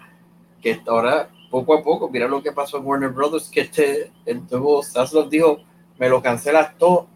que 0.61 0.81
ahora, 0.87 1.29
poco 1.49 1.77
a 1.77 1.83
poco, 1.83 2.09
mira 2.09 2.27
lo 2.27 2.41
que 2.41 2.51
pasó 2.51 2.77
en 2.77 2.85
Warner 2.85 3.09
Brothers, 3.09 3.49
que 3.49 3.61
este, 3.61 4.11
el 4.25 4.41
nuevo 4.49 4.81
Zaslav 4.83 5.29
dijo, 5.29 5.59
me 5.97 6.09
lo 6.09 6.21
cancelas 6.21 6.77
todo, 6.77 7.07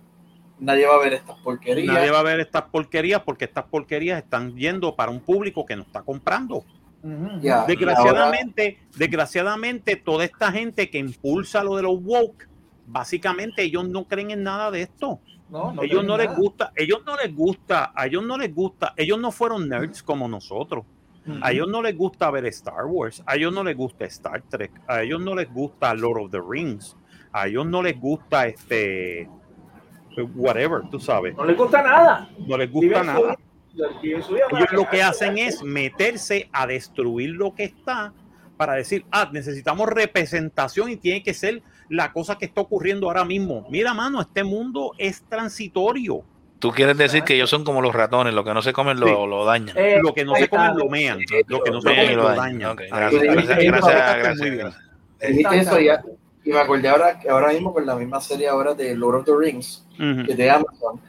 nadie 0.60 0.86
va 0.86 0.96
a 0.96 1.00
ver 1.00 1.13
estas 1.13 1.38
porquerías. 1.39 1.94
Nadie 1.94 2.12
va 2.12 2.20
a 2.20 2.24
ver 2.24 2.39
estas 2.39 2.63
porquerías 2.63 3.22
porque 3.24 3.46
estas 3.46 3.65
porquerías 3.65 4.22
están 4.22 4.56
yendo 4.56 4.96
para 4.96 5.12
un 5.12 5.22
público 5.22 5.65
que 5.65 5.75
no 5.75 5.84
está 5.84 6.01
comprando. 6.01 6.63
Ya, 7.41 7.63
Desgraciadamente, 7.65 8.79
desgraciadamente, 8.98 9.96
toda 9.96 10.25
esta 10.25 10.51
gente 10.51 10.89
que 10.89 10.98
impulsa 10.98 11.63
lo 11.63 11.77
de 11.77 11.84
los 11.84 12.03
woke, 12.03 12.50
básicamente 12.86 13.63
ellos 13.63 13.88
no 13.88 14.06
creen 14.06 14.32
en 14.32 14.44
nada 14.44 14.72
de 14.72 14.82
esto. 14.82 15.22
No, 15.49 15.71
no 15.71 15.81
ellos 15.81 16.03
no 16.03 16.17
les 16.17 16.27
nada. 16.27 16.37
gusta, 16.39 16.71
ellos 16.75 17.01
no 17.05 17.15
les 17.15 17.33
gusta, 17.35 17.91
a 17.95 18.05
ellos 18.07 18.23
no 18.25 18.37
les 18.37 18.53
gusta, 18.53 18.93
ellos 18.97 19.19
no 19.19 19.31
fueron 19.31 19.69
nerds 19.69 20.03
como 20.03 20.27
nosotros. 20.27 20.85
A 21.41 21.51
ellos 21.51 21.67
no 21.67 21.81
les 21.81 21.97
gusta 21.97 22.31
ver 22.31 22.45
Star 22.45 22.85
Wars, 22.85 23.21
a 23.25 23.35
ellos 23.35 23.51
no 23.53 23.61
les 23.61 23.75
gusta 23.75 24.05
Star 24.05 24.41
Trek, 24.43 24.71
a 24.87 25.03
ellos 25.03 25.19
no 25.21 25.35
les 25.35 25.51
gusta 25.53 25.93
Lord 25.93 26.21
of 26.23 26.31
the 26.31 26.39
Rings, 26.41 26.95
a 27.33 27.47
ellos 27.47 27.65
no 27.65 27.81
les 27.81 27.99
gusta 27.99 28.47
este 28.47 29.29
whatever, 30.35 30.81
tú 30.89 30.99
sabes, 30.99 31.35
No 31.35 31.43
les 31.45 31.57
gusta 31.57 31.81
nada. 31.83 32.29
no 32.47 32.57
les 32.57 32.71
gusta 32.71 33.01
Viven 33.01 33.05
nada. 33.05 33.37
viven 34.01 34.23
su 34.23 34.35
Ellos 34.37 34.71
lo 34.71 34.89
que 34.89 35.03
hacen 35.03 35.37
es 35.37 35.61
meterse 35.63 36.49
a 36.53 36.65
destruir 36.65 37.31
lo 37.31 37.53
que 37.53 37.65
está 37.65 38.13
para 38.55 38.73
decir, 38.73 39.05
ah, 39.11 39.29
necesitamos 39.31 39.87
representación 39.89 40.89
y 40.89 40.95
tiene 40.95 41.21
que 41.21 41.33
ser 41.33 41.61
la 41.89 42.12
cosa 42.12 42.38
que 42.38 42.46
está 42.46 42.62
ocurriendo 42.62 43.08
ahora 43.08 43.24
mismo. 43.25 43.65
Mira, 43.70 43.94
mano, 43.94 44.22
este 44.22 44.44
mundo 44.44 44.91
es 44.98 45.24
transitorio. 45.29 46.22
Tú 46.60 46.72
quieres 46.72 46.98
decir 46.98 47.24
que 47.24 47.36
ellos 47.36 47.50
son 47.50 47.63
como 47.63 47.82
los 47.82 47.94
ratones, 47.94 48.34
lo 48.34 48.44
que 48.44 48.53
no 48.53 48.62
se 48.63 48.74
comen 48.74 49.00
lo, 49.00 49.06
Sí. 49.08 49.13
lo 49.27 49.46
dañan. 49.46 49.77
Eh, 49.77 50.00
Lo 50.01 50.13
que 50.13 50.25
no 50.25 50.34
se 50.36 50.50
comen 50.50 50.75
lo 50.75 50.89
mean, 50.89 51.20
lo 51.48 51.62
que 51.62 51.70
no 51.72 51.82
se 51.82 51.89
comen 51.89 52.15
lo 52.17 52.24
dañan. 52.29 52.38
dañan. 52.38 52.72
Ok, 52.72 52.82
Ah, 52.91 53.00
Gracias, 53.00 53.22
gracias, 53.24 53.58
gracias, 53.58 54.39
gracias. 54.58 54.75
Dijiste 55.29 55.60
eso 55.60 55.79
ya. 55.79 56.01
Y 56.44 56.51
me 56.51 56.60
acordé 56.60 56.88
ahora, 56.89 57.20
que 57.20 57.29
ahora 57.29 57.51
mismo 57.51 57.74
con 57.74 57.86
la 57.86 57.96
misma 57.96 58.20
serie 58.22 58.48
ahora 58.48 58.74
de 58.74 58.96
Lord 58.96 59.17
of 59.20 59.25
the 59.25 59.34
Rings, 59.38 59.86
Ujú. 60.00 60.25
que 60.25 60.36
de 60.36 60.50
Amazon, 60.50 61.00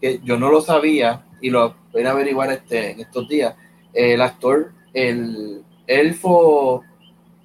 que 0.00 0.20
yo 0.22 0.36
no 0.36 0.50
lo 0.50 0.60
sabía 0.60 1.22
y 1.40 1.48
lo 1.50 1.76
voy 1.92 2.02
a 2.04 2.10
averiguar 2.10 2.50
este, 2.52 2.90
en 2.90 3.00
estos 3.00 3.26
días. 3.28 3.54
El 3.94 4.20
actor, 4.20 4.72
el 4.92 5.62
elfo 5.86 6.84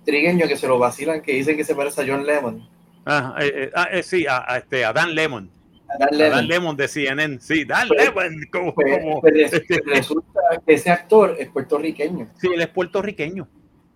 trigueño 0.04 0.48
que 0.48 0.58
se 0.58 0.68
lo 0.68 0.78
vacilan, 0.78 1.22
que 1.22 1.34
dicen 1.34 1.56
que 1.56 1.64
se 1.64 1.74
parece 1.76 2.02
a 2.02 2.06
John 2.08 2.26
Lemon. 2.26 2.68
Ah, 3.06 3.36
eh, 3.40 3.52
eh, 3.56 3.72
ah, 3.76 3.88
eh, 3.92 4.04
sí, 4.04 4.26
a, 4.28 4.44
a 4.52 4.58
este, 4.58 4.84
a 4.84 4.92
Dan 4.92 5.14
Lemon. 5.14 5.50
A 5.88 5.98
Dan 6.00 6.10
A 6.10 6.18
Lemon. 6.18 6.36
Dan 6.38 6.48
Lemon 6.48 6.76
de 6.76 6.88
CNN. 6.88 7.40
Sí, 7.40 7.64
Dan 7.66 7.88
Pues- 7.88 8.04
Lemon. 8.06 8.36
Como, 8.52 8.74
Pues- 8.74 8.98
como- 9.00 9.22
pues 9.22 9.34
res- 9.34 9.64
resulta 9.86 10.40
que 10.66 10.74
ese 10.74 10.90
actor 10.90 11.36
es 11.38 11.50
puertorriqueño. 11.50 12.28
sí, 12.40 12.48
él 12.54 12.62
es 12.62 12.68
puertorriqueño. 12.70 13.48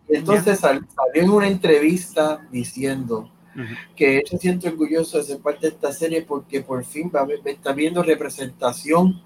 Entonces 0.08 0.60
sal- 0.60 0.88
salió 0.96 1.24
en 1.24 1.30
una 1.30 1.48
entrevista 1.48 2.42
diciendo 2.52 3.32
Ujú. 3.56 3.64
que 3.96 4.18
él 4.18 4.24
se 4.28 4.38
siente 4.40 4.68
orgulloso 4.68 5.18
de 5.20 5.24
ser 5.24 5.40
parte 5.40 5.62
de 5.68 5.74
esta 5.74 5.92
serie 5.92 6.24
porque 6.24 6.62
por 6.62 6.84
fin 6.84 7.12
va 7.16 7.28
está 7.46 7.74
viendo 7.74 8.02
representación 8.02 9.22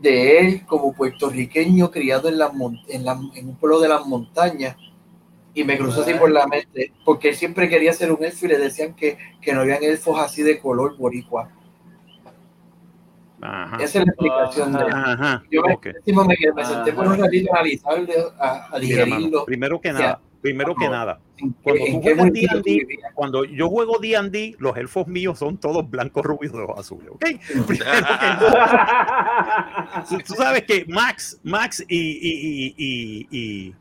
de 0.00 0.38
él 0.38 0.66
como 0.66 0.92
puertorriqueño 0.92 1.90
criado 1.90 2.28
en, 2.28 2.38
mon- 2.56 2.80
en, 2.88 3.04
la- 3.04 3.20
en 3.34 3.48
un 3.48 3.56
pueblo 3.56 3.80
de 3.80 3.88
las 3.88 4.06
montañas. 4.06 4.76
Y 5.54 5.62
me 5.64 5.76
cruzó 5.78 6.02
así 6.02 6.14
por 6.14 6.30
la 6.32 6.46
mente, 6.48 6.92
porque 7.04 7.28
él 7.28 7.36
siempre 7.36 7.68
quería 7.68 7.92
ser 7.92 8.10
un 8.12 8.24
elfo 8.24 8.46
y 8.46 8.48
le 8.48 8.58
decían 8.58 8.94
que, 8.94 9.16
que 9.40 9.52
no 9.52 9.60
habían 9.60 9.84
elfos 9.84 10.18
así 10.18 10.42
de 10.42 10.58
color 10.58 10.96
boricua. 10.96 11.48
Ajá. 13.40 13.76
Esa 13.76 13.98
es 14.00 14.06
la 14.06 14.12
explicación 14.12 14.72
de. 14.72 14.84
Ajá. 14.90 15.42
Yo 15.50 15.62
me, 15.62 15.74
Ok. 15.74 15.86
encima 15.86 16.24
me, 16.24 16.34
me 16.56 16.64
senté 16.64 16.92
por 16.92 17.06
un 17.06 17.18
ratito 17.18 17.52
a 17.54 17.58
analizarlo, 17.58 18.32
a, 18.40 18.66
a 18.74 18.78
Mira, 18.78 19.04
mano, 19.04 19.16
digerirlo. 19.16 19.44
primero 19.44 19.80
que 19.80 19.90
O 19.90 19.96
sea, 19.96 20.00
nada, 20.00 20.20
primero 20.40 20.74
que 20.74 20.88
nada, 20.88 21.20
¿En 21.36 21.52
qué- 21.52 21.58
cuando 21.62 21.84
tú 21.84 22.00
juegas 22.00 22.26
tú 22.26 22.32
D&D, 22.32 22.62
vivías? 22.64 23.12
cuando 23.14 23.44
yo 23.44 23.68
juego 23.68 23.98
D&D, 23.98 24.54
los 24.58 24.76
elfos 24.76 25.06
míos 25.08 25.38
son 25.38 25.58
todos 25.58 25.88
blancos, 25.90 26.24
rubios 26.24 26.52
de 26.54 26.60
ojos 26.60 26.78
azules, 26.80 27.10
tú 30.26 30.34
sabes 30.34 30.62
que 30.64 30.84
Max, 30.88 31.38
Max 31.42 31.84
y, 31.88 31.98
y, 31.98 32.74
y, 32.78 33.26
y, 33.30 33.74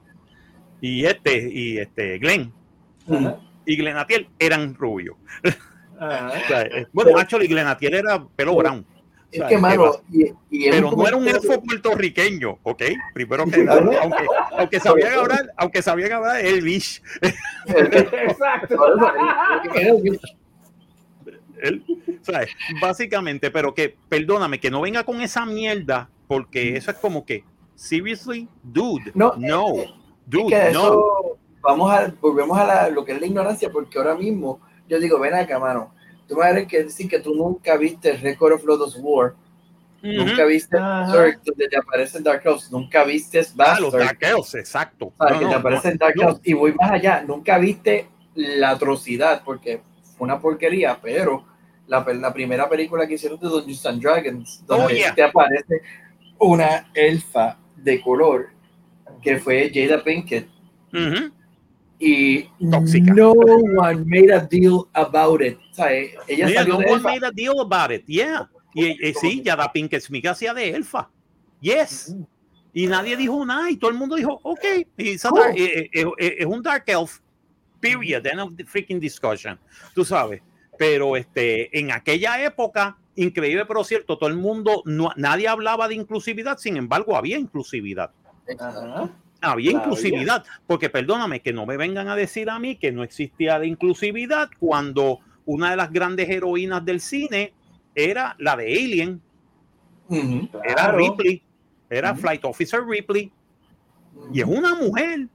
y, 0.84 1.06
este, 1.06 1.50
y 1.50 1.78
este, 1.78 2.18
Glenn, 2.20 2.52
Ajá. 3.10 3.40
y 3.66 3.78
Glenatiel 3.78 4.28
eran 4.38 4.76
rubios. 4.76 5.16
Ajá. 5.44 5.54
O 6.44 6.48
sea, 6.48 6.62
eh, 6.64 6.88
bueno, 6.92 7.18
actually, 7.18 7.48
Glenatiel 7.48 7.94
era 7.94 8.22
pelo 8.36 8.56
brown. 8.58 8.80
O 8.80 8.86
Es 9.32 9.38
sea, 9.38 9.48
que, 9.48 9.56
¿qué 9.56 9.62
mano, 9.62 9.84
pasa? 9.94 10.04
y, 10.12 10.24
y 10.50 10.66
él 10.66 10.72
pero 10.72 10.92
no 10.92 11.08
era 11.08 11.16
un 11.16 11.28
elfo 11.28 11.62
puertorriqueño, 11.64 12.60
¿ok? 12.62 12.84
Primero 13.14 13.46
que 13.46 13.64
nada, 13.64 13.82
aunque, 14.02 14.26
aunque 14.58 14.80
sabían 14.82 15.14
hablar, 15.14 15.54
aunque 15.56 15.82
sabían 15.82 16.12
hablar 16.12 16.44
Elvish, 16.46 17.02
Exacto. 17.68 18.76
Él, 21.62 21.84
¿sabes? 22.22 22.50
Básicamente, 22.82 23.50
pero 23.50 23.74
que, 23.74 23.96
perdóname, 24.10 24.60
que 24.60 24.70
no 24.70 24.82
venga 24.82 25.04
con 25.06 25.22
esa 25.22 25.46
mierda, 25.46 26.10
porque 26.28 26.76
eso 26.76 26.92
es 26.92 26.98
como 26.98 27.26
que, 27.26 27.46
seriously, 27.76 28.50
dude, 28.62 29.12
No, 29.16 29.34
no, 29.38 29.74
dude, 30.26 30.50
que 30.50 30.72
no. 30.72 31.04
vamos 31.62 31.92
a, 31.92 32.14
volvemos 32.22 32.58
a 32.58 32.66
la- 32.66 32.90
lo 32.90 33.04
que 33.06 33.14
es 33.14 33.22
la 33.22 33.28
ignorancia, 33.28 33.72
porque 33.72 33.98
ahora 33.98 34.16
mismo 34.16 34.60
yo 34.88 35.00
digo, 35.00 35.20
ven 35.20 35.34
acá, 35.34 35.60
mano, 35.60 35.94
tú 36.28 36.36
me 36.36 36.42
vas 36.54 36.68
que 36.68 36.84
decir 36.84 37.10
que 37.10 37.20
tú 37.20 37.34
nunca 37.36 37.78
viste 37.78 38.14
Record 38.18 38.54
of 38.54 38.64
Lodoss 38.66 38.98
War, 39.02 39.34
nunca 40.02 40.44
viste. 40.46 40.78
Berserk, 40.78 41.42
donde 41.44 41.68
te 41.70 41.78
aparecen 41.78 42.24
Dark 42.24 42.42
Elves, 42.46 42.72
nunca 42.72 43.04
viste 43.04 43.40
Ah, 43.40 43.78
los 43.80 43.92
Bastard, 43.92 44.00
Dark 44.02 44.18
Elves, 44.22 44.56
exacto. 44.56 45.14
No, 45.20 45.28
que 45.28 45.34
no, 45.34 45.40
te 45.40 45.46
no, 45.46 45.56
aparecen 45.56 45.98
Dark. 45.98 46.14
Elves, 46.20 46.40
y 46.44 46.54
voy 46.54 46.74
más 46.74 46.92
allá, 46.92 47.24
nunca 47.26 47.58
viste 47.58 48.10
la 48.36 48.72
atrocidad, 48.72 49.44
porque 49.46 49.82
fue 50.18 50.26
una 50.26 50.40
porquería, 50.40 51.00
pero 51.02 51.46
la, 51.88 52.04
la 52.14 52.34
primera 52.34 52.68
película 52.68 53.08
que 53.08 53.14
hicieron 53.16 53.40
de 53.40 53.48
Dungeons 53.48 53.86
and 53.86 54.02
Dragons, 54.02 54.64
donde 54.66 54.86
Oh, 54.86 54.90
yeah. 54.90 55.14
te 55.16 55.24
aparece 55.24 55.82
una 56.40 56.90
elfa 56.94 57.58
de 57.78 58.02
color, 58.02 58.50
que 59.24 59.40
fue 59.40 59.72
Jada 59.74 60.04
Pinkett, 60.04 60.48
Ujú. 60.94 61.32
y 62.00 62.44
Tóxica. 62.70 63.14
no 63.14 63.32
one 63.32 64.04
made 64.06 64.32
a 64.34 64.40
deal 64.40 64.88
about 64.94 65.42
it. 65.42 65.58
O 65.72 65.74
sea, 65.76 65.94
eh, 65.94 66.14
ella 66.28 66.48
Mira, 66.48 66.60
salió 66.62 66.74
no 66.76 66.80
de 66.80 66.86
one 66.86 66.96
elfa. 66.96 67.10
made 67.10 67.26
a 67.26 67.32
deal 67.32 67.60
about 67.60 67.92
it, 67.92 68.04
yeah. 68.08 68.50
Y, 68.74 69.08
y 69.10 69.14
sí, 69.14 69.42
ya 69.44 69.56
da 69.56 69.72
Pinkett 69.72 70.02
Smith 70.02 70.26
hacía 70.26 70.54
de 70.54 70.70
elfa. 70.72 71.10
Yes. 71.62 72.16
Y 72.74 72.88
nadie 72.88 73.16
dijo 73.16 73.46
nada 73.46 73.70
y 73.70 73.78
todo 73.78 73.92
el 73.92 73.98
mundo 73.98 74.16
dijo, 74.16 74.40
ok, 74.44 74.60
it's 74.98 75.24
a 75.26 75.30
Cool. 75.30 75.42
dark- 75.42 75.56
eh, 75.58 75.90
eh, 75.94 76.06
eh, 76.18 76.36
es 76.40 76.46
un 76.46 76.62
dark 76.64 76.84
elf, 76.88 77.20
period, 77.80 78.26
end 78.26 78.40
of 78.40 78.56
the 78.56 78.66
freaking 78.66 79.00
discussion, 79.00 79.60
tú 79.94 80.04
sabes. 80.04 80.42
Pero 80.78 81.16
este, 81.16 81.78
en 81.78 81.92
aquella 81.92 82.44
época, 82.44 82.98
increíble 83.16 83.64
pero 83.68 83.84
cierto, 83.84 84.18
todo 84.18 84.28
el 84.28 84.36
mundo, 84.38 84.82
no, 84.86 85.12
nadie 85.18 85.48
hablaba 85.48 85.88
de 85.88 85.94
inclusividad, 85.94 86.58
sin 86.58 86.78
embargo, 86.78 87.16
había 87.16 87.38
inclusividad. 87.38 88.10
Había 89.42 89.72
Claro, 89.72 89.86
inclusividad, 89.86 90.46
porque 90.68 90.90
perdóname, 90.90 91.42
que 91.42 91.52
no 91.52 91.66
me 91.66 91.76
vengan 91.78 92.08
a 92.08 92.16
decir 92.16 92.50
a 92.50 92.60
mí 92.60 92.78
que 92.78 92.92
no 92.92 93.04
existía 93.04 93.60
la 93.60 93.66
inclusividad 93.66 94.50
cuando 94.60 95.20
una 95.46 95.72
de 95.72 95.76
las 95.76 95.92
grandes 95.92 96.30
heroínas 96.30 96.86
del 96.86 97.02
cine 97.02 97.54
era 97.94 98.36
la 98.40 98.56
de 98.56 98.66
Alien, 98.74 99.22
era 100.64 100.76
Claro. 100.76 100.98
Ripley, 100.98 101.44
era. 101.90 102.16
Flight 102.16 102.46
Officer 102.46 102.82
Ripley, 102.86 103.32
y 104.32 104.40
es 104.40 104.46
una 104.48 104.76
mujer. 104.76 105.28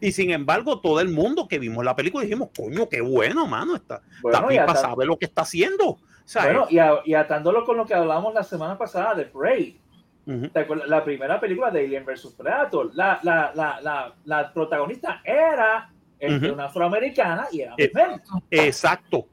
Y 0.00 0.12
sin 0.12 0.30
embargo, 0.30 0.80
todo 0.80 1.00
el 1.00 1.08
mundo 1.08 1.48
que 1.48 1.58
vimos 1.58 1.84
la 1.84 1.96
película 1.96 2.22
dijimos, 2.24 2.50
coño, 2.56 2.88
qué 2.88 3.00
bueno, 3.00 3.46
mano, 3.46 3.74
esta, 3.74 4.02
Bueno, 4.22 4.50
esta 4.50 4.74
sabe 4.76 5.06
lo 5.06 5.16
que 5.18 5.24
está 5.24 5.42
haciendo. 5.42 5.98
Bueno, 6.34 6.66
y, 6.70 6.78
a- 6.78 7.00
y 7.04 7.14
atándolo 7.14 7.64
con 7.64 7.76
lo 7.76 7.86
que 7.86 7.94
hablamos 7.94 8.32
la 8.34 8.42
semana 8.44 8.76
pasada 8.78 9.14
de 9.14 9.24
Prey. 9.24 9.80
Ujú. 10.26 10.48
¿Te 10.48 10.60
acuerdas? 10.60 10.88
La 10.88 11.04
primera 11.04 11.38
película 11.40 11.70
de 11.70 11.80
Alien 11.84 12.04
vs 12.04 12.34
Predator. 12.36 12.90
La, 12.94 13.20
la, 13.22 13.52
la, 13.54 13.80
la, 13.80 14.14
la 14.24 14.52
protagonista 14.52 15.20
era 15.24 15.90
este, 16.18 16.46
Ujú. 16.46 16.54
una 16.54 16.64
afroamericana 16.66 17.46
y 17.52 17.60
era 17.62 17.74
Eh, 17.76 17.90
mujer. 17.94 18.20
Exacto, 18.50 19.26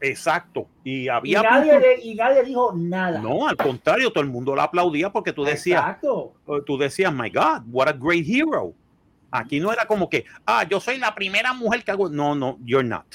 exacto. 0.00 0.68
Y 0.84 1.02
Y 1.04 1.08
había. 1.08 1.42
nadie, 1.42 1.78
le- 1.78 2.00
y 2.02 2.14
nadie 2.14 2.42
dijo 2.44 2.72
nada. 2.74 3.18
No, 3.20 3.48
al 3.48 3.56
contrario, 3.56 4.10
todo 4.10 4.22
el 4.22 4.30
mundo 4.30 4.54
la 4.54 4.64
aplaudía 4.64 5.10
porque 5.10 5.32
tú 5.32 5.44
decías, 5.44 5.80
Exacto. 5.80 6.34
tú 6.66 6.76
decías, 6.78 7.12
my 7.12 7.30
God, 7.30 7.62
what 7.70 7.88
a 7.88 7.92
great 7.92 8.24
hero. 8.26 8.72
Aquí 9.30 9.58
no 9.60 9.72
era 9.72 9.86
como 9.86 10.08
que, 10.08 10.24
ah, 10.46 10.64
yo 10.68 10.80
soy 10.80 10.98
la 10.98 11.14
primera 11.14 11.52
mujer 11.52 11.82
que 11.84 11.90
hago. 11.90 12.08
No, 12.08 12.34
no, 12.34 12.58
you're 12.64 12.86
not. 12.86 13.06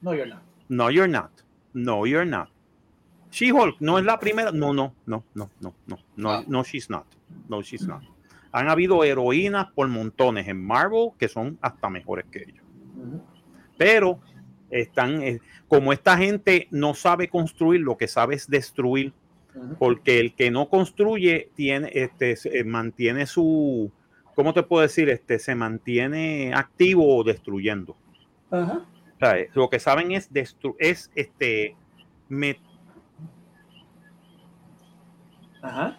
No, 0.00 0.14
you're 0.14 0.28
not. 0.28 0.42
No, 0.68 0.90
you're 0.90 1.08
not. 1.10 1.30
No, 1.72 2.06
you're 2.06 2.24
not. 2.26 2.48
She-Hulk 3.30 3.76
no 3.80 3.98
es 3.98 4.04
la 4.04 4.18
primera. 4.18 4.50
No, 4.52 4.72
no, 4.72 4.94
no, 5.06 5.24
no, 5.34 5.50
no, 5.60 5.74
no, 5.86 5.98
no, 6.16 6.42
no, 6.46 6.62
she's 6.64 6.88
not. 6.90 7.04
No, 7.48 7.60
she's 7.62 7.86
not. 7.86 8.02
Han 8.52 8.68
habido 8.68 9.04
heroínas 9.04 9.66
por 9.74 9.86
montones 9.88 10.48
en 10.48 10.64
Marvel 10.64 11.10
que 11.18 11.28
son 11.28 11.58
hasta 11.60 11.90
mejores 11.90 12.24
que 12.30 12.42
ellos. 12.42 12.64
Ujú. 12.96 13.22
Pero 13.76 14.20
están, 14.70 15.22
eh, 15.22 15.40
como 15.68 15.92
esta 15.92 16.16
gente 16.16 16.68
no 16.70 16.94
sabe 16.94 17.28
construir, 17.28 17.82
lo 17.82 17.96
que 17.96 18.08
sabe 18.08 18.34
es 18.36 18.48
destruir, 18.48 19.12
porque 19.78 20.20
el 20.20 20.34
que 20.34 20.50
no 20.50 20.68
construye 20.68 21.50
tiene, 21.54 21.90
este, 21.92 22.36
eh, 22.44 22.64
mantiene 22.64 23.26
su, 23.26 23.90
¿cómo 24.34 24.54
te 24.54 24.62
puedo 24.62 24.82
decir? 24.82 25.08
Este, 25.10 25.38
se 25.38 25.54
mantiene 25.54 26.52
activo 26.54 27.16
o 27.16 27.24
destruyendo. 27.24 27.96
Ajá. 28.50 28.86
O 29.16 29.18
sea, 29.18 29.38
eh, 29.38 29.50
lo 29.54 29.68
que 29.68 29.80
saben 29.80 30.12
es 30.12 30.32
destru 30.32 30.76
es 30.78 31.10
este 31.14 31.76
me- 32.28 32.60
Ajá. 35.62 35.98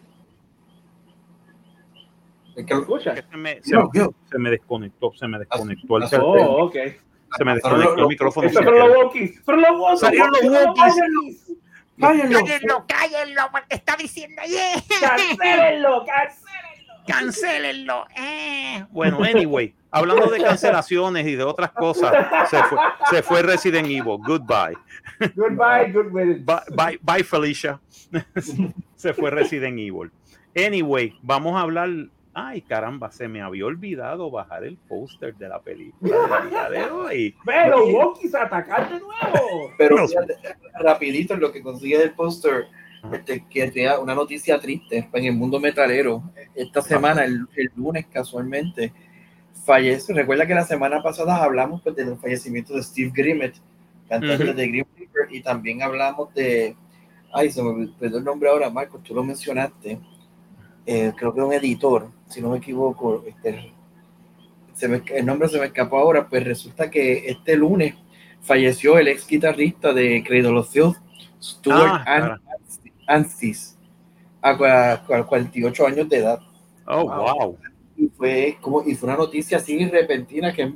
Es 2.55 2.65
que- 2.65 2.73
Escucha. 2.73 3.15
se, 3.15 3.37
me, 3.37 3.61
se, 3.61 3.71
Yo, 3.71 3.89
yo. 3.93 4.13
se 4.29 4.37
me 4.37 4.49
desconectó, 4.49 5.11
se 5.15 5.27
me 5.27 5.39
desconectó 5.39 5.97
el, 5.97 6.03
Pasó. 6.03 6.15
tel- 6.17 6.21
Oh, 6.47 6.65
ok. 6.65 6.73
se 6.73 6.79
me 6.79 6.97
Pero 7.37 7.53
desconectó 7.55 7.95
lo- 7.95 8.01
el 8.03 8.07
micrófono. 8.07 8.49
Fueron 8.49 8.79
los 8.79 8.97
walkies. 8.97 9.41
Fueron 9.43 9.61
los 9.63 9.79
walkies. 9.79 9.99
Salieron 10.01 10.31
los 10.31 10.43
walkies. 10.43 11.55
Cállenlo. 11.99 12.39
Cállenlo, 12.39 12.85
cállenlo, 12.87 13.41
porque 13.51 13.75
está 13.75 13.95
diciendo 13.97 14.41
yeah. 14.47 14.81
Cancélenlo, 15.01 16.05
cancélenlo. 16.05 16.93
Cancélenlo. 17.07 18.05
eh. 18.17 18.85
Bueno, 18.91 19.21
anyway, 19.23 19.75
hablando 19.91 20.27
de 20.27 20.41
cancelaciones 20.41 21.27
y 21.27 21.35
de 21.35 21.43
otras 21.43 21.71
cosas, 21.71 22.13
se 22.49 22.63
fue, 22.63 22.77
se 23.09 23.23
fue 23.23 23.41
Resident 23.41 23.87
Evil. 23.87 24.17
Goodbye. 24.25 24.77
Goodbye, 25.35 25.91
good 25.91 26.13
riddance. 26.13 26.43
Bye, 26.45 26.75
bye, 26.75 26.99
bye, 27.01 27.23
Felicia. 27.23 27.79
se 28.99 29.13
fue 29.13 29.31
Resident 29.31 29.79
Evil. 29.79 30.11
Anyway, 30.55 31.15
vamos 31.21 31.55
a 31.55 31.61
hablar. 31.61 31.89
Ay, 32.33 32.61
caramba, 32.61 33.11
se 33.11 33.27
me 33.29 33.41
había 33.41 33.65
olvidado 33.65 34.29
bajar 34.29 34.65
el 34.65 34.75
póster 34.77 35.35
de 35.35 35.47
la 35.47 35.61
película 35.61 36.17
del 36.41 36.49
día 36.49 36.69
de 36.69 36.83
hoy. 36.91 37.35
Ve, 37.45 37.69
los 37.69 37.93
walkies 37.93 38.35
a 38.35 38.43
atacar 38.43 38.89
de 38.89 38.99
nuevo. 38.99 39.71
Pero 39.77 39.95
No. 39.97 40.07
fíjate, 40.07 40.35
rapidito 40.81 41.33
en 41.33 41.39
lo 41.39 41.51
que 41.51 41.61
consigue 41.61 41.97
del 41.97 42.11
póster, 42.11 42.67
este, 43.13 43.45
que 43.49 43.71
sea 43.71 43.99
una 43.99 44.13
noticia 44.15 44.59
triste 44.59 45.09
en 45.13 45.25
el 45.25 45.33
mundo 45.33 45.61
metalero. 45.61 46.21
Esta 46.53 46.81
semana, 46.81 47.23
el, 47.23 47.47
el 47.55 47.71
lunes 47.77 48.05
casualmente, 48.11 48.91
fallece. 49.65 50.13
Recuerda 50.13 50.45
que 50.45 50.55
la 50.55 50.65
semana 50.65 51.01
pasada 51.01 51.41
hablamos 51.41 51.81
pues, 51.81 51.95
de 51.95 52.05
los 52.05 52.19
fallecimientos 52.19 52.75
de 52.75 52.83
Steve 52.83 53.11
Grimmett, 53.13 53.55
cantante 54.09 54.53
de 54.53 54.67
Grim 54.67 54.85
Reaper, 54.97 55.33
y 55.33 55.41
también 55.41 55.81
hablamos 55.81 56.33
de, 56.33 56.75
ay, 57.33 57.51
se 57.51 57.61
me 57.63 57.69
olvidó 57.69 58.17
el 58.17 58.23
nombre 58.23 58.49
ahora, 58.49 58.69
Marcos, 58.69 59.03
tú 59.03 59.13
lo 59.13 59.23
mencionaste. 59.23 59.99
Eh, 60.85 61.13
creo 61.15 61.33
que 61.33 61.41
un 61.41 61.53
editor, 61.53 62.09
si 62.27 62.41
no 62.41 62.49
me 62.49 62.57
equivoco, 62.57 63.23
este, 63.27 63.71
se 64.73 64.87
me- 64.87 65.03
el 65.13 65.25
nombre 65.25 65.47
se 65.47 65.59
me 65.59 65.65
escapó 65.67 65.97
ahora, 65.99 66.27
pues 66.27 66.43
resulta 66.43 66.89
que 66.89 67.27
este 67.29 67.55
lunes 67.55 67.95
falleció 68.41 68.97
el 68.97 69.07
ex 69.09 69.27
guitarrista 69.27 69.93
de 69.93 70.23
Cradle 70.23 70.57
of 70.57 70.69
Filth, 70.71 70.95
Stuart 71.41 72.03
Ah. 72.07 72.37
Ansis, 73.07 73.77
a, 74.41 74.57
cua- 74.57 75.25
48 75.27 75.85
años 75.87 76.07
de 76.09 76.17
edad. 76.17 76.39
Oh, 76.87 77.03
Wow. 77.03 77.35
wow. 77.37 77.57
Y 77.97 78.07
fue, 78.07 78.57
como, 78.61 78.81
y 78.83 78.95
fue 78.95 79.09
una 79.09 79.17
noticia 79.17 79.57
así 79.57 79.85
repentina 79.85 80.53
que 80.53 80.73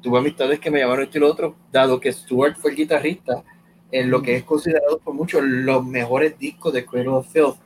tuve 0.00 0.18
amistades 0.18 0.58
que 0.58 0.70
me 0.70 0.78
llamaron 0.80 1.04
esto 1.04 1.18
y 1.18 1.20
lo 1.20 1.30
otro, 1.30 1.56
dado 1.70 2.00
que 2.00 2.12
Stuart 2.12 2.56
fue 2.56 2.70
el 2.70 2.76
guitarrista 2.76 3.44
en 3.90 4.10
lo 4.10 4.22
que 4.22 4.36
es 4.36 4.44
considerado 4.44 4.98
por 4.98 5.14
muchos 5.14 5.42
los 5.42 5.84
mejores 5.84 6.38
discos 6.38 6.72
de 6.72 6.84
Cradle 6.84 7.08
of 7.08 7.28
Filth, 7.30 7.56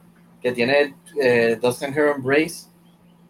que 0.43 0.53
tiene 0.53 0.95
eh, 1.21 1.59
Dust 1.61 1.83
and 1.83 1.97
Her 1.97 2.15
Embrace 2.17 2.69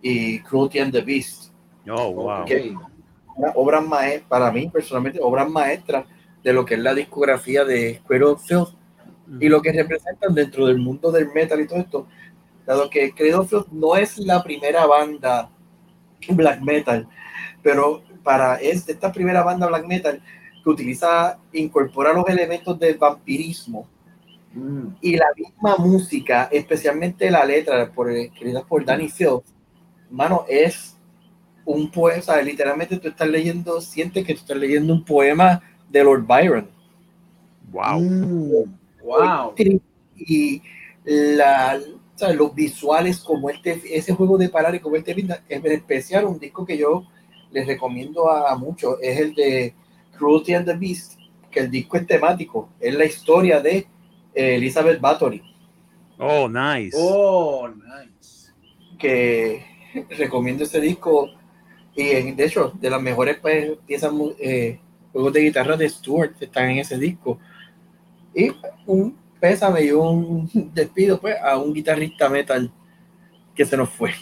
y 0.02 0.40
Cruelty 0.40 0.78
and 0.78 0.92
the 0.92 1.00
Beast. 1.00 1.52
Oh, 1.88 2.12
wow. 2.12 2.42
Ok. 2.42 2.50
Una 3.36 3.52
obra 3.54 3.80
maestra, 3.80 4.28
para 4.28 4.50
mí 4.50 4.68
personalmente, 4.68 5.18
obras 5.22 5.48
maestras 5.48 6.04
de 6.42 6.52
lo 6.52 6.64
que 6.64 6.74
es 6.74 6.80
la 6.80 6.94
discografía 6.94 7.64
de 7.64 8.00
Cradle 8.06 8.26
of 8.26 8.46
Filth 8.46 8.74
y 9.40 9.48
lo 9.48 9.62
que 9.62 9.72
representan 9.72 10.34
dentro 10.34 10.66
del 10.66 10.78
mundo 10.78 11.12
del 11.12 11.32
metal 11.32 11.60
y 11.60 11.66
todo 11.66 11.78
esto, 11.78 12.08
dado 12.66 12.90
que 12.90 13.12
Cradle 13.12 13.34
of 13.36 13.50
Filth 13.50 13.68
no 13.70 13.96
es 13.96 14.18
la 14.18 14.42
primera 14.42 14.86
banda 14.86 15.50
black 16.28 16.60
metal, 16.60 17.08
pero 17.62 18.02
para 18.22 18.56
es 18.56 18.88
esta 18.88 19.12
primera 19.12 19.42
banda 19.42 19.66
black 19.66 19.86
metal 19.86 20.20
que 20.62 20.70
utiliza, 20.70 21.38
incorpora 21.52 22.12
los 22.12 22.28
elementos 22.28 22.78
del 22.78 22.98
vampirismo 22.98 23.86
Mm. 24.52 24.96
y 25.00 25.16
la 25.16 25.28
misma 25.36 25.76
música, 25.76 26.48
especialmente 26.50 27.30
la 27.30 27.44
letra 27.44 27.90
por, 27.92 28.10
escrita 28.10 28.62
por 28.62 28.84
Danny 28.84 29.08
Field, 29.08 29.42
mano, 30.10 30.44
es 30.48 30.96
un 31.64 31.88
poema, 31.90 32.18
o 32.18 32.22
sea, 32.22 32.42
literalmente 32.42 32.98
tú 32.98 33.08
estás 33.08 33.28
leyendo, 33.28 33.80
sientes 33.80 34.26
que 34.26 34.34
tú 34.34 34.40
estás 34.40 34.56
leyendo 34.56 34.92
un 34.92 35.04
poema 35.04 35.62
de 35.88 36.02
Lord 36.02 36.26
Byron. 36.26 36.68
Wow. 37.70 38.00
Mm. 38.00 38.78
Wow. 39.04 39.54
Y 40.16 40.62
la, 41.04 41.78
o 42.14 42.18
sea, 42.18 42.32
los 42.32 42.52
visuales, 42.52 43.20
como 43.20 43.50
este, 43.50 43.80
ese 43.96 44.12
juego 44.14 44.36
de 44.36 44.48
parar 44.48 44.74
y 44.74 44.80
como 44.80 44.96
este 44.96 45.14
pinta, 45.14 45.44
en 45.48 45.64
especial 45.66 46.24
un 46.24 46.40
disco 46.40 46.66
que 46.66 46.76
yo 46.76 47.06
les 47.52 47.66
recomiendo 47.66 48.28
a, 48.28 48.50
a 48.50 48.56
muchos, 48.56 48.96
es 49.00 49.20
el 49.20 49.34
de 49.34 49.74
Cruelty 50.20 50.52
and 50.52 50.66
the 50.66 50.74
Beast, 50.74 51.18
que 51.50 51.60
el 51.60 51.70
disco 51.70 51.96
es 51.96 52.06
temático, 52.06 52.68
es 52.78 52.94
la 52.94 53.06
historia 53.06 53.58
de 53.60 53.86
eh, 54.34 54.56
Elizabeth 54.56 55.00
Bathory. 55.00 55.42
Oh, 56.18 56.46
nice. 56.46 56.94
Oh, 56.94 57.66
nice. 57.68 58.52
que 58.98 59.64
recomiendo 60.10 60.64
ese 60.64 60.78
disco 60.78 61.30
y 61.96 62.32
de 62.32 62.44
hecho 62.44 62.72
de 62.78 62.90
las 62.90 63.00
mejores 63.00 63.38
pues, 63.38 63.78
piezas 63.86 64.12
eh, 64.38 64.78
juegos 65.10 65.32
de 65.32 65.40
guitarra 65.40 65.76
de 65.76 65.88
Stuart 65.88 66.34
están 66.38 66.70
en 66.70 66.78
ese 66.78 66.98
disco 66.98 67.38
y 68.34 68.52
un 68.86 69.16
pésame 69.40 69.84
y 69.84 69.90
un 69.90 70.48
despido 70.74 71.18
pues 71.18 71.36
a 71.42 71.56
un 71.56 71.72
guitarrista 71.72 72.28
metal 72.28 72.70
que 73.54 73.64
se 73.64 73.76
nos 73.76 73.88
fue 73.88 74.12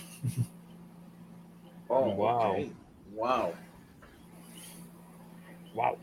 Oh, 1.89 2.13
Wow. 2.15 2.71
Wow. 3.15 3.53
Wow. 5.79 5.97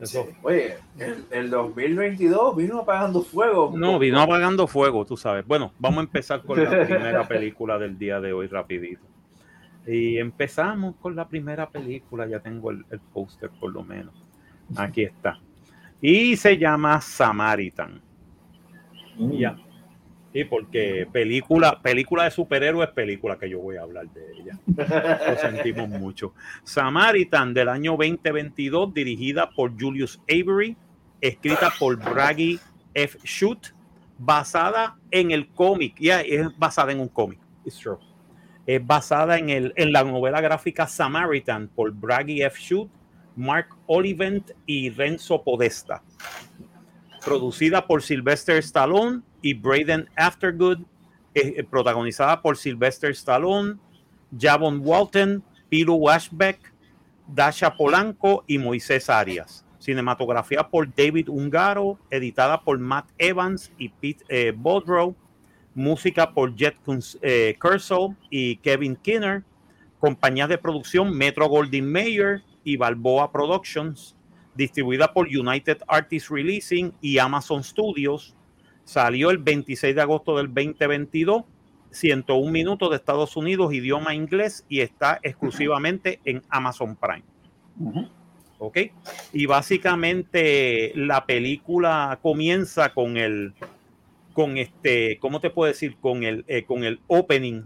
Eso. 0.00 0.28
Oye, 0.42 0.76
el, 0.96 1.24
el 1.32 1.50
2022 1.50 2.54
vino 2.54 2.78
apagando 2.78 3.20
fuego. 3.20 3.72
No, 3.76 3.98
vino 3.98 4.20
apagando 4.20 4.68
fuego, 4.68 5.04
tú 5.04 5.16
sabes. 5.16 5.44
Bueno, 5.44 5.72
vamos 5.76 5.98
a 5.98 6.02
empezar 6.02 6.42
con 6.42 6.62
la 6.62 6.70
primera 6.86 7.26
película 7.26 7.78
del 7.78 7.98
día 7.98 8.20
de 8.20 8.32
hoy, 8.32 8.46
rapidito. 8.46 9.02
Y 9.88 10.18
empezamos 10.18 10.94
con 10.96 11.16
la 11.16 11.26
primera 11.26 11.68
película, 11.68 12.28
ya 12.28 12.38
tengo 12.38 12.70
el, 12.70 12.84
el 12.90 13.00
póster 13.00 13.50
por 13.58 13.72
lo 13.72 13.82
menos. 13.82 14.14
Aquí 14.76 15.02
está. 15.02 15.40
Y 16.00 16.36
se 16.36 16.56
llama 16.56 17.00
Samaritan. 17.00 18.00
Ya. 19.18 19.56
Sí, 20.32 20.44
porque 20.44 21.08
película, 21.10 21.80
película 21.80 22.24
de 22.24 22.30
superhéroes, 22.30 22.90
película 22.90 23.38
que 23.38 23.48
yo 23.48 23.60
voy 23.60 23.76
a 23.76 23.82
hablar 23.82 24.08
de 24.12 24.32
ella. 24.32 24.58
Lo 25.26 25.36
sentimos 25.36 25.88
mucho. 25.88 26.34
Samaritan 26.64 27.54
del 27.54 27.68
año 27.68 27.92
2022, 27.92 28.92
dirigida 28.92 29.48
por 29.48 29.72
Julius 29.80 30.20
Avery, 30.28 30.76
escrita 31.20 31.72
por 31.78 31.96
Bragi 31.96 32.60
F. 32.92 33.18
Shoot, 33.24 33.68
basada 34.18 34.98
en 35.10 35.30
el 35.30 35.48
cómic. 35.48 35.98
Ya 35.98 36.20
es 36.20 36.46
basada 36.58 36.92
en 36.92 37.00
un 37.00 37.08
cómic. 37.08 37.38
It's 37.64 37.78
true. 37.78 37.98
Es 38.66 38.86
basada 38.86 39.38
en, 39.38 39.48
el, 39.48 39.72
en 39.76 39.92
la 39.92 40.04
novela 40.04 40.42
gráfica 40.42 40.86
Samaritan 40.86 41.68
por 41.68 41.90
Bragi 41.90 42.42
F. 42.42 42.60
Shoot, 42.60 42.90
Mark 43.34 43.68
Olivent 43.86 44.50
y 44.66 44.90
Renzo 44.90 45.42
Podesta. 45.42 46.02
Producida 47.24 47.86
por 47.86 48.02
Sylvester 48.02 48.56
Stallone 48.58 49.22
y 49.42 49.54
Braden 49.54 50.08
Aftergood, 50.16 50.80
eh, 51.34 51.54
eh, 51.56 51.64
protagonizada 51.64 52.40
por 52.40 52.56
Sylvester 52.56 53.10
Stallone, 53.10 53.76
Javon 54.38 54.80
Walton, 54.82 55.42
Pilo 55.68 55.94
Washbeck, 55.94 56.72
Dasha 57.26 57.76
Polanco 57.76 58.44
y 58.46 58.58
Moisés 58.58 59.10
Arias. 59.10 59.64
Cinematografía 59.78 60.68
por 60.68 60.92
David 60.94 61.28
Ungaro, 61.28 61.98
editada 62.10 62.60
por 62.62 62.78
Matt 62.78 63.06
Evans 63.18 63.70
y 63.78 63.88
Pete 63.90 64.24
eh, 64.28 64.52
Bodrow. 64.56 65.14
Música 65.74 66.32
por 66.32 66.56
Jet 66.56 66.76
eh, 67.22 67.56
y 68.30 68.56
Kevin 68.56 68.96
Kinner. 68.96 69.44
Compañías 70.00 70.48
de 70.48 70.58
producción 70.58 71.16
Metro 71.16 71.46
Goldwyn 71.48 71.90
Mayer 71.90 72.42
y 72.64 72.76
Balboa 72.76 73.32
Productions, 73.32 74.16
distribuida 74.54 75.12
por 75.12 75.26
United 75.26 75.78
Artists 75.88 76.28
Releasing 76.30 76.92
y 77.00 77.18
Amazon 77.18 77.64
Studios. 77.64 78.36
Salió 78.88 79.28
el 79.28 79.36
26 79.36 79.94
de 79.94 80.00
agosto 80.00 80.38
del 80.38 80.46
2022, 80.46 81.44
101 81.90 82.50
minutos 82.50 82.88
de 82.88 82.96
Estados 82.96 83.36
Unidos, 83.36 83.74
idioma 83.74 84.14
inglés 84.14 84.64
y 84.66 84.80
está 84.80 85.20
exclusivamente 85.22 86.20
en 86.24 86.42
Amazon 86.48 86.96
Prime. 86.96 87.22
¿Ok? 88.58 88.78
Y 89.34 89.44
básicamente 89.44 90.92
la 90.94 91.26
película 91.26 92.18
comienza 92.22 92.94
con 92.94 93.18
el, 93.18 93.52
con 94.32 94.56
este, 94.56 95.18
¿cómo 95.18 95.38
te 95.40 95.50
puedo 95.50 95.70
decir? 95.70 95.98
Con 96.00 96.24
el, 96.24 96.46
eh, 96.48 96.64
con 96.64 96.82
el 96.82 96.98
opening 97.08 97.64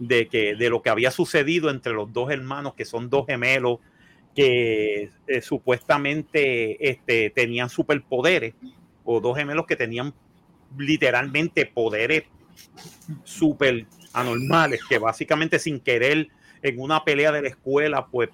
de, 0.00 0.26
que, 0.26 0.56
de 0.56 0.68
lo 0.68 0.82
que 0.82 0.90
había 0.90 1.12
sucedido 1.12 1.70
entre 1.70 1.92
los 1.92 2.12
dos 2.12 2.32
hermanos, 2.32 2.74
que 2.74 2.84
son 2.84 3.08
dos 3.08 3.26
gemelos 3.26 3.78
que 4.34 5.12
eh, 5.28 5.40
supuestamente 5.42 6.90
este, 6.90 7.30
tenían 7.30 7.68
superpoderes, 7.68 8.54
o 9.04 9.20
dos 9.20 9.36
gemelos 9.36 9.66
que 9.66 9.76
tenían 9.76 10.12
literalmente 10.78 11.66
poderes 11.66 12.24
super 13.24 13.86
anormales, 14.12 14.80
que 14.88 14.98
básicamente 14.98 15.58
sin 15.58 15.80
querer 15.80 16.28
en 16.62 16.80
una 16.80 17.04
pelea 17.04 17.32
de 17.32 17.42
la 17.42 17.48
escuela, 17.48 18.06
pues 18.06 18.30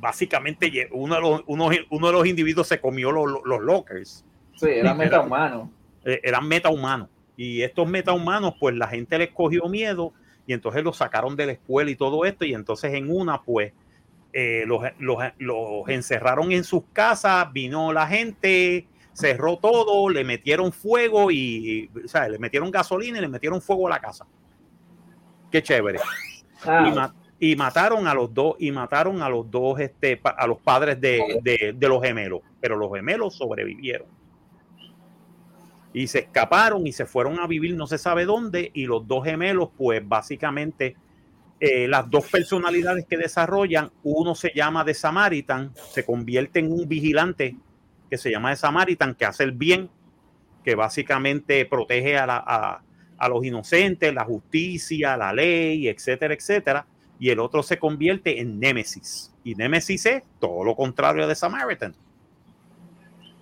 básicamente 0.00 0.88
uno 0.92 1.14
de 1.14 1.20
los, 1.20 1.42
uno, 1.46 1.68
de 1.68 2.12
los 2.12 2.26
individuos 2.26 2.66
se 2.66 2.80
comió 2.80 3.12
los, 3.12 3.26
los 3.44 3.60
lockers. 3.60 4.24
Sí, 4.56 4.68
eran 4.68 4.96
metahumanos. 4.96 5.68
Eh, 6.04 6.20
eran 6.22 6.46
metahumanos. 6.46 7.08
Y 7.36 7.62
estos 7.62 7.88
metahumanos, 7.88 8.54
pues 8.58 8.74
la 8.74 8.88
gente 8.88 9.18
les 9.18 9.30
cogió 9.30 9.66
miedo 9.68 10.12
y 10.46 10.52
entonces 10.52 10.82
los 10.82 10.96
sacaron 10.96 11.36
de 11.36 11.46
la 11.46 11.52
escuela 11.52 11.90
y 11.90 11.96
todo 11.96 12.24
esto. 12.24 12.44
Y 12.44 12.54
entonces 12.54 12.92
en 12.94 13.10
una, 13.10 13.42
pues 13.42 13.72
eh, 14.32 14.64
los, 14.66 14.82
los, 14.98 15.88
encerraron 15.88 16.52
en 16.52 16.64
sus 16.64 16.82
casas, 16.92 17.52
vino 17.52 17.92
la 17.92 18.06
gente, 18.06 18.86
cerró 19.20 19.58
todo, 19.58 20.08
le 20.08 20.24
metieron 20.24 20.72
fuego 20.72 21.30
y, 21.30 21.90
o 22.04 22.08
sea, 22.08 22.28
le 22.28 22.38
metieron 22.38 22.70
gasolina 22.70 23.18
y 23.18 23.20
le 23.20 23.28
metieron 23.28 23.60
fuego 23.60 23.86
a 23.86 23.90
la 23.90 24.00
casa. 24.00 24.26
Qué 25.50 25.62
chévere. 25.62 26.00
Ah. 26.64 27.12
Y, 27.38 27.56
mataron 27.56 28.06
a 28.06 28.14
los 28.14 28.32
dos, 28.34 28.56
y 28.58 28.70
mataron 28.70 29.22
a 29.22 29.28
los 29.28 29.50
dos, 29.50 29.80
este, 29.80 30.20
a 30.22 30.46
los 30.46 30.58
padres 30.58 31.00
de, 31.00 31.40
de, 31.42 31.88
los 31.88 32.02
gemelos, 32.02 32.42
pero 32.60 32.76
los 32.76 32.92
gemelos 32.92 33.34
sobrevivieron. 33.34 34.06
Y 35.94 36.06
se 36.06 36.20
escaparon 36.20 36.86
y 36.86 36.92
se 36.92 37.06
fueron 37.06 37.40
a 37.40 37.46
vivir 37.46 37.74
no 37.74 37.86
se 37.86 37.96
sabe 37.96 38.26
dónde, 38.26 38.70
y 38.74 38.84
los 38.84 39.08
dos 39.08 39.24
gemelos, 39.24 39.70
pues 39.76 40.06
básicamente 40.06 40.96
eh, 41.60 41.88
las 41.88 42.10
dos 42.10 42.26
personalidades 42.30 43.06
que 43.06 43.16
desarrollan, 43.16 43.90
uno 44.02 44.34
se 44.34 44.52
llama 44.54 44.84
de 44.84 44.94
Samaritan, 44.94 45.72
se 45.74 46.04
convierte 46.04 46.60
en 46.60 46.72
un 46.72 46.88
vigilante 46.88 47.56
que 48.10 48.18
se 48.18 48.30
llama 48.30 48.50
de 48.50 48.56
Samaritan, 48.56 49.14
que 49.14 49.24
hace 49.24 49.44
el 49.44 49.52
bien, 49.52 49.88
que 50.64 50.74
básicamente 50.74 51.64
protege 51.64 52.18
a, 52.18 52.82
los 53.28 53.44
inocentes, 53.44 54.12
la 54.12 54.24
justicia, 54.24 55.16
la 55.16 55.32
ley, 55.32 55.88
etcétera, 55.88 56.34
etcétera. 56.34 56.86
Y 57.18 57.30
el 57.30 57.38
otro 57.38 57.62
se 57.62 57.78
convierte 57.78 58.40
en 58.40 58.58
Némesis. 58.58 59.32
Y 59.44 59.54
Némesis 59.54 60.06
es 60.06 60.22
todo 60.38 60.64
lo 60.64 60.74
contrario 60.74 61.26
de 61.26 61.34
Samaritan. 61.34 61.94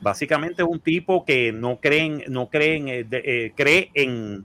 Básicamente 0.01 0.63
es 0.63 0.69
un 0.69 0.81
tipo 0.81 1.25
que 1.25 1.53
no 1.53 1.81
cree 1.81 2.25
no 2.29 2.49
creen, 2.49 2.89
eh, 2.89 3.07
eh, 3.11 3.53
cree 3.57 3.91
en 3.95 4.45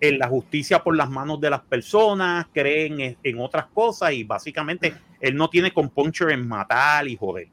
en 0.00 0.18
la 0.18 0.28
justicia 0.28 0.82
por 0.82 0.96
las 0.96 1.10
manos 1.10 1.40
de 1.40 1.50
las 1.50 1.62
personas, 1.62 2.46
creen 2.52 3.16
en, 3.22 3.40
otras 3.40 3.66
cosas 3.66 4.12
y 4.12 4.24
básicamente 4.24 4.94
él 5.20 5.36
no 5.36 5.48
tiene 5.48 5.72
compuncher 5.72 6.30
en 6.30 6.46
matar 6.46 7.08
y 7.08 7.16
joder. 7.16 7.48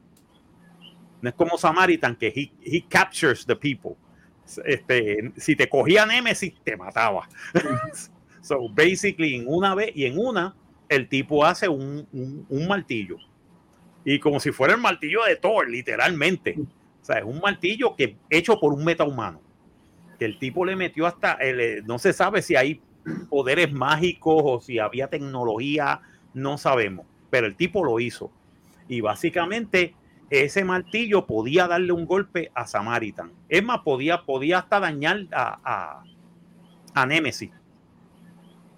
No 1.24 1.30
es 1.30 1.36
como 1.36 1.56
Samaritan 1.56 2.16
que 2.16 2.52
he, 2.62 2.84
captures 2.86 3.46
the 3.46 3.56
people. 3.56 3.96
Este, 4.66 5.32
si 5.38 5.56
te 5.56 5.66
cogía 5.70 6.04
Nemesis, 6.04 6.52
te 6.62 6.76
mataba. 6.76 7.26
so 8.42 8.68
basically, 8.68 9.36
en 9.36 9.48
una 9.48 9.74
vez 9.74 9.92
y 9.94 10.04
en 10.04 10.18
una, 10.18 10.54
el 10.86 11.08
tipo 11.08 11.42
hace 11.42 11.66
un, 11.66 12.06
un, 12.12 12.68
martillo. 12.68 13.16
Y 14.04 14.18
como 14.18 14.38
si 14.38 14.52
fuera 14.52 14.74
el 14.74 14.82
martillo 14.82 15.24
de 15.24 15.36
Thor, 15.36 15.70
literalmente. 15.70 16.56
O 16.58 17.04
sea, 17.06 17.20
es 17.20 17.24
un 17.24 17.40
martillo 17.40 17.96
que 17.96 18.18
hecho 18.28 18.60
por 18.60 18.74
un 18.74 18.84
meta 18.84 19.04
humano 19.04 19.40
que 20.18 20.26
el 20.26 20.38
tipo 20.38 20.66
le 20.66 20.76
metió 20.76 21.06
hasta, 21.06 21.38
eh, 21.40 21.80
no 21.86 21.98
se 21.98 22.12
sabe 22.12 22.42
si 22.42 22.54
hay 22.54 22.82
poderes 23.30 23.72
mágicos 23.72 24.42
o 24.44 24.60
si 24.60 24.78
había 24.78 25.08
tecnología, 25.08 26.02
no 26.34 26.58
sabemos, 26.58 27.06
pero 27.30 27.46
el 27.46 27.56
tipo 27.56 27.82
lo 27.82 27.98
hizo. 27.98 28.30
Y 28.88 29.00
básicamente 29.00 29.94
ese 30.42 30.64
martillo 30.64 31.26
podía 31.26 31.68
darle 31.68 31.92
un 31.92 32.06
golpe 32.06 32.50
a 32.54 32.66
Samaritan. 32.66 33.32
Es 33.48 33.62
más, 33.62 33.80
podía, 33.80 34.24
podía 34.24 34.58
hasta 34.58 34.80
dañar 34.80 35.26
a, 35.32 36.02
a, 36.94 37.06
Nemesis. 37.06 37.50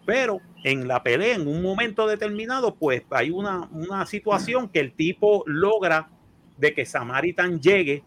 Pero 0.04 0.40
en 0.64 0.86
la 0.86 1.02
pelea, 1.02 1.36
en 1.36 1.46
un 1.46 1.62
momento 1.62 2.06
determinado, 2.06 2.74
pues 2.74 3.02
hay 3.10 3.30
una, 3.30 3.68
una 3.72 4.06
situación 4.06 4.68
que 4.68 4.80
el 4.80 4.92
tipo 4.92 5.44
logra 5.46 6.10
de 6.58 6.74
que 6.74 6.86
Samaritan 6.86 7.60
llegue 7.60 8.04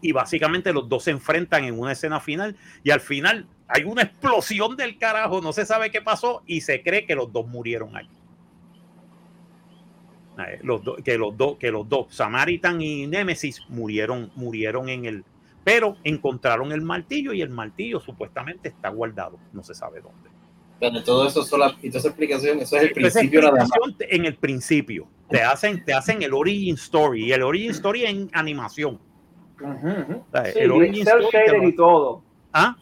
y 0.00 0.12
básicamente 0.12 0.72
los 0.72 0.88
dos 0.88 1.04
se 1.04 1.10
enfrentan 1.10 1.64
en 1.64 1.78
una 1.78 1.92
escena 1.92 2.20
final 2.20 2.56
y 2.84 2.90
al 2.90 3.00
final 3.00 3.46
hay 3.66 3.84
una 3.84 4.02
explosión 4.02 4.76
del 4.76 4.96
carajo, 4.98 5.40
no 5.40 5.52
se 5.52 5.66
sabe 5.66 5.90
qué 5.90 6.00
pasó 6.00 6.42
y 6.46 6.60
se 6.60 6.82
cree 6.82 7.04
que 7.04 7.14
los 7.14 7.32
dos 7.32 7.46
murieron 7.46 7.96
ahí. 7.96 8.08
Eh, 10.38 10.60
los 10.62 10.82
que 11.04 11.18
los 11.18 11.36
dos, 11.36 11.56
que 11.58 11.70
los 11.70 11.88
dos, 11.88 12.06
Samaritan 12.10 12.80
y 12.80 13.06
Nemesis 13.06 13.62
murieron, 13.68 14.30
murieron 14.36 14.88
en 14.88 15.04
el, 15.04 15.24
pero 15.64 15.96
encontraron 16.04 16.72
el 16.72 16.82
martillo 16.82 17.32
y 17.32 17.42
el 17.42 17.50
martillo 17.50 18.00
supuestamente 18.00 18.68
está 18.68 18.88
guardado, 18.90 19.38
no 19.52 19.62
se 19.62 19.74
sabe 19.74 20.00
dónde. 20.00 20.28
Pero 20.80 21.02
todo 21.02 21.26
eso 21.26 21.42
y 21.82 21.88
toda 21.88 21.98
esa 21.98 22.08
explicación, 22.08 22.60
eso 22.60 22.76
es 22.76 22.84
el 22.84 22.92
principio 22.92 23.42
nada 23.42 23.64
más. 23.64 23.70
En 23.98 24.24
el 24.24 24.36
principio, 24.36 25.08
te 25.28 25.42
hacen, 25.42 25.84
te 25.84 25.92
hacen 25.92 26.22
el 26.22 26.32
origin 26.32 26.76
story 26.76 27.24
y 27.24 27.32
el 27.32 27.42
origin 27.42 27.72
story 27.72 28.04
en 28.04 28.30
animación 28.32 29.00
el 30.44 31.04
cel 31.04 31.22
shaded 31.32 31.62
y 31.62 31.72
todo. 31.74 32.22
¿Ah? 32.52 32.76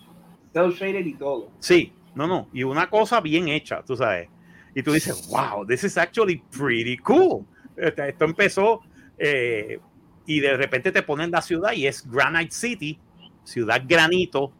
Cell 0.52 0.70
shaded 0.70 1.06
y 1.06 1.14
todo. 1.14 1.50
Sí, 1.58 1.92
no, 2.14 2.26
no. 2.26 2.48
Y 2.52 2.62
una 2.62 2.88
cosa 2.88 3.20
bien 3.20 3.48
hecha, 3.48 3.82
tú 3.82 3.96
sabes. 3.96 4.28
Y 4.76 4.82
tú 4.82 4.92
dices, 4.92 5.28
wow, 5.28 5.66
this 5.66 5.82
is 5.82 5.96
actually 5.96 6.40
pretty 6.56 6.96
cool. 6.98 7.44
Esto 7.76 8.24
empezó 8.24 8.82
eh, 9.18 9.80
y 10.26 10.38
de 10.38 10.56
repente 10.56 10.92
te 10.92 11.02
ponen 11.02 11.32
la 11.32 11.42
ciudad 11.42 11.72
y 11.72 11.88
es 11.88 12.08
Granite 12.08 12.54
City, 12.54 13.00
ciudad 13.42 13.82
granito. 13.84 14.52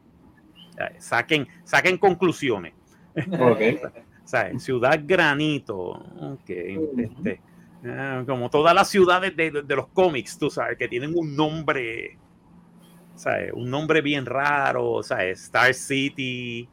Saquen, 0.99 1.47
saquen 1.65 1.97
conclusiones. 1.97 2.75
Okay. 3.15 3.79
Ciudad 4.59 5.01
granito. 5.07 6.03
Ok. 6.21 6.51
Este, 6.51 7.41
Ah, 7.85 8.25
como 8.27 8.51
todas 8.51 8.75
las 8.75 8.89
ciudades 8.89 9.37
de, 9.37 9.51
los 9.51 9.89
cómics, 9.89 10.39
tú 10.39 10.51
sabes, 10.51 10.77
que 10.79 10.89
tienen 10.89 11.13
un 11.17 11.37
nombre, 11.37 12.19
¿sabes? 13.15 13.53
Un 13.53 13.71
nombre 13.71 14.01
bien 14.01 14.27
raro, 14.27 15.03
¿sabes? 15.03 15.45
Star 15.45 15.73
City, 15.75 16.69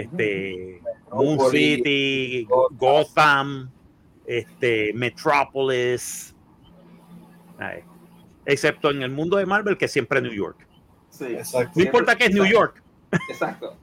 este, 0.00 0.80
Moon 1.12 1.38
City, 1.50 2.46
Gotham, 2.72 3.70
este, 4.26 4.92
Metropolis, 4.94 6.34
excepto 8.44 8.90
en 8.90 9.02
el 9.02 9.10
mundo 9.10 9.36
de 9.36 9.46
Marvel 9.46 9.76
que 9.76 9.88
siempre 9.88 10.18
es 10.18 10.24
New 10.24 10.34
York. 10.34 10.66
No 11.74 11.82
importa 11.82 12.16
que 12.16 12.24
es 12.26 12.34
New 12.34 12.46
York. 12.46 12.82
Exacto. 13.28 13.76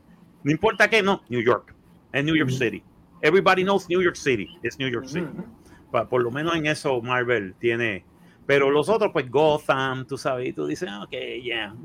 no 0.43 0.51
importa 0.51 0.89
que 0.89 1.01
no, 1.03 1.21
New 1.29 1.41
York. 1.41 1.75
Es 2.11 2.23
New 2.23 2.35
York 2.35 2.49
City. 2.49 2.83
Everybody 3.21 3.63
knows 3.63 3.87
New 3.89 4.01
York 4.01 4.15
City. 4.15 4.57
Es 4.63 4.79
New 4.79 4.89
York 4.89 5.07
City 5.07 5.27
por 6.09 6.21
lo 6.21 6.31
menos 6.31 6.55
en 6.55 6.65
eso 6.65 7.01
Marvel 7.01 7.55
tiene. 7.59 8.05
Pero 8.45 8.71
los 8.71 8.89
otros, 8.89 9.11
pues 9.11 9.29
Gotham, 9.29 10.05
tú 10.05 10.17
sabes, 10.17 10.49
y 10.49 10.53
tú 10.53 10.65
dices, 10.65 10.89
ah, 10.91 11.03
ok, 11.03 11.11
yeah, 11.41 11.75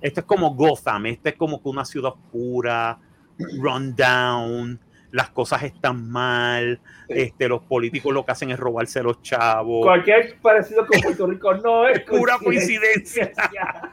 Esto 0.00 0.20
es 0.20 0.26
como 0.26 0.54
Gotham, 0.54 1.06
este 1.06 1.30
es 1.30 1.36
como 1.36 1.60
que 1.60 1.68
una 1.68 1.84
ciudad 1.84 2.12
oscura, 2.12 3.00
run 3.38 3.94
down, 3.94 4.80
las 5.10 5.30
cosas 5.30 5.62
están 5.62 6.10
mal, 6.10 6.80
este, 7.08 7.48
los 7.48 7.62
políticos 7.62 8.12
lo 8.12 8.24
que 8.24 8.32
hacen 8.32 8.50
es 8.50 8.58
robarse 8.58 9.02
los 9.02 9.22
chavos. 9.22 9.84
Cualquier 9.84 10.36
parecido 10.40 10.86
con 10.86 11.00
Puerto 11.00 11.26
Rico 11.26 11.54
no 11.54 11.86
es, 11.86 12.00
pura 12.00 12.36
coincidencia. 12.42 13.32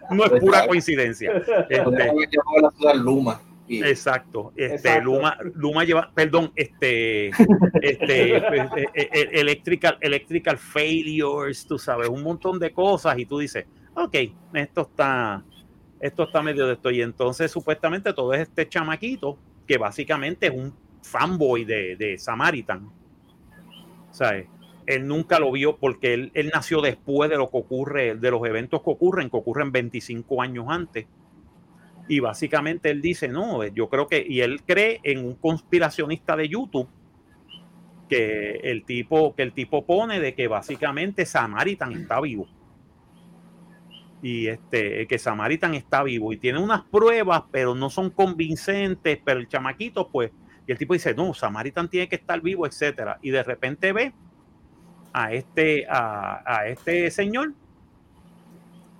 no 0.09 0.25
es 0.25 0.31
pura 0.39 0.67
coincidencia. 0.67 1.31
Este, 1.69 1.77
la 1.77 2.71
ciudad 2.71 2.95
Luma. 2.95 3.41
Exacto. 3.67 4.51
Este, 4.55 5.01
Luma, 5.01 5.37
Luma 5.55 5.83
lleva, 5.83 6.11
perdón, 6.13 6.51
este, 6.55 7.29
este, 7.81 8.37
eh, 8.37 8.43
eh, 8.75 9.09
eh, 9.13 9.29
electrical, 9.33 9.97
electrical 10.01 10.57
failures, 10.57 11.65
tú 11.65 11.77
sabes, 11.77 12.09
un 12.09 12.23
montón 12.23 12.59
de 12.59 12.71
cosas 12.73 13.17
y 13.17 13.25
tú 13.25 13.39
dices, 13.39 13.65
ok, 13.95 14.15
esto 14.53 14.81
está, 14.81 15.43
esto 16.01 16.23
está 16.23 16.41
medio 16.41 16.67
de 16.67 16.73
esto. 16.73 16.91
Y 16.91 17.01
entonces 17.01 17.51
supuestamente 17.51 18.13
todo 18.13 18.33
es 18.33 18.41
este 18.41 18.67
chamaquito 18.67 19.37
que 19.67 19.77
básicamente 19.77 20.47
es 20.47 20.53
un 20.53 20.73
fanboy 21.01 21.65
de, 21.65 21.95
de 21.95 22.17
Samaritan. 22.17 22.89
¿Sabes? 24.11 24.47
él 24.87 25.07
nunca 25.07 25.39
lo 25.39 25.51
vio 25.51 25.77
porque 25.77 26.13
él, 26.13 26.31
él, 26.33 26.51
nació 26.53 26.81
después 26.81 27.29
de 27.29 27.37
lo 27.37 27.49
que 27.49 27.57
ocurre, 27.57 28.15
de 28.15 28.31
los 28.31 28.45
eventos 28.45 28.81
que 28.81 28.89
ocurren, 28.89 29.29
que 29.29 29.37
ocurren 29.37 29.71
25 29.71 30.41
años 30.41 30.65
antes. 30.67 31.05
Y 32.07 32.19
básicamente 32.19 32.89
él 32.89 33.01
dice, 33.01 33.27
no, 33.27 33.65
yo 33.67 33.89
creo 33.89 34.07
que, 34.07 34.25
y 34.27 34.41
él 34.41 34.63
cree 34.63 34.99
en 35.03 35.25
un 35.25 35.35
conspiracionista 35.35 36.35
de 36.35 36.49
YouTube 36.49 36.89
que 38.09 38.59
el 38.63 38.83
tipo, 38.83 39.33
que 39.35 39.43
el 39.43 39.53
tipo 39.53 39.85
pone 39.85 40.19
de 40.19 40.33
que 40.33 40.47
básicamente 40.47 41.25
Samaritan 41.25 41.93
está 41.93 42.19
vivo. 42.19 42.47
Y 44.21 44.47
este, 44.47 45.07
que 45.07 45.17
Samaritan 45.17 45.73
está 45.73 46.03
vivo 46.03 46.31
y 46.31 46.37
tiene 46.37 46.59
unas 46.59 46.83
pruebas, 46.83 47.43
pero 47.51 47.73
no 47.73 47.89
son 47.89 48.11
convincentes, 48.11 49.19
pero 49.23 49.39
el 49.39 49.47
chamaquito, 49.47 50.09
pues, 50.09 50.31
y 50.67 50.71
el 50.71 50.77
tipo 50.77 50.93
dice, 50.93 51.13
no, 51.13 51.33
Samaritan 51.33 51.89
tiene 51.89 52.07
que 52.07 52.15
estar 52.15 52.39
vivo, 52.41 52.67
etcétera. 52.67 53.17
Y 53.21 53.31
de 53.31 53.43
repente 53.43 53.93
ve 53.93 54.13
a 55.13 55.33
este, 55.33 55.85
a, 55.89 56.63
este 56.67 57.09
señor, 57.09 57.53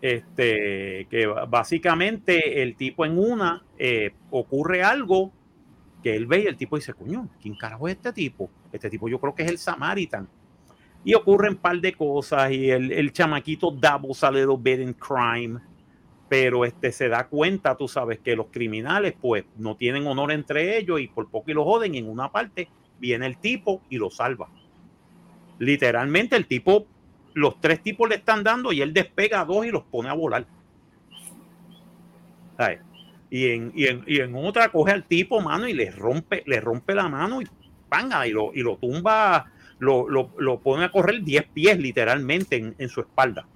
este, 0.01 1.07
que 1.09 1.27
básicamente 1.47 2.63
el 2.63 2.75
tipo 2.75 3.05
en 3.05 3.19
una 3.19 3.63
eh, 3.77 4.15
ocurre 4.31 4.83
algo 4.83 5.31
que 6.01 6.15
él 6.15 6.25
ve 6.25 6.41
y 6.43 6.47
el 6.47 6.57
tipo 6.57 6.75
dice, 6.75 6.93
coño, 6.93 7.29
¿quién 7.41 7.55
carajo 7.55 7.87
es 7.87 7.95
este 7.95 8.11
tipo? 8.11 8.49
Este 8.71 8.89
tipo 8.89 9.07
yo 9.07 9.19
creo 9.19 9.35
que 9.35 9.43
es 9.43 9.49
el 9.49 9.57
Samaritan. 9.57 10.27
Y 11.03 11.13
ocurren 11.15 11.53
un 11.53 11.57
par 11.57 11.79
de 11.79 11.93
cosas 11.93 12.51
y 12.51 12.69
el, 12.69 12.91
el 12.91 13.11
chamaquito 13.11 13.75
a 13.81 14.31
little 14.31 14.57
bit 14.59 14.79
in 14.79 14.93
crime, 14.93 15.59
pero 16.29 16.63
este 16.63 16.91
se 16.91 17.09
da 17.09 17.27
cuenta, 17.27 17.75
tú 17.75 17.87
sabes, 17.87 18.19
que 18.19 18.35
los 18.35 18.47
criminales 18.51 19.15
pues 19.19 19.45
no 19.57 19.75
tienen 19.75 20.05
honor 20.05 20.31
entre 20.31 20.77
ellos 20.77 21.01
y 21.01 21.07
por 21.07 21.29
poco 21.29 21.51
y 21.51 21.53
lo 21.53 21.65
joden 21.65 21.95
en 21.95 22.07
una 22.07 22.31
parte 22.31 22.69
viene 22.99 23.25
el 23.25 23.37
tipo 23.37 23.81
y 23.89 23.97
lo 23.97 24.09
salva. 24.11 24.47
Literalmente 25.59 26.35
el 26.35 26.45
tipo, 26.47 26.85
los 27.33 27.59
tres 27.59 27.81
tipos 27.81 28.07
le 28.07 28.15
están 28.15 28.43
dando 28.43 28.71
y 28.71 28.81
él 28.81 28.93
despega 28.93 29.41
a 29.41 29.45
dos 29.45 29.65
y 29.65 29.71
los 29.71 29.83
pone 29.83 30.09
a 30.09 30.13
volar. 30.13 30.45
Y 33.29 33.47
en, 33.47 33.71
y, 33.75 33.87
en, 33.87 34.03
y 34.05 34.19
en, 34.19 34.35
otra 34.35 34.69
coge 34.69 34.91
al 34.91 35.05
tipo, 35.05 35.39
mano, 35.41 35.67
y 35.67 35.73
le 35.73 35.89
rompe, 35.89 36.43
le 36.45 36.59
rompe 36.59 36.93
la 36.93 37.07
mano 37.07 37.41
y 37.41 37.47
panga, 37.89 38.27
y 38.27 38.31
lo, 38.31 38.53
y 38.53 38.61
lo 38.61 38.77
tumba, 38.77 39.51
lo, 39.81 40.07
lo, 40.07 40.29
lo 40.37 40.59
pone 40.59 40.85
a 40.85 40.91
correr 40.91 41.23
10 41.23 41.47
pies 41.47 41.79
literalmente 41.79 42.55
en, 42.55 42.75
en, 42.77 42.87
su 42.87 43.01
espalda. 43.01 43.47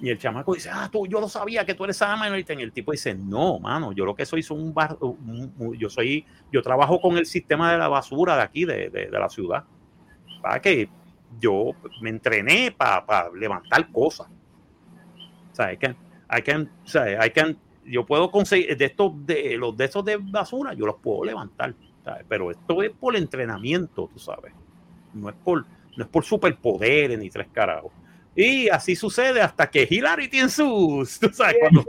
Y 0.00 0.08
el 0.08 0.18
chamaco 0.18 0.54
dice, 0.54 0.70
ah, 0.72 0.88
tú, 0.90 1.06
yo 1.06 1.20
lo 1.20 1.28
sabía 1.28 1.66
que 1.66 1.74
tú 1.74 1.84
eres 1.84 1.98
Samaritan. 1.98 2.58
Y 2.58 2.62
el 2.62 2.72
tipo 2.72 2.90
dice, 2.90 3.14
no, 3.14 3.58
mano, 3.58 3.92
yo 3.92 4.06
lo 4.06 4.14
que 4.14 4.24
soy 4.24 4.42
son 4.42 4.62
un 4.62 4.72
bar, 4.72 4.96
yo 5.76 5.90
soy, 5.90 6.24
yo 6.50 6.62
trabajo 6.62 6.98
con 7.02 7.18
el 7.18 7.26
sistema 7.26 7.70
de 7.70 7.76
la 7.76 7.88
basura 7.88 8.34
de 8.34 8.42
aquí, 8.42 8.64
de, 8.64 8.88
de, 8.88 9.10
la 9.10 9.28
ciudad. 9.28 9.64
Para 10.40 10.58
que 10.62 10.88
yo 11.38 11.72
me 12.00 12.08
entrené 12.08 12.72
para 12.72 13.04
pa 13.04 13.30
levantar 13.38 13.92
cosas. 13.92 14.26
O 15.52 15.54
sea, 15.54 15.66
hay 15.66 15.76
que, 15.76 15.94
hay 16.28 16.42
que, 16.42 16.66
hay 17.18 17.30
que 17.30 17.56
yo 17.84 18.06
puedo 18.06 18.30
conseguir 18.30 18.74
de 18.74 18.86
estos 18.86 19.12
de 19.26 19.58
los 19.58 19.76
de 19.76 19.84
estos 19.84 20.02
de 20.02 20.16
basura, 20.16 20.72
yo 20.72 20.86
los 20.86 20.96
puedo 20.96 21.24
levantar, 21.24 21.74
¿sabes? 22.04 22.24
pero 22.28 22.50
esto 22.50 22.82
es 22.82 22.90
por 22.90 23.16
entrenamiento, 23.16 24.08
tú 24.12 24.18
sabes. 24.18 24.52
No 25.12 25.28
es 25.28 25.36
por 25.36 25.64
no 25.96 26.04
es 26.04 26.10
por 26.10 26.24
superpoderes 26.24 27.18
ni 27.18 27.30
tres 27.30 27.48
carajos. 27.52 27.92
Y 28.34 28.68
así 28.68 28.94
sucede 28.94 29.42
hasta 29.42 29.68
que 29.68 29.86
Hilarity 29.90 30.38
en 30.38 30.50
sus, 30.50 31.18
tú 31.18 31.30
sabes, 31.32 31.56
cuando, 31.60 31.84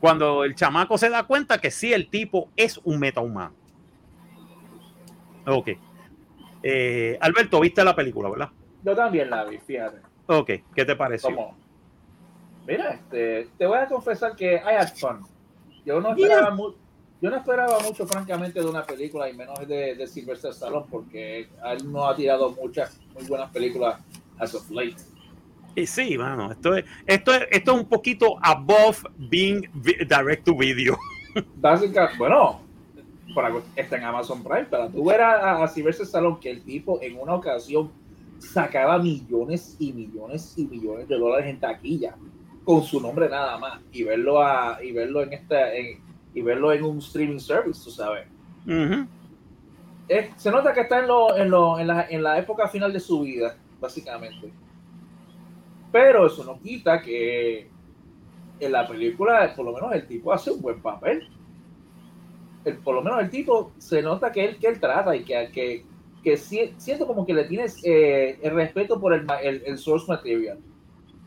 cuando 0.00 0.44
el 0.44 0.54
chamaco 0.54 0.96
se 0.98 1.10
da 1.10 1.24
cuenta 1.24 1.60
que 1.60 1.70
sí, 1.70 1.92
el 1.92 2.08
tipo 2.08 2.48
es 2.56 2.80
un 2.82 2.98
metahumano. 2.98 3.54
Ok. 5.46 5.70
Eh, 6.62 7.18
Alberto, 7.20 7.60
viste 7.60 7.84
la 7.84 7.94
película, 7.94 8.30
¿verdad? 8.30 8.50
Yo 8.82 8.94
también 8.96 9.30
la 9.30 9.44
vi, 9.44 9.58
fíjate. 9.58 9.98
Ok, 10.26 10.50
¿qué 10.74 10.84
te 10.84 10.96
pareció? 10.96 11.34
¿Cómo? 11.34 11.56
Mira, 12.66 12.90
este, 12.90 13.48
te 13.58 13.66
voy 13.66 13.78
a 13.78 13.86
confesar 13.86 14.36
que 14.36 14.54
I 14.54 14.76
had 14.78 14.94
fun. 14.94 15.26
Yo 15.84 16.00
no 16.00 16.10
esperaba, 16.10 16.48
yeah. 16.48 16.50
mu 16.54 16.72
yo 17.22 17.30
no 17.30 17.36
esperaba 17.36 17.78
mucho, 17.78 18.04
francamente, 18.04 18.58
de 18.58 18.66
una 18.66 18.84
película 18.84 19.30
y 19.30 19.34
menos 19.34 19.66
de, 19.68 19.94
de 19.94 20.06
Sylvester 20.08 20.50
Stallone, 20.50 20.86
porque 20.90 21.48
él 21.64 21.92
no 21.92 22.08
ha 22.08 22.16
tirado 22.16 22.50
muchas 22.50 23.00
muy 23.14 23.24
buenas 23.26 23.48
películas 23.52 24.00
as 24.38 24.52
of 24.56 24.68
late. 24.72 24.96
Y 25.76 25.86
sí, 25.86 26.18
mano, 26.18 26.50
esto 26.50 26.74
es, 26.74 26.84
esto 27.06 27.32
es, 27.32 27.46
esto 27.52 27.72
es 27.74 27.78
un 27.78 27.88
poquito 27.88 28.36
above 28.42 29.04
being 29.16 29.62
direct 30.08 30.44
to 30.44 30.56
video. 30.56 30.98
Básicamente, 31.54 32.18
bueno, 32.18 32.60
para, 33.36 33.54
está 33.76 33.98
en 33.98 34.02
Amazon 34.02 34.42
Prime, 34.42 34.64
para 34.64 34.88
tú 34.90 35.04
ver 35.04 35.20
a, 35.20 35.62
a 35.62 35.68
Sylvester 35.68 36.04
Stallone 36.04 36.40
que 36.40 36.50
el 36.50 36.62
tipo 36.64 37.00
en 37.00 37.20
una 37.20 37.36
ocasión 37.36 37.92
sacaba 38.40 38.98
millones 38.98 39.76
y 39.78 39.92
millones 39.92 40.54
y 40.56 40.64
millones 40.66 41.06
de 41.06 41.16
dólares 41.16 41.46
en 41.46 41.60
taquilla 41.60 42.16
con 42.64 42.82
su 42.82 43.00
nombre 43.00 43.28
nada 43.28 43.58
más 43.58 43.80
y 43.92 44.02
verlo 44.02 44.42
a, 44.42 44.78
y 44.82 44.90
verlo 44.90 45.22
en 45.22 45.32
esta 45.32 45.72
en, 45.72 46.11
y 46.34 46.42
verlo 46.42 46.72
en 46.72 46.84
un 46.84 46.98
streaming 46.98 47.38
service, 47.38 47.82
tú 47.84 47.90
sabes. 47.90 48.26
Uh 48.66 48.70
-huh. 48.70 49.06
eh, 50.08 50.30
se 50.36 50.50
nota 50.50 50.72
que 50.72 50.82
está 50.82 51.00
en, 51.00 51.08
lo, 51.08 51.36
en, 51.36 51.50
lo, 51.50 51.78
en, 51.78 51.86
la, 51.86 52.06
en 52.08 52.22
la 52.22 52.38
época 52.38 52.68
final 52.68 52.92
de 52.92 53.00
su 53.00 53.20
vida, 53.20 53.56
básicamente. 53.80 54.52
Pero 55.90 56.26
eso 56.26 56.44
no 56.44 56.58
quita 56.60 57.00
que 57.02 57.68
en 58.60 58.72
la 58.72 58.86
película, 58.86 59.52
por 59.54 59.66
lo 59.66 59.72
menos 59.72 59.92
el 59.92 60.06
tipo 60.06 60.32
hace 60.32 60.50
un 60.50 60.62
buen 60.62 60.80
papel. 60.80 61.28
El, 62.64 62.78
por 62.78 62.94
lo 62.94 63.02
menos 63.02 63.20
el 63.20 63.30
tipo 63.30 63.72
se 63.78 64.00
nota 64.00 64.30
que 64.30 64.44
él, 64.44 64.58
que 64.58 64.68
él 64.68 64.80
trata 64.80 65.14
y 65.16 65.24
que, 65.24 65.50
que, 65.52 65.84
que 66.22 66.36
siento 66.36 67.06
como 67.06 67.26
que 67.26 67.34
le 67.34 67.44
tienes 67.44 67.80
eh, 67.84 68.38
el 68.40 68.54
respeto 68.54 69.00
por 69.00 69.12
el, 69.12 69.26
el, 69.42 69.62
el 69.66 69.78
source 69.78 70.06
material 70.06 70.58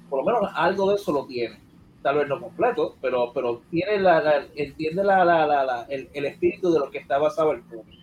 por 0.09 0.19
lo 0.19 0.25
menos 0.25 0.51
algo 0.55 0.89
de 0.89 0.95
eso 0.95 1.11
lo 1.11 1.25
tiene. 1.25 1.59
Tal 2.05 2.19
vez 2.19 2.27
no 2.27 2.39
completo, 2.39 2.95
pero, 3.01 3.31
pero 3.33 3.63
tiene 3.71 3.99
la, 3.99 4.21
la 4.21 4.45
entiende 4.55 5.03
la, 5.03 5.25
la, 5.25 5.47
la, 5.47 5.87
el, 5.89 6.07
el, 6.13 6.25
espíritu 6.25 6.71
de 6.71 6.77
lo 6.77 6.91
que 6.91 6.99
está 6.99 7.17
basado 7.17 7.53
el 7.53 7.63
cómic. 7.63 7.97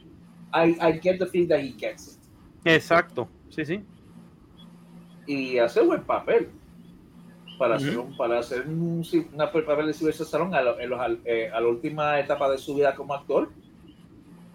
I, 0.53 0.77
I 0.85 0.99
get 1.01 1.21
the 1.21 1.27
feeling 1.27 1.47
that 1.47 1.61
he 1.61 1.71
gets 1.79 2.09
it. 2.09 2.19
Exacto, 2.65 3.29
sí, 3.49 3.65
sí. 3.65 3.85
Y 5.29 5.57
hace 5.59 5.83
buen 5.83 6.03
papel. 6.03 6.51
Para, 7.57 7.77
uh 7.77 7.79
-huh. 7.79 7.87
hacer, 7.87 7.99
un, 7.99 8.17
para 8.17 8.39
hacer 8.41 8.67
un, 8.67 9.05
una 9.35 9.53
papel 9.53 9.87
de 9.87 9.93
Silvestre 9.93 10.27
Salón 10.27 10.53
a, 10.53 10.59
a, 10.59 11.17
eh, 11.25 11.49
a, 11.55 11.61
la 11.61 11.69
última 11.69 12.19
etapa 12.19 12.51
de 12.51 12.59
su 12.59 12.75
vida 12.75 12.97
como 12.97 13.15
actor, 13.15 13.51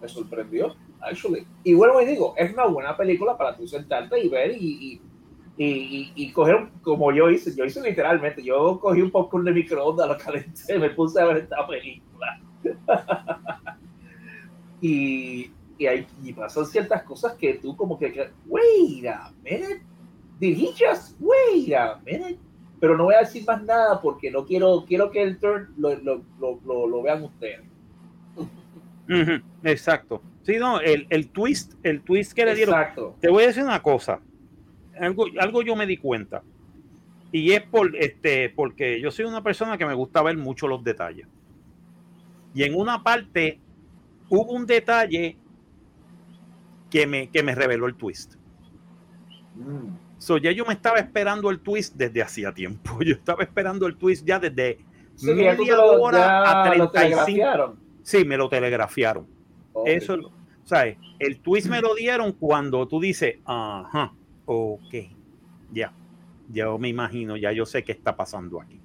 me 0.02 0.08
sorprendió, 0.08 0.76
actually. 1.00 1.46
Y 1.64 1.72
vuelvo 1.72 2.02
y 2.02 2.04
digo, 2.04 2.34
es 2.36 2.52
una 2.52 2.66
buena 2.66 2.94
película 2.98 3.34
para 3.38 3.56
tú 3.56 3.66
sentarte 3.66 4.22
y 4.22 4.28
ver 4.28 4.50
y, 4.50 4.92
y 4.92 5.00
y, 5.58 5.64
y, 5.64 6.12
y, 6.14 6.32
coger, 6.32 6.68
como 6.82 7.10
yo 7.12 7.28
hice, 7.28 7.52
yo 7.54 7.64
hice 7.64 7.82
literalmente, 7.82 8.40
yo 8.44 8.78
cogí 8.78 9.02
un 9.02 9.10
popcorn 9.10 9.44
de 9.44 9.50
microondas, 9.50 10.06
lo 10.08 10.16
calenté, 10.16 10.78
me 10.78 10.90
puse 10.90 11.20
a 11.20 11.24
ver 11.24 11.38
esta 11.38 11.66
película. 11.66 12.40
y, 14.80 15.50
y, 15.76 15.86
hay, 15.86 16.06
y 16.22 16.32
pasan 16.32 16.64
ciertas 16.64 17.02
cosas 17.02 17.34
que 17.34 17.54
tú 17.54 17.76
como 17.76 17.98
que, 17.98 18.30
wait 18.46 19.04
a 19.06 19.32
minute, 19.42 19.82
did 20.38 20.56
he 20.58 20.72
just, 20.78 21.16
wait 21.18 21.74
a 21.74 22.00
minute, 22.06 22.38
pero 22.78 22.96
no 22.96 23.04
voy 23.04 23.16
a 23.16 23.20
decir 23.20 23.44
más 23.44 23.60
nada 23.64 24.00
porque 24.00 24.30
no 24.30 24.46
quiero, 24.46 24.84
quiero 24.86 25.10
que 25.10 25.24
el 25.24 25.40
turn 25.40 25.74
lo, 25.76 25.92
lo, 25.96 26.22
lo, 26.38 26.86
lo, 26.86 27.02
vean 27.02 27.24
ustedes. 27.24 27.62
Exacto. 29.64 30.22
Sí, 30.42 30.56
no, 30.56 30.80
el, 30.80 31.08
el 31.10 31.30
twist, 31.30 31.74
el 31.82 32.00
twist 32.02 32.32
que 32.32 32.44
le 32.44 32.54
dieron. 32.54 32.76
Exacto. 32.76 33.16
Te 33.20 33.28
voy 33.28 33.42
a 33.42 33.48
decir 33.48 33.64
una 33.64 33.82
cosa 33.82 34.20
algo, 35.00 35.26
algo 35.38 35.62
yo 35.62 35.76
me 35.76 35.86
di 35.86 35.96
cuenta. 35.96 36.42
Y 37.30 37.52
es 37.52 37.62
por, 37.62 37.94
este, 37.96 38.48
porque 38.50 39.00
yo 39.00 39.10
soy 39.10 39.26
una 39.26 39.42
persona 39.42 39.76
que 39.76 39.86
me 39.86 39.94
gusta 39.94 40.22
ver 40.22 40.36
mucho 40.36 40.66
los 40.66 40.82
detalles. 40.82 41.26
Y 42.54 42.62
en 42.62 42.74
una 42.74 43.02
parte 43.02 43.60
hubo 44.30 44.52
un 44.52 44.66
detalle 44.66 45.36
que 46.90 47.06
me, 47.06 47.28
que 47.28 47.42
me 47.42 47.54
reveló 47.54 47.86
el 47.86 47.94
twist. 47.94 48.34
Mm. 49.54 50.08
So, 50.18 50.38
ya 50.38 50.50
yo 50.50 50.64
me 50.64 50.72
estaba 50.72 50.98
esperando 50.98 51.50
el 51.50 51.60
twist 51.60 51.94
desde 51.94 52.22
hacía 52.22 52.52
tiempo. 52.52 52.98
Yo 53.02 53.14
estaba 53.14 53.44
esperando 53.44 53.86
el 53.86 53.96
twist 53.96 54.26
ya 54.26 54.40
desde 54.40 54.78
sí, 55.14 55.32
media 55.32 55.76
lo, 55.76 56.02
hora 56.02 56.64
a 56.64 56.70
35. 56.70 57.76
Sí, 58.02 58.24
me 58.24 58.36
lo 58.36 58.48
telegrafiaron. 58.48 59.26
Eso, 59.86 60.32
¿sabes? 60.64 60.98
El 61.20 61.38
twist 61.38 61.68
me 61.68 61.80
lo 61.80 61.94
dieron 61.94 62.32
cuando 62.32 62.88
tú 62.88 63.00
dices, 63.00 63.36
ajá, 63.44 64.12
ok, 64.50 64.94
ya, 65.72 65.92
ya 66.50 66.66
me 66.78 66.88
imagino, 66.88 67.36
ya 67.36 67.52
yo 67.52 67.66
sé 67.66 67.84
qué 67.84 67.92
está 67.92 68.16
pasando 68.16 68.60
aquí. 68.60 68.80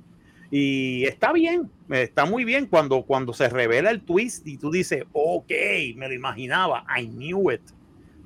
Y 0.51 1.05
está 1.05 1.31
bien, 1.31 1.71
está 1.89 2.25
muy 2.25 2.43
bien 2.43 2.67
cuando, 2.67 3.03
cuando 3.03 3.33
se 3.33 3.49
revela 3.49 3.89
el 3.89 4.01
twist 4.01 4.45
y 4.45 4.57
tú 4.57 4.69
dices, 4.69 5.05
ok, 5.13 5.51
me 5.95 6.09
lo 6.09 6.13
imaginaba, 6.13 6.85
I 6.95 7.07
knew 7.07 7.49
it, 7.49 7.61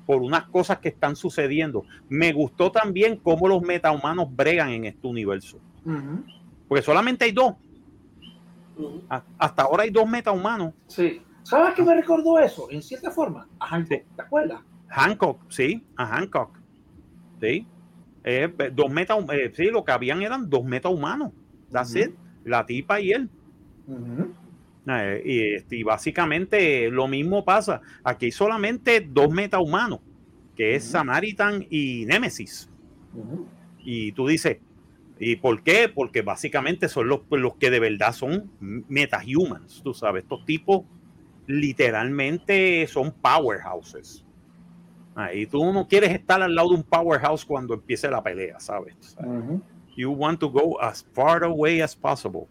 por 0.04 0.20
unas 0.20 0.48
cosas 0.48 0.78
que 0.78 0.88
están 0.88 1.14
sucediendo. 1.14 1.84
Me 2.08 2.32
gustó 2.32 2.72
también 2.72 3.16
cómo 3.16 3.46
los 3.46 3.62
metahumanos 3.62 4.34
bregan 4.34 4.70
en 4.70 4.86
este 4.86 5.06
universo. 5.06 5.58
Uh 5.84 5.90
-huh. 5.90 6.24
Porque 6.66 6.82
solamente 6.82 7.24
hay 7.24 7.32
dos. 7.32 7.54
Uh 8.76 9.00
-huh. 9.08 9.22
Hasta 9.38 9.62
ahora 9.62 9.84
hay 9.84 9.90
dos 9.90 10.08
metahumanos. 10.08 10.74
Sí. 10.88 11.22
¿Sabes 11.44 11.74
qué 11.74 11.82
me 11.82 11.94
recordó 11.94 12.38
eso? 12.38 12.68
En 12.70 12.82
cierta 12.82 13.10
forma. 13.10 13.48
Ajá, 13.60 13.82
sí. 13.88 14.02
¿te 14.16 14.22
acuerdas? 14.22 14.60
Hancock, 14.88 15.40
sí, 15.48 15.82
a 15.96 16.04
Hancock. 16.04 16.57
Sí. 17.40 17.66
Eh, 18.24 18.52
dos 18.72 18.90
meta, 18.90 19.16
eh, 19.32 19.52
sí, 19.54 19.66
lo 19.66 19.84
que 19.84 19.92
habían 19.92 20.22
eran 20.22 20.50
dos 20.50 20.64
meta 20.64 20.88
humanos. 20.88 21.32
That's 21.70 21.94
it. 21.94 22.10
La 22.44 22.66
tipa 22.66 23.00
y 23.00 23.12
él. 23.12 23.30
Eh, 24.86 25.22
y, 25.24 25.54
este, 25.54 25.76
y, 25.76 25.82
básicamente 25.82 26.90
lo 26.90 27.08
mismo 27.08 27.44
pasa. 27.44 27.80
Aquí 28.02 28.26
hay 28.26 28.32
solamente 28.32 29.00
dos 29.00 29.30
meta 29.30 29.58
humanos, 29.58 30.00
que 30.56 30.74
es 30.74 30.84
Samaritan 30.84 31.66
y 31.70 32.04
Nemesis. 32.06 32.68
Y 33.78 34.12
tú 34.12 34.26
dices, 34.26 34.58
¿y 35.18 35.36
por 35.36 35.62
qué? 35.62 35.88
Porque 35.88 36.22
básicamente 36.22 36.88
son 36.88 37.08
los, 37.08 37.20
los 37.30 37.56
que 37.56 37.70
de 37.70 37.80
verdad 37.80 38.12
son 38.12 38.50
metahumans. 38.60 39.82
Tú 39.82 39.94
sabes, 39.94 40.24
estos 40.24 40.44
tipos 40.44 40.82
literalmente 41.46 42.86
son 42.86 43.12
powerhouses. 43.12 44.24
Y 45.34 45.46
tú 45.46 45.72
no 45.72 45.88
quieres 45.88 46.10
estar 46.10 46.40
al 46.42 46.54
lado 46.54 46.70
de 46.70 46.76
un 46.76 46.82
powerhouse 46.82 47.44
cuando 47.44 47.74
empiece 47.74 48.08
la 48.08 48.22
pelea, 48.22 48.60
¿sabes? 48.60 49.16
You 49.96 50.12
want 50.12 50.38
to 50.40 50.48
go 50.48 50.80
as 50.80 51.04
far 51.12 51.42
away 51.42 51.80
as 51.80 51.96
possible. 51.96 52.46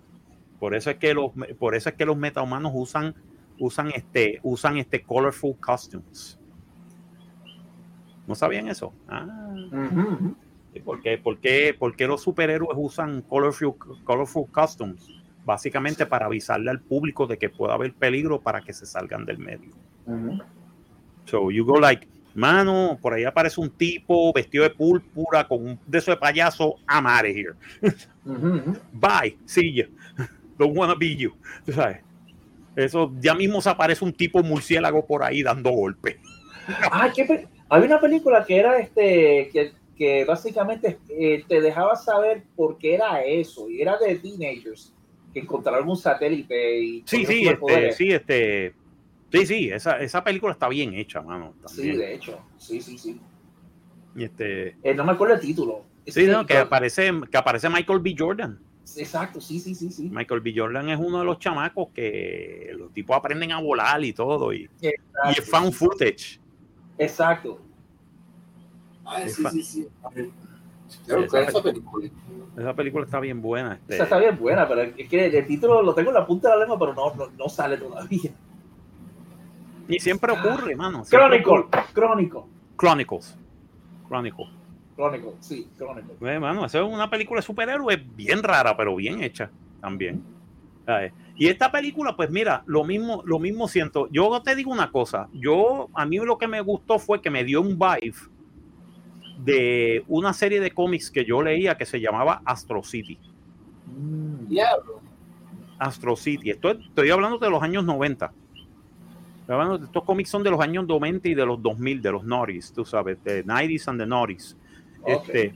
Por 0.59 0.76
eso 0.76 0.89
es 0.89 0.97
que 0.97 1.13
los, 1.13 1.32
por 1.57 1.76
eso 1.76 1.89
es 1.89 1.95
que 1.95 2.05
los 2.05 2.18
metahumanos 2.18 2.72
usan, 2.76 3.15
usan 3.59 3.91
este, 3.91 4.39
usan 4.43 4.78
este 4.78 5.01
colorful 5.01 5.55
costumes. 5.59 6.39
¿No 8.26 8.36
sabían 8.36 8.68
eso? 8.68 8.91
Ah. 9.07 9.53
¿Por, 10.84 11.01
qué, 11.01 11.18
por, 11.18 11.39
qué, 11.95 12.07
los 12.07 12.22
superhéroes 12.22 12.76
usan 12.76 13.22
colorful, 13.22 13.76
colorful 14.03 14.47
costumes? 14.51 15.07
Básicamente 15.45 16.05
para 16.05 16.26
avisarle 16.26 16.70
al 16.70 16.82
público 16.82 17.26
de 17.26 17.38
que 17.38 17.49
puede 17.49 17.74
haber 17.74 17.93
peligro 17.93 18.41
para 18.41 18.61
que 18.61 18.74
se 18.74 18.86
salgan 18.86 19.26
del 19.26 19.38
medio. 19.38 19.72
So 21.26 21.51
you 21.51 21.65
go 21.65 21.80
like, 21.80 22.07
mano, 22.38 23.00
por 23.02 23.14
ahí 23.14 23.24
aparece 23.24 23.60
un 23.60 23.70
tipo 23.70 24.32
vestido 24.32 24.64
de 24.64 24.70
púrpura 24.70 25.48
con 25.48 25.66
un 25.66 25.80
de 25.88 25.98
esos 25.98 26.14
de 26.14 26.18
payaso, 26.18 26.76
I'm 26.88 27.08
out 27.08 27.26
of 27.26 27.36
here. 27.36 27.56
Bye, 28.94 29.38
see 29.46 29.74
you. 29.74 29.86
Don't 30.58 30.78
wanna 30.78 30.96
be 30.96 31.16
you. 31.16 31.34
¿Sabes? 31.74 31.98
Eso 32.76 33.12
ya 33.20 33.34
mismo 33.34 33.60
se 33.60 33.72
aparece 33.72 34.06
un 34.06 34.14
tipo 34.14 34.44
murciélago 34.44 35.04
por 35.06 35.24
ahí 35.24 35.42
dando 35.42 35.72
golpes. 35.72 36.18
Ah, 36.92 37.12
¿qué 37.14 37.48
había 37.70 37.88
una 37.88 38.00
película 38.00 38.46
que 38.46 38.58
era 38.58 38.78
este 38.78 39.50
que, 39.52 39.72
que 39.98 40.24
básicamente 40.26 41.00
eh, 41.10 41.44
te 41.48 41.60
dejaba 41.60 41.96
saber 41.96 42.44
por 42.56 42.78
qué 42.78 42.94
era 42.96 43.24
eso 43.24 43.68
y 43.68 43.82
era 43.82 43.98
de 43.98 44.16
teenagers 44.16 44.94
que 45.34 45.40
encontraron 45.40 45.90
un 45.90 45.98
satélite 45.98 46.80
y 46.80 47.04
sí 47.06 47.26
sí 47.26 47.48
este, 47.48 47.92
sí 47.94 48.12
este 48.12 48.74
Sí, 49.32 49.45
sí, 49.45 49.69
esa, 49.69 49.99
esa 49.99 50.23
película 50.23 50.53
está 50.53 50.69
bien 50.69 50.93
hecha, 50.93 51.21
mano. 51.21 51.53
Sí, 51.65 51.91
de 51.91 52.15
hecho, 52.15 52.39
sí, 52.57 52.82
sí, 52.82 52.97
sí. 52.97 53.19
Y 54.15 54.23
este... 54.23 54.78
Eh, 54.84 54.93
no 54.95 55.03
me 55.03 55.11
acuerdo 55.11 55.36
el 55.36 55.41
título. 55.41 55.84
sí, 56.05 56.25
no, 56.28 56.45
que, 56.45 56.57
aparece, 56.57 57.11
que 57.30 57.38
aparece 57.38 57.69
Michael 57.69 57.99
B. 57.99 58.15
Jordan. 58.17 58.59
Exacto, 58.95 59.41
sí, 59.41 59.59
sí, 59.59 59.75
sí, 59.75 59.91
sí. 59.91 60.09
Michael 60.09 60.39
B. 60.39 60.53
Jordan 60.55 60.89
es 60.89 60.97
uno 60.97 61.19
de 61.19 61.25
los 61.25 61.39
chamacos 61.39 61.89
que 61.93 62.71
los 62.78 62.93
tipos 62.93 63.17
aprenden 63.17 63.51
a 63.51 63.59
volar 63.59 64.03
y 64.03 64.13
todo. 64.13 64.53
Y, 64.53 64.69
y 64.82 64.88
es 65.38 65.49
found 65.49 65.73
footage. 65.73 66.39
Exacto. 66.97 67.59
Ah, 69.05 69.21
sí, 69.28 69.43
sí, 69.51 69.63
sí. 69.63 69.88
esa, 71.07 71.61
película. 71.61 72.09
esa 72.57 72.73
película 72.73 73.05
está 73.05 73.19
bien 73.19 73.41
buena. 73.41 73.75
Este... 73.75 73.95
Esa 73.95 74.03
está 74.05 74.17
bien 74.17 74.38
buena, 74.38 74.67
pero 74.67 74.82
es 74.82 75.09
que 75.09 75.25
el 75.25 75.45
título 75.45 75.82
lo 75.82 75.93
tengo 75.93 76.09
en 76.09 76.15
la 76.15 76.25
punta 76.25 76.49
de 76.49 76.55
la 76.55 76.59
lengua, 76.61 76.80
pero 76.80 76.93
no, 76.93 77.13
no, 77.13 77.32
no 77.38 77.49
sale 77.49 77.78
todavía. 77.78 78.32
Y 79.88 80.00
siempre 80.00 80.34
ocurre, 80.34 80.76
mano. 80.76 81.04
Chronicle, 81.10 81.66
Chronicle. 81.94 82.42
Chronicles. 82.76 83.38
Chronicle. 84.08 84.46
Chronicle, 84.96 85.32
sí, 85.40 85.70
Chronicle. 85.78 86.16
Eh, 86.22 86.40
mano, 86.40 86.66
eso 86.66 86.86
es 86.86 86.94
una 86.94 87.10
película 87.10 87.40
de 87.40 87.44
superhéroes 87.44 88.00
bien 88.16 88.42
rara, 88.44 88.76
pero 88.76 88.96
bien 88.96 89.24
hecha 89.24 89.50
también. 89.80 90.24
Y 91.36 91.48
esta 91.48 91.72
película, 91.72 92.16
pues 92.16 92.30
mira, 92.30 92.64
lo 92.66 92.84
mismo, 92.84 93.22
lo 93.26 93.40
mismo 93.40 93.68
siento. 93.68 94.08
Yo 94.10 94.42
te 94.42 94.56
digo 94.56 94.72
una 94.72 94.90
cosa, 94.90 95.28
yo, 95.34 95.90
a 95.94 96.06
mí 96.06 96.18
lo 96.18 96.38
que 96.38 96.48
me 96.48 96.62
gustó 96.62 96.98
fue 96.98 97.22
que 97.22 97.30
me 97.30 97.44
dio 97.44 97.62
un 97.62 97.78
vibe 97.78 98.18
de 99.40 100.04
una 100.08 100.34
serie 100.34 100.60
de 100.60 100.72
cómics 100.72 101.12
que 101.12 101.26
yo 101.26 101.44
leía 101.44 101.78
que 101.78 101.86
se 101.86 102.00
llamaba 102.00 102.42
Astro 102.46 102.84
City. 102.84 103.20
Mm. 103.86 104.58
Astro 105.78 106.16
City. 106.16 106.52
Estoy, 106.52 106.84
estoy 106.88 107.10
hablando 107.10 107.38
de 107.38 107.50
los 107.50 107.62
años 107.62 107.84
90 107.84 108.32
estos 109.48 110.04
cómics 110.04 110.30
son 110.30 110.43
de 110.43 110.52
los 110.52 110.60
años 110.60 110.86
90 110.86 111.30
y 111.30 111.34
de 111.34 111.45
los 111.45 111.62
2000, 111.62 112.02
de 112.02 112.12
los 112.12 112.24
Norris, 112.24 112.74
tú 112.74 112.84
sabes, 112.84 113.24
de 113.24 113.45
90s 113.45 113.88
and 113.88 114.00
the 114.02 114.06
Norris. 114.06 114.58
Este, 115.06 115.54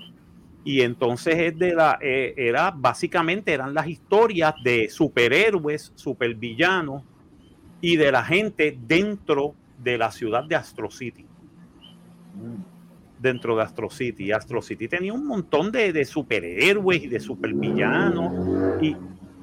y 0.63 0.81
entonces 0.81 1.35
es 1.37 1.59
de 1.59 1.73
la, 1.73 1.97
eh, 2.01 2.33
era 2.37 2.71
básicamente 2.71 3.51
eran 3.51 3.73
las 3.73 3.87
historias 3.87 4.53
de 4.63 4.89
superhéroes, 4.89 5.91
supervillanos 5.95 7.03
y 7.81 7.97
de 7.97 8.11
la 8.11 8.23
gente 8.23 8.77
dentro 8.87 9.55
de 9.77 9.97
la 9.97 10.11
ciudad 10.11 10.43
de 10.43 10.55
Astro 10.55 10.89
City. 10.89 11.25
Mm. 12.35 12.61
Dentro 13.19 13.55
de 13.55 13.63
Astro 13.63 13.89
City. 13.89 14.31
Astro 14.31 14.61
City 14.61 14.87
tenía 14.87 15.13
un 15.13 15.25
montón 15.25 15.71
de, 15.71 15.91
de 15.91 16.05
superhéroes 16.05 17.03
y 17.03 17.07
de 17.07 17.19
supervillanos. 17.19 18.81
Y, 18.81 18.95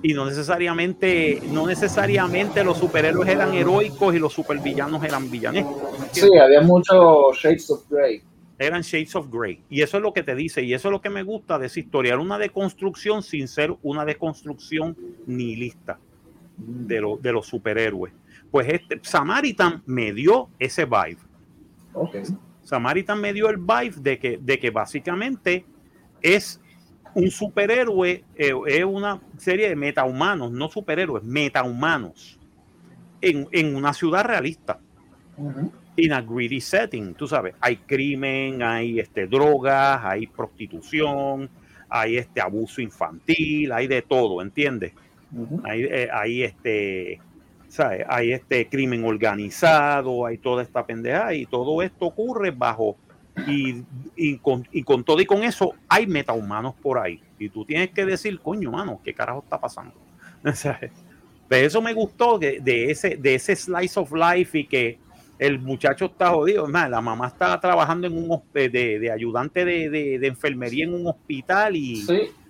y 0.03 0.15
no 0.15 0.27
necesariamente, 0.27 1.43
no 1.51 1.67
necesariamente 1.67 2.63
los 2.63 2.79
superhéroes 2.79 3.29
eran 3.29 3.55
heroicos 3.55 4.15
y 4.15 4.19
los 4.19 4.33
supervillanos 4.33 5.03
eran 5.03 5.31
villanes. 5.31 5.67
Sí, 6.13 6.29
había 6.41 6.61
muchos 6.61 7.37
Shades 7.37 7.71
of 7.71 7.89
Grey. 7.89 8.23
Eran 8.59 8.83
Shades 8.83 9.15
of 9.17 9.29
Grey. 9.31 9.63
Y 9.69 9.83
eso 9.83 9.97
es 9.97 10.03
lo 10.03 10.13
que 10.13 10.23
te 10.23 10.35
dice, 10.35 10.63
y 10.63 10.75
eso 10.75 10.89
es 10.89 10.93
lo 10.93 11.01
que 11.01 11.11
me 11.11 11.23
gusta 11.23 11.59
de 11.59 11.67
esa 11.67 11.81
historia. 11.81 12.13
Era 12.13 12.23
una 12.23 12.39
deconstrucción 12.39 13.23
sin 13.23 13.49
ser 13.49 13.75
una 13.83 14.05
deconstrucción 14.05 14.97
nihilista 15.27 15.99
de, 16.57 17.17
de 17.21 17.33
los 17.33 17.47
superhéroes. 17.47 18.13
Pues 18.51 18.69
este, 18.69 19.01
Samaritan 19.03 19.83
me 19.87 20.13
dio 20.13 20.49
ese 20.59 20.85
vibe. 20.85 21.19
Okay. 21.93 22.23
Samaritan 22.63 23.21
me 23.21 23.33
dio 23.33 23.49
el 23.49 23.57
vibe 23.57 23.97
de 24.01 24.19
que, 24.19 24.39
de 24.39 24.59
que 24.59 24.71
básicamente 24.71 25.65
es 26.21 26.61
un 27.19 27.31
superhéroe 27.33 28.25
eh, 28.37 28.53
es 28.67 28.85
una 28.85 29.21
serie 29.39 29.69
de 29.69 29.75
metahumanos, 29.75 30.53
no 30.53 30.69
superhéroes, 30.69 31.25
metahumanos, 31.25 32.39
en, 33.21 33.49
en 33.51 33.75
una 33.75 33.93
ciudad 33.93 34.25
realista. 34.25 34.79
En 35.97 36.13
a 36.13 36.21
greedy 36.21 36.61
setting, 36.61 37.15
tú 37.15 37.27
sabes, 37.27 37.55
hay 37.61 37.79
crimen, 37.79 38.63
hay 38.63 39.01
este, 39.01 39.27
drogas, 39.27 40.01
hay 40.05 40.29
prostitución, 40.29 41.51
hay 41.89 42.19
este 42.19 42.41
abuso 42.41 42.81
infantil, 42.81 43.73
hay 43.73 43.89
de 43.89 44.03
todo, 44.03 44.41
¿entiendes? 44.41 44.93
hay, 45.65 45.83
eh, 45.83 46.09
hay, 46.13 46.45
este, 46.45 47.21
¿sabes? 47.69 48.05
hay 48.09 48.33
este 48.33 48.69
crimen 48.69 49.05
organizado, 49.05 50.25
hay 50.25 50.39
toda 50.39 50.63
esta 50.63 50.87
pendeja 50.87 51.35
y 51.35 51.47
todo 51.47 51.83
esto 51.83 52.07
ocurre 52.07 52.53
bajo 52.53 52.97
y, 53.47 54.39
con, 54.39 55.05
todo 55.05 55.21
y 55.21 55.27
con 55.27 55.43
eso 55.43 55.75
hay 55.89 56.07
metahumanos 56.07 56.75
por 56.75 56.99
ahí. 56.99 57.21
Y 57.39 57.49
tú 57.49 57.65
tienes 57.65 57.91
que 57.91 58.05
decir, 58.05 58.41
coño, 58.41 58.71
mano, 58.71 59.01
¿qué 59.05 59.15
carajo 59.15 59.41
está 59.43 59.61
pasando? 59.61 59.95
de 61.49 61.65
eso 61.65 61.83
me 61.83 61.93
gustó, 61.93 62.39
de, 62.39 62.91
ese, 62.91 63.17
de 63.17 63.35
ese 63.35 63.57
slice 63.57 63.99
of 63.99 64.13
life 64.13 64.59
y 64.59 64.67
que 64.67 64.99
el 65.39 65.59
muchacho 65.59 66.07
está 66.07 66.31
jodido. 66.31 66.67
la 66.67 67.01
mamá 67.01 67.29
está 67.29 67.59
trabajando 67.61 68.07
en 68.07 68.17
un 68.17 68.43
de, 68.53 68.69
de 68.69 69.13
ayudante 69.13 69.65
de, 69.65 70.27
enfermería 70.27 70.85
en 70.85 70.95
un 70.95 71.07
hospital 71.07 71.77
y 71.77 72.05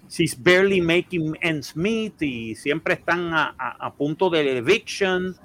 she's 0.09 0.41
barely 0.41 0.81
making 0.81 1.37
ends 1.43 1.77
meet 1.77 2.23
y 2.23 2.55
siempre 2.55 2.95
están 2.95 3.31
a, 3.33 3.93
punto 3.97 4.31
de 4.31 4.59
eviction. 4.59 5.37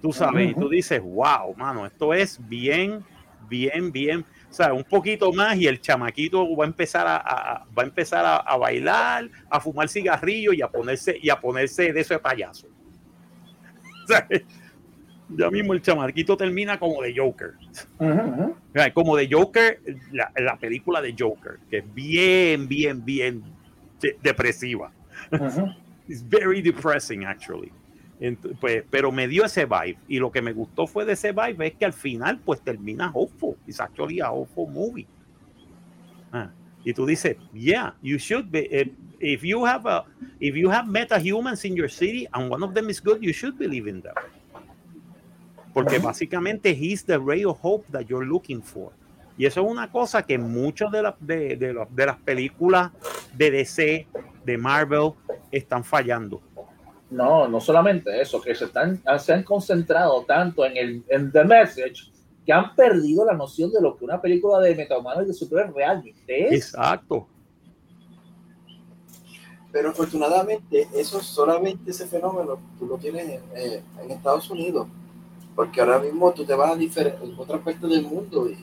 Tú 0.00 0.12
sabes, 0.12 0.50
y 0.50 0.54
tú 0.54 0.68
dices, 0.68 1.00
wow, 1.00 1.54
mano, 1.56 1.86
esto 1.86 2.12
es 2.12 2.36
bien, 2.48 3.04
bien, 3.48 3.92
bien 3.92 4.24
o 4.52 4.54
sea, 4.54 4.74
un 4.74 4.84
poquito 4.84 5.32
más 5.32 5.56
y 5.56 5.66
el 5.66 5.80
chamaquito 5.80 6.54
va 6.54 6.64
a 6.64 6.66
empezar 6.66 7.06
a, 7.08 7.64
va 7.76 7.82
a 7.82 7.86
empezar 7.86 8.44
a, 8.46 8.56
bailar, 8.58 9.26
a 9.48 9.58
fumar 9.58 9.88
cigarrillo 9.88 10.52
y 10.52 10.60
a 10.60 10.68
ponerse 10.68 11.18
y 11.22 11.30
a 11.30 11.40
ponerse 11.40 11.90
de 11.90 11.98
ese 11.98 12.18
payaso. 12.18 12.66
ya 15.30 15.50
mismo 15.50 15.72
el 15.72 15.80
chamaquito 15.80 16.36
termina 16.36 16.78
como 16.78 17.00
de 17.00 17.16
Joker. 17.16 17.54
como 18.92 19.16
de 19.16 19.28
Joker, 19.32 19.80
la, 20.12 20.58
película 20.58 21.00
de 21.00 21.14
Joker, 21.18 21.58
que 21.70 21.78
es 21.78 21.94
bien, 21.94 22.68
bien, 22.68 23.02
bien 23.02 23.42
depresiva. 24.22 24.92
It's 26.08 26.22
very 26.28 26.60
depressing, 26.60 27.24
actually. 27.24 27.72
Pues, 28.60 28.84
pero 28.90 29.10
me 29.10 29.26
dio 29.28 29.44
ese 29.44 29.64
vibe. 29.64 29.98
Y 30.08 30.18
lo 30.18 30.30
que 30.30 30.42
me 30.42 30.52
gustó 30.52 30.86
fue 30.86 31.04
de 31.04 31.12
ese 31.14 31.32
vibe 31.32 31.66
es 31.66 31.74
que 31.74 31.84
al 31.84 31.92
final, 31.92 32.38
pues 32.38 32.60
termina 32.60 33.10
hopeful. 33.12 33.56
It's 33.66 33.80
actually 33.80 34.20
a 34.20 34.30
hopeful 34.30 34.68
movie. 34.68 35.06
Ah, 36.32 36.50
y 36.84 36.92
tú 36.92 37.06
dices, 37.06 37.36
yeah, 37.52 37.94
you 38.02 38.18
should 38.18 38.50
be. 38.50 38.68
If, 38.70 38.88
if, 39.20 39.42
you 39.42 39.64
have 39.66 39.86
a, 39.86 40.04
if 40.40 40.54
you 40.54 40.70
have 40.70 40.88
meta 40.88 41.18
humans 41.18 41.64
in 41.64 41.76
your 41.76 41.90
city 41.90 42.26
and 42.32 42.50
one 42.50 42.62
of 42.62 42.74
them 42.74 42.90
is 42.90 43.00
good, 43.00 43.22
you 43.22 43.32
should 43.32 43.58
believe 43.58 43.88
in 43.88 44.00
them. 44.00 44.14
porque 45.72 45.98
básicamente 45.98 46.70
he's 46.70 47.04
the 47.04 47.18
ray 47.18 47.44
of 47.44 47.58
hope 47.62 47.84
that 47.90 48.02
you're 48.06 48.26
looking 48.26 48.62
for. 48.62 48.92
Y 49.38 49.46
eso 49.46 49.62
es 49.62 49.70
una 49.70 49.90
cosa 49.90 50.22
que 50.22 50.36
muchas 50.36 50.92
de, 50.92 51.02
las 51.02 51.14
de, 51.18 51.56
de, 51.56 51.74
de 51.90 52.06
las 52.06 52.18
películas 52.18 52.90
de 53.34 53.50
DC, 53.50 54.06
de 54.44 54.58
Marvel, 54.58 55.12
están 55.50 55.82
fallando. 55.82 56.42
No, 57.12 57.46
no 57.46 57.60
solamente 57.60 58.22
eso, 58.22 58.40
que 58.40 58.54
se, 58.54 58.64
están, 58.64 59.02
se 59.18 59.32
han 59.34 59.42
concentrado 59.42 60.24
tanto 60.24 60.64
en 60.64 60.76
el 60.78 61.04
en 61.08 61.30
The 61.30 61.44
Message 61.44 62.10
que 62.46 62.52
han 62.52 62.74
perdido 62.74 63.24
la 63.24 63.34
noción 63.34 63.70
de 63.70 63.82
lo 63.82 63.96
que 63.96 64.04
una 64.04 64.20
película 64.20 64.58
de 64.60 64.74
metahumano 64.74 65.22
y 65.22 65.26
de 65.26 65.34
superhéroes 65.34 65.74
realmente 65.74 66.48
es. 66.48 66.52
Exacto. 66.52 67.28
Pero 69.70 69.90
afortunadamente, 69.90 70.88
eso 70.94 71.20
solamente 71.20 71.90
ese 71.90 72.06
fenómeno 72.06 72.58
tú 72.78 72.86
lo 72.86 72.96
tienes 72.96 73.28
en, 73.28 73.42
eh, 73.54 73.82
en 74.02 74.10
Estados 74.10 74.50
Unidos, 74.50 74.88
porque 75.54 75.80
ahora 75.80 75.98
mismo 75.98 76.32
tú 76.32 76.44
te 76.44 76.54
vas 76.54 76.72
a 76.72 76.76
diferentes 76.76 77.38
otras 77.38 77.60
partes 77.60 77.88
del 77.88 78.02
mundo 78.02 78.48
y 78.48 78.56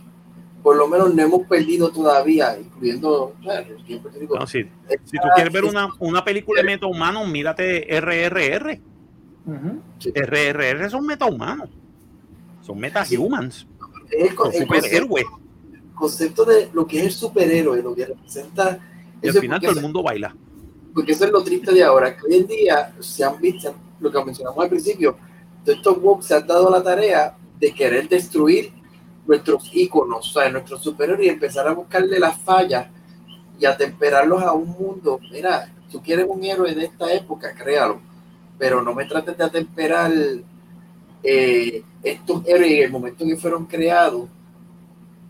por 0.63 0.75
lo 0.75 0.87
menos 0.87 1.13
no 1.13 1.21
hemos 1.21 1.47
perdido 1.47 1.89
todavía, 1.89 2.57
incluyendo 2.59 3.33
bueno, 3.43 3.67
el 3.77 3.85
tiempo 3.85 4.09
te 4.09 4.19
digo, 4.19 4.37
No, 4.37 4.45
si, 4.47 4.63
si 4.63 5.17
tú 5.17 5.27
quieres 5.35 5.53
ver 5.53 5.63
una, 5.65 5.89
una 5.99 6.23
película 6.23 6.61
de 6.61 6.67
metahumano, 6.67 7.25
mírate 7.25 7.85
RRR. 7.99 8.79
Ujú. 9.45 9.81
RRR 10.13 10.89
son 10.89 11.05
metahumanos. 11.05 11.69
Son 12.61 12.77
metahumans. 12.77 13.65
el, 14.11 14.35
co- 14.35 14.51
Son 14.51 14.61
el 14.61 14.67
concepto, 14.67 14.75
superhéroes. 15.07 15.25
concepto 15.95 16.45
de 16.45 16.69
lo 16.73 16.85
que 16.85 16.99
es 16.99 17.05
el 17.05 17.11
superhéroe, 17.11 17.81
lo 17.81 17.95
que 17.95 18.05
representa. 18.05 18.79
Y 19.21 19.27
al 19.27 19.33
final 19.35 19.59
porque 19.59 19.65
todo 19.67 19.71
el 19.71 19.77
eso- 19.77 19.81
mundo 19.81 20.03
baila. 20.03 20.35
porque 20.93 21.11
eso 21.13 21.25
es 21.25 21.31
lo 21.31 21.43
triste 21.43 21.71
de 21.73 21.83
ahora, 21.83 22.15
que 22.17 22.25
hoy 22.25 22.35
en 22.35 22.47
día 22.47 22.93
se 22.99 23.23
han 23.23 23.39
visto, 23.39 23.73
lo 23.99 24.11
que 24.11 24.23
mencionamos 24.25 24.61
al 24.63 24.69
principio, 24.69 25.15
todos 25.63 25.77
estos 25.77 25.97
woke 26.01 26.23
se 26.23 26.35
han 26.35 26.45
dado 26.47 26.69
la 26.69 26.81
tarea 26.83 27.35
de 27.59 27.73
querer 27.73 28.07
destruir 28.09 28.71
nuestros 29.29 29.69
íconos, 29.73 30.27
o 30.27 30.39
sea, 30.39 30.49
nuestros 30.49 30.81
superhéroes 30.81 31.27
y 31.27 31.29
empezar 31.29 31.67
a 31.67 31.73
buscarle 31.73 32.19
las 32.19 32.35
fallas 32.39 32.87
y 33.59 33.65
a 33.65 33.77
temperarlos 33.77 34.41
a 34.41 34.53
un 34.53 34.69
mundo. 34.69 35.19
Mira, 35.31 35.71
tú 35.91 36.01
quieres 36.01 36.25
un 36.27 36.43
héroe 36.43 36.73
de 36.73 36.85
esta 36.85 37.13
época, 37.13 37.53
créalo, 37.53 38.01
pero 38.57 38.81
no 38.81 38.95
me 38.95 39.05
trates 39.05 39.37
de 39.37 39.43
atemperar 39.43 40.11
eh, 41.21 41.83
estos 42.01 42.43
héroes 42.47 42.71
en 42.71 42.83
el 42.85 42.91
momento 42.91 43.23
en 43.23 43.29
que 43.29 43.37
fueron 43.37 43.67
creados 43.67 44.27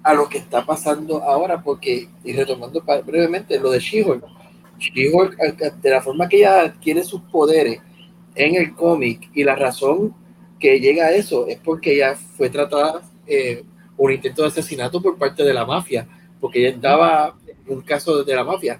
a 0.01 0.13
lo 0.13 0.29
que 0.29 0.37
está 0.37 0.65
pasando 0.65 1.21
ahora, 1.21 1.61
porque, 1.61 2.07
y 2.23 2.31
retomando 2.31 2.81
brevemente 3.05 3.59
lo 3.59 3.69
de 3.69 3.79
She-Hulk, 3.79 4.23
She-Hulk, 4.79 5.37
eh, 5.41 5.71
de 5.81 5.89
la 5.89 6.01
forma 6.01 6.29
que 6.29 6.37
ella 6.37 6.61
adquiere 6.61 7.03
sus 7.03 7.19
poderes 7.23 7.81
en 8.33 8.55
el 8.55 8.73
cómic, 8.73 9.29
y 9.33 9.43
la 9.43 9.57
razón 9.57 10.15
que 10.57 10.79
llega 10.79 11.07
a 11.07 11.11
eso 11.11 11.47
es 11.47 11.59
porque 11.59 11.95
ella 11.95 12.15
fue 12.15 12.49
tratada 12.49 13.01
eh, 13.27 13.65
un 13.99 14.13
intento 14.13 14.41
de 14.41 14.47
asesinato 14.47 15.01
por 15.01 15.17
parte 15.17 15.43
de 15.43 15.53
la 15.53 15.65
mafia, 15.65 16.07
porque 16.39 16.59
ella 16.59 16.75
estaba 16.75 17.35
en 17.67 17.77
un 17.77 17.81
caso 17.81 18.23
de 18.23 18.35
la 18.35 18.45
mafia. 18.45 18.79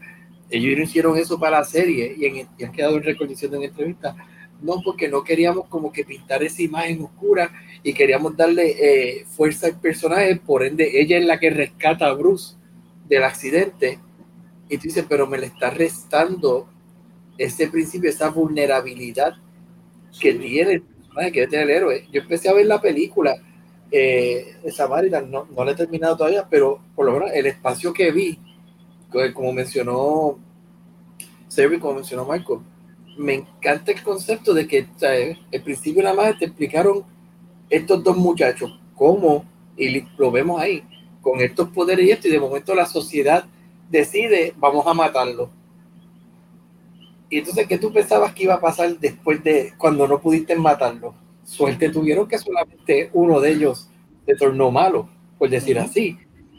Ellos 0.50 0.78
no 0.78 0.84
hicieron 0.84 1.18
eso 1.18 1.38
para 1.38 1.60
la 1.60 1.66
serie 1.66 2.16
y, 2.18 2.26
en, 2.26 2.48
y 2.58 2.64
han 2.64 2.72
quedado 2.72 2.96
en 2.96 3.04
recondición 3.04 3.54
en 3.56 3.64
entrevista. 3.64 4.16
No, 4.62 4.82
porque 4.84 5.08
no 5.08 5.24
queríamos 5.24 5.68
como 5.68 5.92
que 5.92 6.06
pintar 6.06 6.42
esa 6.42 6.62
imagen 6.62 7.04
oscura 7.04 7.52
y 7.84 7.94
queríamos 7.94 8.36
darle 8.36 8.76
eh, 8.80 9.26
fuerza 9.26 9.68
al 9.68 9.80
personaje, 9.80 10.38
por 10.38 10.64
ende 10.64 11.02
ella 11.02 11.18
es 11.18 11.26
la 11.26 11.40
que 11.40 11.50
rescata 11.50 12.08
a 12.08 12.14
Bruce 12.14 12.56
del 13.08 13.24
accidente. 13.24 14.00
Y 14.70 14.78
tú 14.78 14.84
dices, 14.84 15.06
pero 15.08 15.28
me 15.28 15.38
le 15.38 15.48
está 15.48 15.70
restando 15.70 16.68
ese 17.38 17.68
principio, 17.68 18.10
esa 18.10 18.30
vulnerabilidad 18.30 19.34
que 20.20 20.34
tiene 20.34 20.74
el 20.74 20.82
personaje, 20.82 21.32
que 21.32 21.48
tiene 21.48 21.64
el 21.66 21.70
héroe. 21.72 22.08
Yo 22.12 22.22
empecé 22.22 22.50
a 22.50 22.54
ver 22.54 22.66
la 22.66 22.82
película 22.82 23.36
eh, 23.92 24.58
Samaritan, 24.72 25.30
no, 25.30 25.48
no 25.56 25.66
la 25.66 25.72
he 25.72 25.76
terminado 25.76 26.18
todavía, 26.18 26.48
pero 26.50 26.80
por 26.96 27.06
lo 27.06 27.14
menos 27.14 27.32
el 27.34 27.48
espacio 27.48 27.94
que 27.94 28.12
vi, 28.12 28.40
como 29.34 29.52
mencionó 29.52 30.38
Servi, 31.48 31.80
como 31.80 31.96
mencionó 31.96 32.26
Michael, 32.26 32.60
me 33.18 33.34
encanta 33.34 33.92
el 33.92 34.04
concepto 34.04 34.54
de 34.54 34.68
que 34.68 34.82
o 34.84 35.00
sea, 35.00 35.14
el 35.16 35.62
principio 35.64 36.04
nada 36.04 36.16
más 36.16 36.38
te 36.38 36.46
explicaron 36.46 37.04
estos 37.70 38.04
dos 38.04 38.16
muchachos, 38.16 38.80
cómo, 38.96 39.46
y 39.76 40.02
lo 40.18 40.32
vemos 40.32 40.62
ahí, 40.62 40.84
con 41.22 41.42
estos 41.42 41.70
poderes 41.70 42.06
y 42.06 42.12
esto, 42.12 42.28
y 42.28 42.32
de 42.32 42.40
momento 42.40 42.74
la 42.76 42.86
sociedad 42.86 43.46
decide, 43.90 44.54
vamos 44.58 44.86
a 44.88 44.94
matarlo. 44.94 45.50
Y 47.30 47.40
entonces, 47.40 47.68
¿qué 47.68 47.78
tú 47.78 47.92
pensabas 47.92 48.34
que 48.34 48.44
iba 48.44 48.56
a 48.56 48.62
pasar 48.62 48.98
después 48.98 49.44
de 49.44 49.74
cuando 49.78 50.08
no 50.08 50.20
pudiste 50.20 50.56
matarlo? 50.56 51.14
Suerte 51.50 51.90
tuvieron 51.90 52.28
que 52.28 52.38
solamente 52.38 53.10
uno 53.12 53.40
de 53.40 53.52
ellos 53.52 53.90
se 54.24 54.36
tornó 54.36 54.70
malo, 54.70 55.10
por 55.40 55.50
decir 55.50 55.78
Ujú. 55.78 55.86
así, 55.86 56.18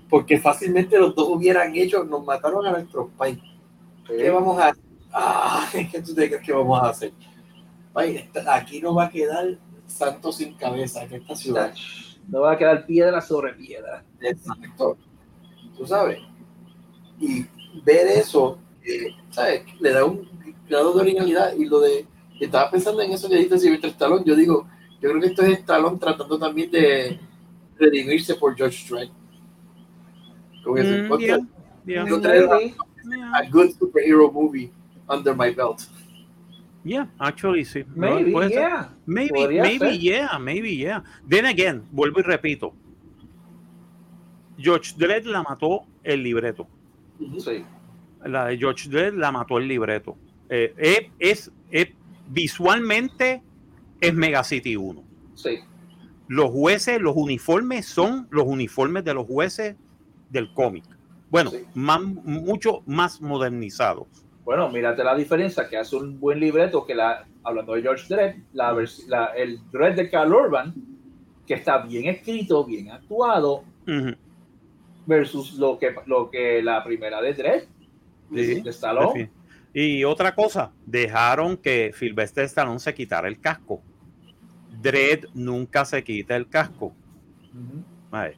porque 0.08 0.40
fácilmente 0.40 0.98
los 0.98 1.14
dos 1.14 1.28
hubieran 1.28 1.76
hecho, 1.76 2.02
nos 2.02 2.24
mataron 2.24 2.66
a 2.66 2.72
nuestros 2.72 3.08
pais. 3.16 3.38
¿Qué 4.04 4.28
vamos 4.30 4.58
a 4.58 4.70
hacer? 4.70 4.84
Ah, 5.12 5.68
¿Qué 5.72 6.02
tú 6.02 6.12
te 6.12 6.28
crees 6.28 6.44
que 6.44 6.52
vamos 6.52 6.82
a 6.82 6.88
hacer? 6.88 7.12
Aquí 8.48 8.80
no 8.80 8.92
va 8.96 9.04
a 9.04 9.10
quedar 9.10 9.58
santo 9.86 10.32
sin 10.32 10.54
cabeza 10.54 11.04
en 11.04 11.14
esta 11.14 11.36
ciudad. 11.36 11.72
No 12.26 12.40
va 12.40 12.52
a 12.52 12.58
quedar 12.58 12.84
piedra 12.84 13.20
sobre 13.20 13.54
piedra. 13.54 14.04
Exacto. 14.20 14.98
Tú 15.76 15.86
sabes. 15.86 16.18
Y 17.20 17.46
ver 17.84 18.08
eso, 18.08 18.58
eh, 18.84 19.10
¿sabes? 19.30 19.62
Le 19.80 19.92
da 19.92 20.04
un 20.04 20.28
grado 20.68 20.94
de 20.94 21.00
originalidad. 21.00 21.54
Y 21.54 21.66
lo 21.66 21.78
de. 21.78 22.06
Estaba 22.40 22.70
pensando 22.70 23.02
en 23.02 23.12
eso 23.12 23.28
que 23.28 23.36
dijiste 23.36 23.58
Silvestre 23.58 23.90
Stallone. 23.90 24.24
Yo 24.24 24.34
digo, 24.34 24.66
yo 25.00 25.10
creo 25.10 25.20
que 25.20 25.26
esto 25.28 25.42
es 25.42 25.58
Stallone 25.60 25.98
tratando 25.98 26.38
también 26.38 26.70
de 26.70 27.18
redimirse 27.78 28.34
por 28.34 28.54
George 28.56 28.76
Strait. 28.78 29.10
Como 30.62 30.76
que 30.76 30.82
se 30.84 30.90
Mm, 30.90 31.04
encuentra 31.04 31.36
yeah, 31.36 31.46
yeah, 31.86 32.06
Yo 32.08 32.20
traía 32.20 32.46
Maybe. 32.46 32.74
yeah. 33.08 33.32
a 33.34 33.48
good 33.50 33.70
superhero 33.78 34.30
movie 34.30 34.70
under 35.08 35.34
my 35.34 35.50
belt. 35.50 35.80
Yeah, 36.84 37.08
actually, 37.18 37.64
sí. 37.64 37.84
No, 37.94 38.14
Maybe, 38.14 38.32
ser. 38.32 38.50
yeah. 38.50 38.94
Maybe, 39.06 39.60
maybe, 39.60 39.98
yeah, 39.98 40.38
maybe, 40.38 40.76
yeah. 40.76 41.02
Then 41.28 41.44
again, 41.46 41.82
vuelvo 41.92 42.20
y 42.20 42.22
repito. 42.22 42.72
George 44.58 44.94
Dredd 44.96 45.26
la 45.26 45.42
mató 45.42 45.86
el 46.02 46.22
libreto. 46.22 46.66
Sí. 47.38 47.64
La 48.24 48.46
de 48.46 48.58
George 48.58 48.88
Dredd 48.88 49.14
la 49.14 49.32
mató 49.32 49.58
el 49.58 49.68
libreto. 49.68 50.16
Eh, 50.48 50.74
es, 50.76 51.02
es- 51.18 51.52
es- 51.70 51.94
visualmente 52.28 53.42
es 54.00 54.14
Mega 54.14 54.42
City 54.44 54.76
1. 54.76 55.02
Sí. 55.34 55.58
Los 56.28 56.50
jueces, 56.50 57.00
los 57.00 57.16
uniformes 57.16 57.86
son 57.86 58.28
los 58.30 58.44
uniformes 58.46 59.04
de 59.04 59.14
los 59.14 59.26
jueces 59.26 59.76
del 60.28 60.52
cómic. 60.54 60.84
Bueno, 61.28 61.50
Sí. 61.50 61.64
más- 61.74 62.00
mucho 62.02 62.82
más 62.86 63.20
modernizados. 63.20 64.06
Bueno, 64.44 64.68
mírate 64.70 65.04
la 65.04 65.14
diferencia 65.14 65.68
que 65.68 65.76
hace 65.76 65.96
un 65.96 66.18
buen 66.18 66.40
libreto 66.40 66.84
que 66.86 66.94
la, 66.94 67.26
hablando 67.44 67.74
de 67.74 67.82
George 67.82 68.06
Dredd, 68.08 68.36
la, 68.52 68.74
el 69.36 69.60
Dredd 69.70 69.96
de 69.96 70.10
Carl 70.10 70.32
Urban, 70.32 70.74
que 71.46 71.54
está 71.54 71.78
bien 71.78 72.06
escrito, 72.06 72.64
bien 72.64 72.90
actuado, 72.90 73.64
versus 75.06 75.54
lo 75.54 75.78
que, 75.78 75.94
lo 76.06 76.30
que 76.30 76.62
la 76.62 76.82
primera 76.84 77.20
de 77.20 77.34
Dredd, 77.34 77.62
Sí, 78.32 78.60
de 78.60 78.70
Stallone. 78.70 79.30
Y 79.74 80.04
otra 80.04 80.34
cosa, 80.36 80.72
dejaron 80.86 81.56
que 81.56 81.92
Sylvester 81.96 82.44
Stallone 82.44 82.78
se 82.78 82.94
quitara 82.94 83.26
el 83.26 83.40
casco. 83.40 83.82
Dredd 84.80 85.26
nunca 85.34 85.84
se 85.84 86.02
quita 86.04 86.36
el 86.36 86.48
casco. 86.48 86.94
Ujú. 87.52 87.84
Vale. 88.10 88.36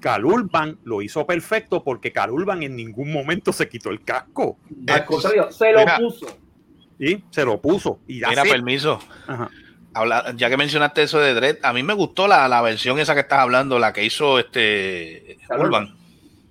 Cal 0.00 0.24
Urban 0.24 0.78
lo 0.84 1.02
hizo 1.02 1.26
perfecto 1.26 1.84
porque 1.84 2.10
Cal 2.12 2.30
Urban 2.30 2.62
en 2.62 2.74
ningún 2.74 3.12
momento 3.12 3.52
se 3.52 3.68
quitó 3.68 3.90
el 3.90 4.02
casco. 4.02 4.58
Al 4.88 5.04
contrario, 5.04 5.50
se 5.52 5.72
lo 5.72 5.80
Mira. 5.80 5.98
puso. 5.98 6.26
Y 6.98 7.22
se 7.30 7.44
lo 7.44 7.60
puso. 7.60 8.00
Y 8.06 8.20
ya 8.20 8.28
Mira, 8.30 8.42
permiso. 8.44 8.98
Ajá. 9.26 9.50
Habla- 9.92 10.32
ya 10.36 10.48
que 10.48 10.56
mencionaste 10.56 11.02
eso 11.02 11.18
de 11.18 11.34
Dredd, 11.34 11.56
a 11.64 11.72
mí 11.72 11.82
me 11.82 11.94
gustó 11.94 12.28
la, 12.28 12.46
la 12.48 12.62
versión 12.62 12.98
esa 13.00 13.14
que 13.14 13.20
estás 13.20 13.40
hablando, 13.40 13.78
la 13.78 13.92
que 13.92 14.04
hizo 14.04 14.38
este 14.38 15.36
Cal 15.48 15.60
Urban. 15.60 15.94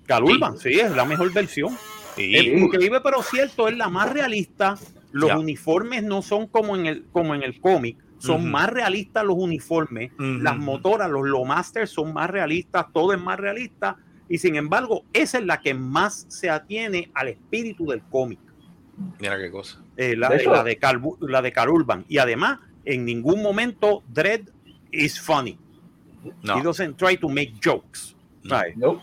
Cal 0.05 0.23
Sí. 0.25 0.33
Urban, 0.33 0.57
sí, 0.57 0.79
es 0.79 0.91
la 0.91 1.05
mejor 1.05 1.31
versión. 1.33 1.75
Sí. 2.15 2.35
Es 2.35 2.43
increíble, 2.45 2.99
pero 3.01 3.21
cierto, 3.23 3.67
es 3.67 3.77
la 3.77 3.87
más 3.89 4.11
realista. 4.11 4.75
Los 5.11 5.29
Ya. 5.29 5.37
uniformes 5.39 6.03
no 6.03 6.21
son 6.21 6.47
como 6.47 6.75
en 6.75 6.85
el, 6.85 7.05
como 7.11 7.33
en 7.33 7.41
el 7.43 7.59
cómic, 7.61 7.97
son 8.19 8.51
más 8.51 8.69
realistas 8.69 9.25
los 9.25 9.35
uniformes. 9.37 10.11
Las 10.17 10.57
motoras, 10.57 11.09
los 11.09 11.25
Lomasters 11.27 11.89
son 11.89 12.13
más 12.13 12.29
realistas, 12.29 12.85
todo 12.93 13.13
es 13.13 13.19
más 13.19 13.39
realista. 13.39 13.97
Y 14.29 14.37
sin 14.37 14.55
embargo, 14.55 15.03
esa 15.11 15.39
es 15.39 15.45
la 15.45 15.59
que 15.59 15.73
más 15.73 16.25
se 16.29 16.49
atiene 16.51 17.09
al 17.15 17.29
espíritu 17.29 17.87
del 17.87 18.01
cómic. 18.03 18.39
Mira 19.19 19.37
qué 19.39 19.49
cosa. 19.49 19.81
eh, 19.97 20.15
la, 20.15 20.29
De 20.29 20.43
la 20.45 20.63
de 20.63 20.77
Cal, 20.77 21.01
la 21.21 21.41
de 21.41 21.51
Cal 21.51 21.69
Urban. 21.69 22.05
Y 22.07 22.17
además, 22.19 22.59
en 22.85 23.05
ningún 23.05 23.41
momento 23.41 24.03
Dredd 24.07 24.49
is 24.91 25.19
funny. 25.19 25.57
He 26.23 26.31
No. 26.43 26.61
doesn't 26.61 26.95
try 26.97 27.17
to 27.17 27.27
make 27.29 27.53
jokes. 27.63 28.15
No. 28.43 29.01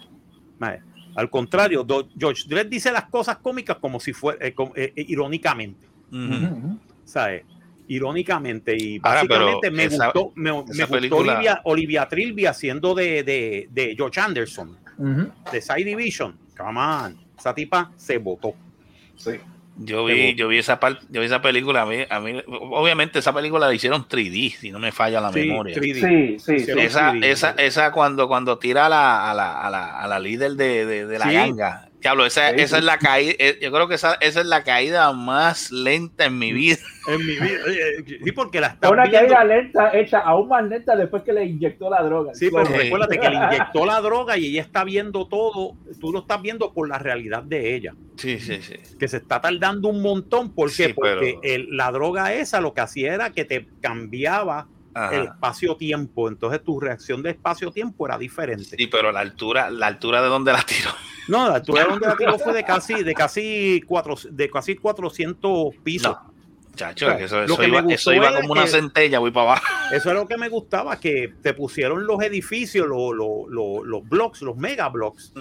¿sabes? 0.60 0.82
Al 1.14 1.30
contrario, 1.30 1.82
Do- 1.82 2.08
George 2.18 2.42
Dredd 2.46 2.66
dice 2.68 2.92
las 2.92 3.06
cosas 3.06 3.38
cómicas 3.38 3.78
como 3.78 3.98
si 4.00 4.12
fuera, 4.12 4.46
eh, 4.46 4.54
eh, 4.74 4.92
eh, 4.94 5.04
irónicamente. 5.08 5.86
Ujú, 6.12 6.18
ujú. 6.56 6.78
¿sabes? 7.04 7.44
Irónicamente 7.88 8.76
y 8.76 8.98
Ahora, 9.02 9.22
básicamente 9.22 9.58
pero 9.62 9.76
me 9.76 9.84
esa- 9.84 10.04
gustó 10.06 10.32
me, 10.34 10.44
me 10.44 10.60
gustó 10.62 10.88
película- 10.88 11.32
Olivia, 11.34 11.60
Olivia 11.64 12.08
Trilby 12.08 12.46
haciendo 12.46 12.94
de, 12.94 13.22
de, 13.22 13.68
de 13.70 13.94
George 13.96 14.20
Anderson 14.20 14.76
Ujú. 14.98 15.30
de 15.52 15.60
Side 15.60 15.84
Division 15.84 16.36
come 16.56 16.80
on 16.80 17.16
esa 17.38 17.54
tipa 17.54 17.90
se 17.96 18.18
votó 18.18 18.54
Sí. 19.16 19.32
Yo 19.78 20.06
vi, 20.06 20.34
yo 20.34 20.48
vi 20.48 20.56
esa 20.56 20.80
parte, 20.80 21.04
yo 21.10 21.20
vi 21.20 21.26
esa 21.26 21.42
película, 21.42 21.82
a 21.82 21.86
mí, 21.86 21.96
a 22.08 22.18
mí, 22.18 22.40
obviamente 22.46 23.18
esa 23.18 23.34
película 23.34 23.66
la 23.66 23.74
hicieron 23.74 24.08
3D, 24.08 24.54
si 24.56 24.70
no 24.70 24.78
me 24.78 24.90
falla 24.90 25.20
la 25.20 25.30
Sí, 25.32 25.40
memoria. 25.40 25.76
3D. 25.76 26.38
Sí, 26.38 26.56
sí, 26.64 26.70
Esa, 26.78 27.12
3D. 27.12 27.24
esa, 27.26 27.50
esa 27.58 27.92
cuando, 27.92 28.26
cuando 28.26 28.58
tira 28.58 28.86
a 28.86 28.88
la, 28.88 29.30
a 29.30 29.34
la, 29.34 29.60
a 29.60 29.68
la, 29.70 30.00
a 30.00 30.06
la 30.08 30.18
líder 30.18 30.52
de, 30.52 30.86
de, 30.86 31.06
de 31.06 31.18
la 31.18 31.26
Sí. 31.28 31.34
ganga. 31.34 31.85
Diablo, 32.06 32.24
esa, 32.24 32.50
Sí, 32.50 32.54
esa 32.60 32.76
sí. 32.76 32.78
es 32.80 32.84
la 32.84 32.98
caída, 32.98 33.32
eh, 33.40 33.58
yo 33.60 33.72
creo 33.72 33.88
que 33.88 33.96
esa, 33.96 34.14
esa 34.20 34.40
es 34.40 34.46
la 34.46 34.62
caída 34.62 35.12
más 35.12 35.72
lenta 35.72 36.26
en 36.26 36.38
mi 36.38 36.52
vida. 36.52 36.76
en 37.08 37.18
mi 37.18 37.34
vida 37.34 37.58
sí 38.24 38.30
porque 38.32 38.60
la 38.60 38.68
Fue 38.68 38.74
están 38.76 38.92
una 38.92 39.02
viendo 39.06 39.34
caída 39.34 39.44
lenta, 39.44 39.90
hecha 39.98 40.18
aún 40.20 40.48
más 40.48 40.64
lenta 40.64 40.94
después 40.94 41.24
que 41.24 41.32
le 41.32 41.44
inyectó 41.46 41.90
la 41.90 42.04
droga. 42.04 42.32
Sí, 42.34 42.48
pero 42.48 42.64
Sí. 42.66 42.72
recuérdate 42.74 43.18
que 43.18 43.28
le 43.28 43.34
inyectó 43.44 43.84
la 43.86 44.00
droga 44.00 44.38
y 44.38 44.46
ella 44.46 44.62
está 44.62 44.84
viendo 44.84 45.26
todo, 45.26 45.76
tú 46.00 46.12
lo 46.12 46.20
estás 46.20 46.40
viendo 46.40 46.72
por 46.72 46.88
la 46.88 46.98
realidad 47.00 47.42
de 47.42 47.74
ella, 47.74 47.94
Sí, 48.16 48.38
sí, 48.38 48.62
sí. 48.62 48.74
que 49.00 49.08
se 49.08 49.16
está 49.16 49.40
tardando 49.40 49.88
un 49.88 50.00
montón. 50.00 50.54
¿Por 50.54 50.68
qué? 50.68 50.86
Sí, 50.86 50.94
pero- 51.00 51.18
Porque 51.20 51.38
el- 51.42 51.76
la 51.76 51.90
droga 51.90 52.32
esa 52.34 52.60
lo 52.60 52.72
que 52.72 52.82
hacía 52.82 53.14
era 53.14 53.30
que 53.30 53.44
te 53.44 53.66
cambiaba 53.82 54.68
Ajá. 54.94 55.14
el 55.16 55.24
espacio-tiempo, 55.24 56.28
entonces 56.28 56.62
tu 56.62 56.78
reacción 56.78 57.22
de 57.22 57.30
espacio-tiempo 57.30 58.06
era 58.06 58.16
diferente. 58.16 58.76
Sí, 58.76 58.86
pero 58.86 59.10
la 59.10 59.20
altura, 59.20 59.70
la 59.70 59.88
altura 59.88 60.22
de 60.22 60.28
donde 60.28 60.52
la 60.52 60.62
tiró. 60.62 60.90
No, 61.28 61.48
la 61.48 61.56
altura 61.56 61.84
donde 61.84 62.06
la 62.06 62.16
tiró 62.16 62.38
fue 62.38 62.52
de 62.52 62.64
casi, 62.64 63.02
de 63.02 63.14
casi, 63.14 63.82
cuatro, 63.86 64.16
de 64.30 64.50
casi 64.50 64.76
400 64.76 65.74
pisos. 65.82 66.12
No. 66.12 66.36
Chacho, 66.76 67.06
Claro, 67.06 67.24
eso, 67.24 67.62
iba, 67.64 67.84
eso 67.88 68.12
iba 68.12 68.34
como 68.34 68.52
una 68.52 68.66
centella, 68.66 69.18
voy 69.18 69.30
para 69.30 69.52
abajo. 69.52 69.66
Eso 69.92 70.10
es 70.10 70.14
lo 70.14 70.28
que 70.28 70.36
me 70.36 70.50
gustaba, 70.50 71.00
que 71.00 71.32
te 71.42 71.54
pusieron 71.54 72.06
los 72.06 72.22
edificios, 72.22 72.86
los, 72.86 73.14
los, 73.14 73.48
los, 73.48 73.86
los 73.86 74.06
blocks, 74.06 74.42
los 74.42 74.56
mega 74.58 74.90
blocks, 74.90 75.32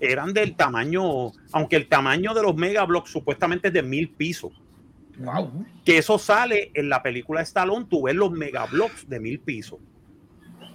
eran 0.00 0.32
del 0.32 0.54
tamaño, 0.54 1.32
aunque 1.52 1.76
el 1.76 1.88
tamaño 1.88 2.32
de 2.32 2.42
los 2.42 2.54
megablocks 2.54 3.10
supuestamente 3.10 3.68
es 3.68 3.74
de 3.74 3.82
mil 3.82 4.10
pisos. 4.10 4.52
Wow. 5.18 5.66
Que 5.84 5.98
eso 5.98 6.18
sale 6.18 6.70
en 6.74 6.88
la 6.88 7.02
película 7.02 7.40
de 7.40 7.44
Stallone, 7.44 7.86
tú 7.88 8.02
ves 8.02 8.14
los 8.14 8.30
megablocks 8.30 9.08
de 9.08 9.20
mil 9.20 9.40
pisos. 9.40 9.78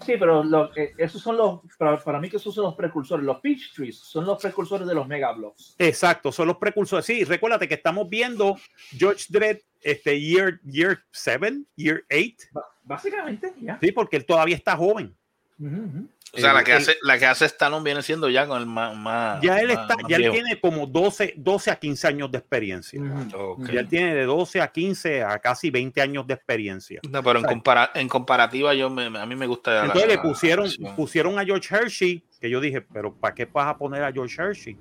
Sí, 0.08 0.14
pero 0.18 0.43
lo- 0.43 0.76
eh, 0.76 0.93
esos 0.97 1.22
son 1.22 1.36
los, 1.38 1.60
para, 1.78 1.97
para 2.01 2.20
mí 2.20 2.30
que 2.30 2.38
esos 2.38 2.55
son 2.55 2.64
los 2.64 2.76
precursores. 2.76 3.26
Los 3.26 3.39
Peach 3.41 3.74
Trees 3.76 3.97
son 3.99 4.26
los 4.26 4.41
precursores 4.41 4.88
de 4.88 4.95
los 4.95 5.05
Mega 5.08 5.34
Blocks. 5.34 5.76
Exacto, 5.78 6.32
son 6.32 6.47
los 6.47 6.58
precursores. 6.58 7.05
Sí, 7.05 7.24
recuérdate 7.26 7.68
que 7.68 7.74
estamos 7.76 8.08
viendo 8.10 8.55
George 8.91 9.26
Dredd, 9.30 9.58
este 9.82 10.20
year, 10.20 10.60
year 10.64 10.99
7, 11.12 11.64
year 11.76 12.03
8, 12.10 12.47
Ba- 12.53 12.66
Básicamente, 12.84 13.53
ya. 13.62 13.78
sí, 13.82 13.91
porque 13.91 14.16
él 14.18 14.26
todavía 14.26 14.55
está 14.55 14.76
joven. 14.78 15.14
Ujú. 15.60 16.08
O 16.38 16.40
sea, 16.40 16.54
la 16.54 16.64
que 16.64 16.72
El- 16.72 16.78
hace, 16.78 16.98
la 17.02 17.18
que 17.18 17.26
hace 17.26 17.46
Stallone 17.46 17.84
viene 17.84 18.02
siendo 18.02 18.30
ya 18.30 18.46
con 18.48 18.60
el 18.60 18.66
más. 18.68 18.96
más 18.96 19.42
Ya 19.42 19.58
él 19.60 19.72
está, 19.72 19.96
más 19.96 20.06
ya 20.08 20.18
él 20.18 20.32
tiene 20.32 20.60
como 20.60 20.86
12, 20.86 21.34
12 21.38 21.72
a 21.72 21.76
15 21.78 22.08
años 22.08 22.32
de 22.32 22.38
experiencia. 22.38 23.02
Ya 23.72 23.80
él 23.80 23.88
tiene 23.88 24.14
de 24.16 24.26
12 24.26 24.62
a 24.62 24.68
15 24.68 25.24
a 25.24 25.40
casi 25.40 25.70
20 25.72 26.00
años 26.02 26.26
de 26.28 26.34
experiencia. 26.36 27.02
No, 27.10 27.24
pero 27.24 27.40
en, 27.40 27.46
compara- 27.46 27.92
en 27.96 28.08
comparativa, 28.08 28.74
yo 28.74 28.90
me- 28.90 29.06
a 29.18 29.26
mí 29.26 29.36
me 29.36 29.48
gusta. 29.48 29.72
la- 29.74 29.86
Entonces 29.86 30.08
le 30.08 30.18
pusieron, 30.20 30.70
la 30.80 30.96
pusieron 30.96 31.40
a 31.40 31.44
George 31.46 31.76
Hershey, 31.76 32.24
que 32.40 32.50
yo 32.50 32.62
dije, 32.62 32.82
pero 32.82 33.14
¿para 33.14 33.34
qué 33.34 33.46
vas 33.46 33.68
a 33.68 33.78
poner 33.78 34.04
a 34.04 34.12
George 34.12 34.40
Hershey? 34.42 34.78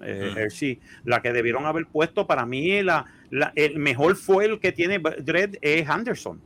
Eh, 0.00 0.30
Mm. 0.32 0.38
Hershey, 0.38 0.80
la 1.04 1.20
que 1.20 1.32
debieron 1.32 1.66
haber 1.66 1.86
puesto 1.86 2.24
para 2.26 2.46
mí, 2.46 2.80
la, 2.84 3.04
la- 3.30 3.52
el 3.56 3.80
mejor 3.80 4.14
fue 4.14 4.44
el 4.44 4.60
que 4.60 4.70
tiene 4.70 5.00
Dredd 5.00 5.56
es 5.60 5.88
Anderson, 5.88 6.40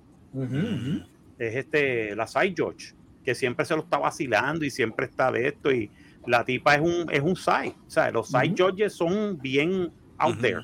es 1.38 1.56
este, 1.56 2.16
la 2.16 2.26
Side 2.26 2.54
George, 2.56 2.94
que 3.24 3.34
siempre 3.34 3.64
se 3.64 3.74
lo 3.76 3.82
está 3.82 3.98
vacilando 3.98 4.64
y 4.64 4.70
siempre 4.70 5.06
está 5.06 5.30
de 5.30 5.48
esto 5.48 5.72
y 5.72 5.90
la 6.26 6.44
tipa 6.44 6.74
es 6.76 6.80
un, 6.80 7.06
es 7.10 7.20
un 7.20 7.36
side, 7.36 7.74
o 7.86 7.90
sea, 7.90 8.10
los 8.10 8.28
side 8.28 8.46
Ujú. 8.48 8.56
Georges 8.56 8.92
son 8.94 9.38
bien 9.40 9.90
out 10.18 10.38
there. 10.40 10.60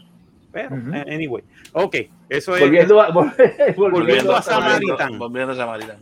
Pero, 0.53 0.77
eh, 0.95 1.05
anyway, 1.15 1.43
ok, 1.73 1.97
eso 2.29 2.57
es. 2.57 2.63
Volviendo 2.63 3.01
a, 3.01 3.11
volviendo, 3.13 3.91
Volviendo 3.91 4.37
a 4.37 4.43
Samaritan. 4.43 4.97
Samaritan. 4.97 5.19
Volviendo 5.19 5.53
a 5.53 5.57
Samaritan. 5.57 5.97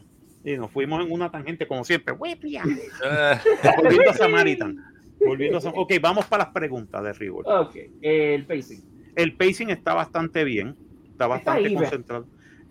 Y 0.45 0.57
nos 0.57 0.71
fuimos 0.71 1.05
en 1.05 1.11
una 1.11 1.31
tangente 1.31 1.67
como 1.67 1.85
siempre. 1.85 2.15
Eh, 2.15 3.39
Volviendo 3.77 4.11
a 4.11 4.15
Samaritan. 4.15 4.85
Volviendo 5.25 5.59
a 5.59 5.61
Sam- 5.61 5.73
Ok, 5.75 5.95
vamos 6.01 6.27
para 6.27 6.45
las 6.45 6.53
preguntas 6.53 7.03
de 7.03 7.13
Rigor. 7.15 7.45
Ok, 7.49 7.77
el 8.03 8.47
pacing. 8.47 8.83
El 9.17 9.35
pacing 9.35 9.71
está 9.71 9.95
bastante 9.95 10.45
bien. 10.45 10.77
Está 11.11 11.27
bastante 11.27 11.75
concentrado. 11.75 12.27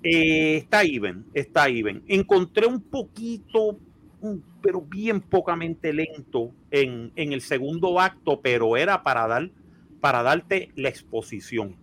Eh, 0.08 0.58
está 0.58 0.84
even, 0.84 1.26
está 1.34 1.68
even. 1.68 2.04
Encontré 2.08 2.68
un 2.68 2.80
poquito, 2.80 3.80
un- 4.22 4.44
pero 4.62 4.82
bien 4.82 5.20
pocamente 5.20 5.92
lento 5.94 6.52
en, 6.70 7.12
en 7.16 7.34
el 7.34 7.42
segundo 7.42 8.00
acto, 8.00 8.40
pero 8.42 8.78
era 8.78 9.02
para 9.04 9.28
dar 9.28 9.50
para 10.02 10.22
darte 10.22 10.70
la 10.76 10.90
exposición. 10.90 11.76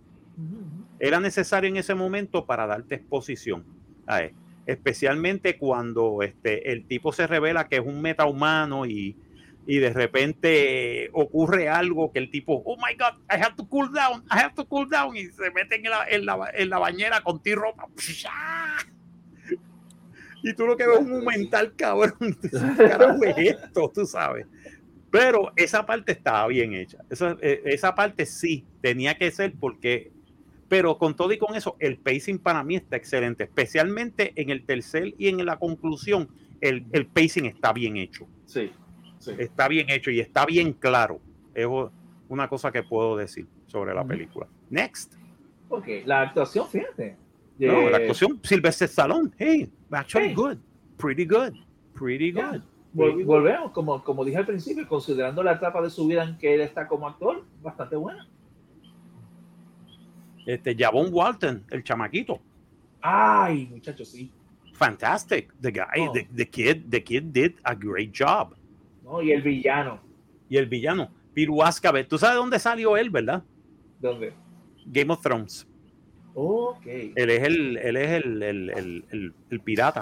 Era 1.01 1.19
necesario 1.19 1.69
en 1.69 1.77
ese 1.77 1.95
momento 1.95 2.47
para 2.47 2.67
darte 2.67 2.95
exposición. 2.95 3.65
A 4.07 4.23
especialmente 4.67 5.59
cuando 5.59 6.23
este, 6.23 6.71
el 6.71 6.85
tipo 6.87 7.13
se 7.13 7.27
revela 7.27 7.67
que 7.67 7.77
es 7.77 7.83
un 7.85 8.01
metahumano 8.01 8.87
y, 8.87 9.17
y 9.67 9.79
de 9.79 9.93
repente 9.93 11.11
ocurre 11.13 11.69
algo 11.69 12.13
que 12.13 12.19
el 12.19 12.31
tipo, 12.31 12.63
oh 12.65 12.77
my 12.77 12.95
God, 12.95 13.21
I 13.31 13.41
have 13.43 13.55
to 13.57 13.69
cool 13.69 13.91
down, 13.93 14.25
I 14.31 14.39
have 14.39 14.55
to 14.55 14.67
cool 14.67 14.89
down, 14.89 15.17
y 15.17 15.27
se 15.27 15.51
meten 15.51 15.85
en 15.85 15.91
la, 15.91 16.07
en 16.09 16.27
la, 16.27 16.51
en 16.55 16.71
la 16.71 16.79
bañera 16.79 17.21
con 17.23 17.43
ti 17.43 17.55
ropa. 17.55 17.87
Y 20.43 20.55
tú 20.55 20.67
lo 20.67 20.77
que 20.77 20.87
ves 20.87 21.01
es 21.01 21.07
un 21.07 21.25
mental 21.25 21.75
cabrón. 21.77 22.17
¿Qué 22.43 22.89
carajo 22.89 23.25
es 23.25 23.37
esto? 23.39 23.93
Tú 23.95 24.05
sabes. 24.05 24.47
Pero 25.11 25.53
esa 25.57 25.87
parte 25.87 26.13
estaba 26.13 26.49
bien 26.49 26.75
hecha. 26.75 26.99
Esa, 27.11 27.37
eh, 27.41 27.63
esa 27.67 27.95
parte 27.95 28.27
sí 28.27 28.65
tenía 28.81 29.17
que 29.17 29.31
ser 29.31 29.53
porque 29.61 30.11
pero 30.73 30.97
con 30.97 31.15
todo 31.15 31.31
y 31.35 31.37
con 31.37 31.55
eso, 31.55 31.77
el 31.81 31.99
pacing 31.99 32.39
para 32.39 32.65
mí 32.65 32.77
está 32.77 32.97
excelente, 32.97 33.45
especialmente 33.45 34.33
en 34.37 34.49
el 34.49 34.65
tercer 34.65 35.13
y 35.19 35.29
en 35.29 35.45
la 35.45 35.59
conclusión, 35.59 36.31
el, 36.63 36.87
el 36.93 37.05
pacing 37.05 37.45
está 37.45 37.75
bien 37.75 37.99
hecho, 37.99 38.27
Sí, 38.47 38.73
sí. 39.25 39.33
está 39.39 39.69
bien 39.69 39.89
hecho 39.91 40.11
y 40.11 40.21
está 40.21 40.45
bien 40.47 40.73
claro. 40.73 41.21
Es 41.55 41.67
una 42.29 42.49
cosa 42.49 42.71
que 42.73 42.83
puedo 42.83 43.17
decir 43.17 43.47
sobre 43.67 43.95
la 43.95 44.05
película. 44.05 44.47
Next. 44.71 45.15
Ok, 45.69 45.87
la 46.05 46.23
actuación, 46.23 46.67
fíjate. 46.69 47.17
No, 47.59 47.73
Eh, 47.73 47.91
la 47.91 47.97
actuación, 47.99 48.41
Sylvester 48.43 48.89
Stallone, 48.89 49.31
hey, 49.39 49.71
actually 49.91 50.29
Hey. 50.29 50.35
good, 50.35 50.59
pretty 50.97 51.25
good, 51.25 51.53
pretty 51.95 52.33
Yeah. 52.33 52.51
good. 52.53 52.61
vol- 52.95 53.05
pretty 53.11 53.23
good. 53.23 53.27
volvemos, 53.27 53.71
como, 53.73 54.03
como 54.05 54.25
dije 54.25 54.39
al 54.39 54.47
principio, 54.47 54.87
considerando 54.89 55.43
la 55.43 55.53
etapa 55.53 55.81
de 55.81 55.89
su 55.91 56.07
vida 56.07 56.25
en 56.25 56.37
que 56.39 56.55
él 56.55 56.61
está 56.63 56.89
como 56.89 57.07
actor, 57.09 57.45
bastante 57.63 57.97
buena. 57.97 58.27
Este, 60.47 60.75
Javon 60.77 61.09
Walton, 61.13 61.65
el 61.71 61.85
chamaquito, 61.85 62.41
Ay, 63.01 63.67
muchachos, 63.71 64.09
sí. 64.09 64.31
fantastic. 64.75 65.53
The 65.61 65.71
guy, 65.71 66.07
Oh. 66.09 66.13
the, 66.13 66.25
the 66.35 66.49
kid, 66.49 66.89
the 66.91 67.03
kid 67.03 67.25
did 67.33 67.55
a 67.65 67.75
great 67.75 68.13
job. 68.13 68.55
¿No? 69.03 69.23
Y 69.23 69.33
el 69.33 69.43
villano, 69.43 70.01
Y 70.49 70.57
el 70.57 70.67
villano, 70.67 71.11
Piru 71.35 71.63
Ascabe, 71.63 72.05
¿tú 72.05 72.19
sabes 72.19 72.37
dónde 72.37 72.59
salió 72.59 72.97
él, 72.97 73.11
verdad? 73.11 73.43
¿dónde? 74.01 74.33
Game 74.87 75.13
of 75.13 75.23
Thrones. 75.23 75.67
Ok. 76.35 76.87
Él 76.87 77.31
es 77.31 77.43
el, 77.43 77.77
él 77.77 77.97
es 77.97 78.11
el, 78.25 78.43
el, 78.43 78.71
el, 78.71 79.35
el- 79.51 79.61
pirata. 79.61 80.01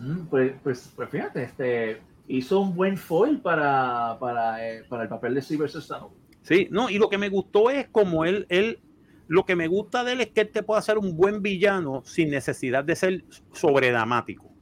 Mm, 0.00 0.26
pues, 0.26 0.52
pues, 0.62 0.92
pues 0.96 1.08
fíjate, 1.10 1.42
este, 1.44 2.02
hizo 2.28 2.60
un 2.60 2.74
buen 2.74 2.96
foil 2.96 3.40
para, 3.40 4.16
para, 4.18 4.68
eh, 4.68 4.84
para 4.88 5.04
el 5.04 5.08
papel 5.08 5.34
de 5.34 5.42
Sylvester 5.42 5.80
Stallone. 5.80 6.14
Sí, 6.42 6.68
no, 6.70 6.90
y 6.90 6.98
lo 6.98 7.08
que 7.08 7.18
me 7.18 7.28
gustó 7.28 7.70
es 7.70 7.88
como 7.88 8.24
él, 8.24 8.46
él, 8.48 8.80
lo 9.28 9.44
que 9.44 9.56
me 9.56 9.66
gusta 9.68 10.04
de 10.04 10.12
él 10.12 10.20
es 10.20 10.28
que 10.30 10.42
él 10.42 10.50
te 10.50 10.62
puede 10.62 10.78
hacer 10.80 10.98
un 10.98 11.16
buen 11.16 11.40
villano 11.42 12.02
sin 12.04 12.30
necesidad 12.30 12.84
de 12.84 12.96
ser 12.96 13.24
sobredramático. 13.52 14.53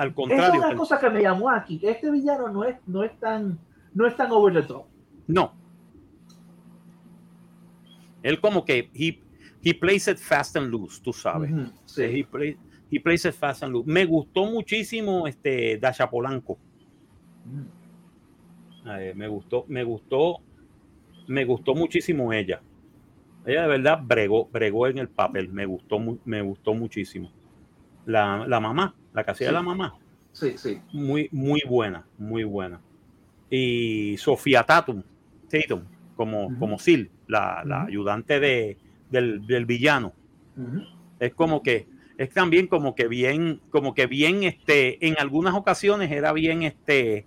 Al 0.00 0.08
Esa 0.08 0.12
es 0.12 0.14
contrario, 0.28 0.60
una 0.66 0.76
cosa 0.76 0.98
que 0.98 1.10
me 1.10 1.20
llamó 1.20 1.50
aquí, 1.50 1.78
que 1.78 1.90
este 1.90 2.10
villano 2.10 2.48
no 2.48 2.64
es, 2.64 2.74
no 2.86 3.04
es 3.04 3.18
tan, 3.20 3.58
no 3.92 4.06
es 4.06 4.16
tan 4.16 4.30
over 4.32 4.54
the 4.54 4.62
top. 4.62 4.86
no. 5.26 5.52
Él 8.22 8.40
como 8.40 8.64
que 8.64 8.90
he, 8.94 9.18
he 9.62 9.74
plays 9.74 10.08
it 10.08 10.16
fast 10.18 10.56
and 10.56 10.70
loose, 10.70 11.02
tú 11.02 11.12
sabes. 11.12 11.50
Ujú, 11.50 11.70
sí. 11.84 12.02
He, 12.02 12.24
play- 12.24 12.56
he 12.90 12.98
plays 12.98 13.24
it 13.26 13.34
fast 13.34 13.62
and 13.62 13.72
loose. 13.74 13.86
Me 13.90 14.04
gustó 14.06 14.44
muchísimo 14.46 15.26
este 15.26 15.76
Dasha 15.78 16.08
Polanco. 16.08 16.58
Mm. 17.44 18.88
Eh, 18.90 19.12
me 19.14 19.28
gustó, 19.28 19.64
me 19.68 19.84
gustó, 19.84 20.40
me 21.28 21.44
gustó 21.44 21.74
muchísimo 21.74 22.32
ella. 22.32 22.62
Ella 23.44 23.62
de 23.62 23.68
verdad 23.68 24.00
bregó, 24.02 24.48
bregó 24.50 24.86
en 24.86 24.96
el 24.98 25.08
papel, 25.08 25.48
me 25.50 25.64
gustó, 25.66 25.98
me 26.24 26.40
gustó 26.42 26.72
muchísimo. 26.74 27.30
La, 28.06 28.46
la 28.46 28.60
mamá, 28.60 28.94
la 29.12 29.24
que 29.24 29.30
hacía 29.32 29.48
Sí. 29.48 29.54
la 29.54 29.62
mamá, 29.62 29.94
Sí, 30.32 30.54
sí. 30.56 30.80
muy, 30.92 31.28
muy 31.32 31.62
buena, 31.68 32.04
muy 32.18 32.44
buena. 32.44 32.80
Y 33.50 34.16
Sofía 34.18 34.62
Tatum, 34.62 35.02
Tatum, 35.50 35.82
como, 36.16 36.56
como 36.58 36.78
Sil, 36.78 37.10
la, 37.26 37.62
ayudante 37.86 38.38
de, 38.40 38.76
del, 39.10 39.46
del 39.46 39.66
villano, 39.66 40.12
Es 41.18 41.34
como 41.34 41.62
que, 41.62 41.86
es 42.18 42.30
también 42.30 42.66
como 42.66 42.94
que 42.94 43.08
bien, 43.08 43.60
como 43.70 43.94
que 43.94 44.06
bien, 44.06 44.44
este, 44.44 45.04
en 45.06 45.16
algunas 45.18 45.54
ocasiones 45.54 46.10
era 46.10 46.32
bien, 46.32 46.62
este, 46.62 47.26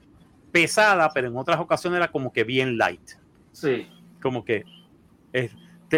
pesada, 0.51 1.09
pero 1.13 1.27
en 1.27 1.35
otras 1.37 1.59
ocasiones 1.59 1.97
era 1.97 2.11
como 2.11 2.31
que 2.31 2.43
bien 2.43 2.77
light. 2.77 3.01
Sí. 3.51 3.87
Como 4.21 4.45
que 4.45 4.63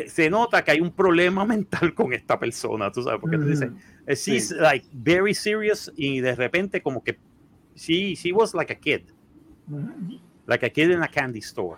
se 0.07 0.29
nota 0.29 0.63
que 0.63 0.71
hay 0.71 0.81
un 0.81 0.91
problema 0.91 1.45
mental 1.45 1.93
con 1.93 2.13
esta 2.13 2.39
persona, 2.39 2.91
tú 2.91 3.01
sabes, 3.03 3.19
porque 3.19 3.38
tú 3.38 3.45
dices, 3.45 3.69
she's 4.08 4.51
like 4.51 4.86
very 4.91 5.34
serious 5.34 5.91
y 5.95 6.20
de 6.20 6.36
repente 6.36 6.82
como 6.82 7.03
que 7.03 7.18
she, 7.76 8.16
she 8.16 8.32
was 8.32 8.53
like 8.53 8.72
a 8.72 8.76
kid, 8.76 9.03
like 10.47 10.64
a 10.66 10.70
kid 10.70 10.91
in 10.91 11.03
a 11.03 11.08
candy 11.08 11.39
store. 11.39 11.78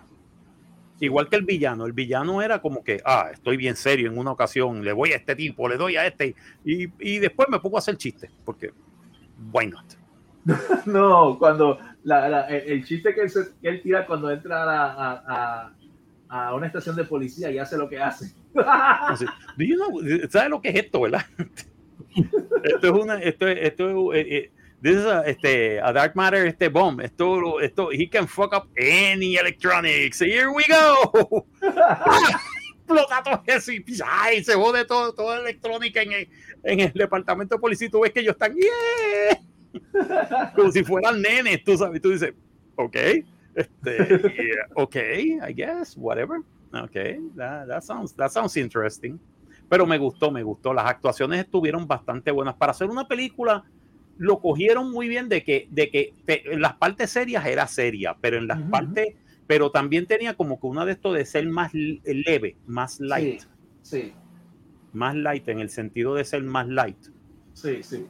Igual 1.00 1.28
que 1.28 1.36
el 1.36 1.44
villano, 1.44 1.86
el 1.86 1.92
villano 1.92 2.42
era 2.42 2.60
como 2.60 2.82
que, 2.82 3.00
ah, 3.04 3.28
estoy 3.32 3.56
bien 3.56 3.76
serio 3.76 4.10
en 4.10 4.18
una 4.18 4.32
ocasión, 4.32 4.84
le 4.84 4.92
voy 4.92 5.12
a 5.12 5.16
este 5.16 5.36
tipo, 5.36 5.68
le 5.68 5.76
doy 5.76 5.96
a 5.96 6.04
este, 6.04 6.34
y, 6.64 6.88
y 6.98 7.18
después 7.20 7.48
me 7.48 7.60
pongo 7.60 7.76
a 7.76 7.78
hacer 7.78 7.96
chistes, 7.96 8.30
porque, 8.44 8.72
why 9.52 9.68
not? 9.68 9.84
no, 10.86 11.38
cuando 11.38 11.78
el, 12.04 12.84
chiste 12.84 13.14
que 13.14 13.22
él, 13.62 13.82
tira 13.82 14.06
cuando 14.06 14.30
entra 14.30 14.64
a, 14.64 15.72
a, 16.28 16.54
una 16.54 16.66
estación 16.66 16.96
de 16.96 17.04
policía 17.04 17.50
y 17.50 17.58
hace 17.58 17.76
lo 17.76 17.88
que 17.88 18.00
hace. 18.00 18.34
¿Sabes 20.30 20.50
lo 20.50 20.60
que 20.60 20.70
es 20.70 20.76
esto, 20.76 21.02
verdad? 21.02 21.24
esto 22.64 22.86
es 22.86 23.02
una, 23.02 23.18
esto, 23.20 23.46
esto 23.48 24.12
es, 24.12 24.26
eh, 24.26 24.52
eh, 24.82 25.22
este, 25.26 25.80
a 25.80 25.92
dark 25.92 26.14
matter, 26.14 26.46
este 26.46 26.68
bomb, 26.68 27.00
esto, 27.00 27.60
esto, 27.60 27.90
he 27.92 28.08
can 28.08 28.26
fuck 28.26 28.54
up 28.54 28.68
any 28.76 29.36
electronics. 29.36 30.20
Here 30.20 30.50
we 30.50 30.64
go. 30.68 31.46
Explota 32.86 33.22
todo 33.22 33.42
eso 33.46 33.72
y 33.72 33.84
ay, 34.04 34.42
se 34.42 34.54
jode 34.54 34.84
todo, 34.86 35.12
toda 35.12 35.40
electrónica 35.40 36.00
en 36.02 36.12
el, 36.12 36.28
en 36.64 36.80
el 36.80 36.92
departamento 36.92 37.56
de 37.56 37.60
policía. 37.60 37.90
Tú 37.90 38.00
ves 38.00 38.12
que 38.12 38.20
ellos 38.20 38.32
están, 38.32 38.54
yeah 38.54 39.38
como 40.54 40.72
si 40.72 40.84
fueran 40.84 41.20
nenes, 41.20 41.62
tú 41.64 41.76
sabes, 41.76 42.00
tú 42.00 42.10
dices, 42.10 42.32
ok, 42.76 42.96
este, 43.54 44.20
ok, 44.74 44.96
I 44.96 45.52
guess, 45.54 45.96
whatever, 45.96 46.40
ok, 46.72 47.36
that, 47.36 47.82
sounds, 47.82 48.14
that 48.14 48.30
sounds 48.30 48.56
interesting. 48.56 49.18
Pero 49.68 49.86
me 49.86 49.98
gustó, 49.98 50.30
me 50.30 50.42
gustó. 50.42 50.72
Las 50.72 50.86
actuaciones 50.86 51.40
estuvieron 51.40 51.86
bastante 51.86 52.30
buenas. 52.30 52.54
Para 52.54 52.72
hacer 52.72 52.88
una 52.88 53.06
película, 53.06 53.64
lo 54.16 54.40
cogieron 54.40 54.90
muy 54.90 55.08
bien 55.08 55.28
de 55.28 55.44
que, 55.44 55.68
de 55.70 55.90
que 55.90 56.14
en 56.26 56.60
las 56.60 56.74
partes 56.74 57.10
serias 57.10 57.46
era 57.46 57.66
seria, 57.66 58.16
pero 58.20 58.36
en 58.36 58.48
las 58.48 58.60
partes, 58.62 59.14
pero 59.46 59.70
también 59.70 60.06
tenía 60.06 60.34
como 60.34 60.60
que 60.60 60.66
una 60.66 60.84
de 60.84 60.92
esto 60.92 61.12
de 61.12 61.24
ser 61.24 61.46
más 61.48 61.72
leve, 61.72 62.56
más 62.66 63.00
light. 63.00 63.42
sí. 63.82 64.12
Más 64.94 65.14
light 65.14 65.46
en 65.48 65.60
el 65.60 65.68
sentido 65.68 66.14
de 66.14 66.24
ser 66.24 66.42
más 66.42 66.66
light. 66.66 66.96
Sí, 67.52 67.82
sí. 67.82 68.06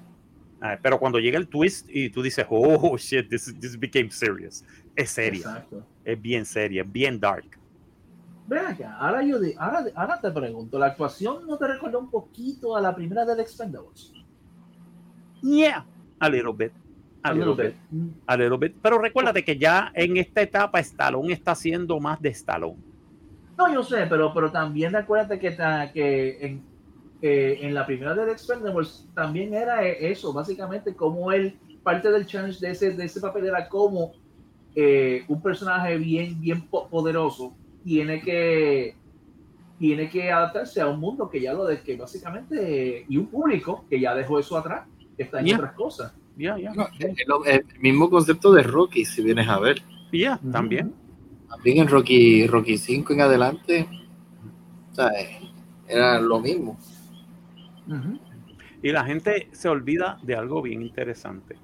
Ah, 0.60 0.78
pero 0.80 0.98
cuando 0.98 1.18
llega 1.18 1.36
el 1.36 1.48
twist 1.48 1.88
y 1.90 2.08
tú 2.08 2.22
dices, 2.22 2.46
oh 2.48 2.96
shit, 2.96 3.28
this, 3.28 3.52
this 3.60 3.78
became 3.78 4.10
serious. 4.10 4.64
Es 4.94 5.10
seria. 5.10 5.66
Es 6.04 6.20
bien 6.20 6.46
seria, 6.46 6.84
bien 6.84 7.18
dark. 7.18 7.57
Ven 8.48 8.64
acá, 8.64 8.96
ahora, 8.98 9.22
yo 9.22 9.36
ahora, 9.58 9.84
ahora, 9.94 10.20
te 10.22 10.30
pregunto, 10.30 10.78
¿la 10.78 10.86
actuación 10.86 11.46
no 11.46 11.58
te 11.58 11.68
recuerda 11.68 11.98
un 11.98 12.10
poquito 12.10 12.74
a 12.74 12.80
la 12.80 12.94
primera 12.94 13.26
de 13.26 13.36
The 13.36 13.42
Expendables? 13.42 14.10
Yeah, 15.42 15.84
a 16.18 16.28
little 16.30 16.54
bit. 16.54 16.72
A, 17.22 17.34
little, 17.34 17.54
bit. 17.54 17.76
A 18.26 18.36
little 18.38 18.56
bit. 18.56 18.74
Pero 18.80 18.98
recuérdate 18.98 19.44
que 19.44 19.58
ya 19.58 19.92
en 19.94 20.16
esta 20.16 20.40
etapa 20.40 20.80
Stallone 20.80 21.34
está 21.34 21.50
haciendo 21.50 22.00
más 22.00 22.22
de 22.22 22.30
Stallone. 22.30 22.78
No, 23.58 23.70
yo 23.70 23.82
sé, 23.82 24.06
pero, 24.08 24.32
pero 24.32 24.50
también 24.50 24.96
acuérdate 24.96 25.38
que, 25.38 25.54
que 25.92 26.38
en, 26.40 26.64
en 27.20 27.74
la 27.74 27.84
primera 27.84 28.14
de 28.14 28.24
The 28.24 28.32
Expendables 28.32 29.06
también 29.14 29.52
era 29.52 29.86
eso, 29.86 30.32
básicamente 30.32 30.94
como 30.94 31.30
él, 31.32 31.58
parte 31.82 32.10
del 32.10 32.24
challenge 32.24 32.60
de 32.60 32.70
ese, 32.70 32.92
de 32.92 33.04
ese 33.04 33.20
papel 33.20 33.44
era 33.44 33.68
como 33.68 34.12
eh, 34.74 35.24
un 35.28 35.42
personaje 35.42 35.98
bien, 35.98 36.40
bien 36.40 36.66
poderoso 36.68 37.54
tiene 37.88 38.20
que 38.20 38.94
tiene 39.78 40.10
que 40.10 40.30
adaptarse 40.30 40.80
a 40.82 40.88
un 40.88 41.00
mundo 41.00 41.30
que 41.30 41.40
ya 41.40 41.54
lo 41.54 41.64
de 41.64 41.80
que 41.80 41.96
básicamente 41.96 43.06
y 43.08 43.16
un 43.16 43.28
público 43.28 43.86
que 43.88 43.98
ya 43.98 44.14
dejó 44.14 44.38
eso 44.38 44.58
atrás, 44.58 44.86
está 45.16 45.40
en 45.40 45.54
otras 45.54 45.72
cosas. 45.72 46.14
ya 46.36 46.56
el, 46.56 47.64
mismo 47.80 48.10
concepto 48.10 48.52
de 48.52 48.62
Rocky, 48.62 49.06
si 49.06 49.22
vienes 49.22 49.48
a 49.48 49.58
ver. 49.58 49.80
Ya, 50.12 50.38
también. 50.52 50.92
También 51.48 51.78
en 51.78 51.88
Rocky, 51.88 52.46
Rocky 52.46 52.76
5 52.76 53.12
en 53.14 53.20
adelante, 53.22 53.88
era 55.86 56.20
lo 56.20 56.40
mismo. 56.40 56.76
Y 58.82 58.92
la 58.92 59.04
gente 59.04 59.48
se 59.52 59.68
olvida 59.68 60.18
de 60.22 60.34
algo 60.34 60.60
bien 60.60 60.82
interesante. 60.82 61.56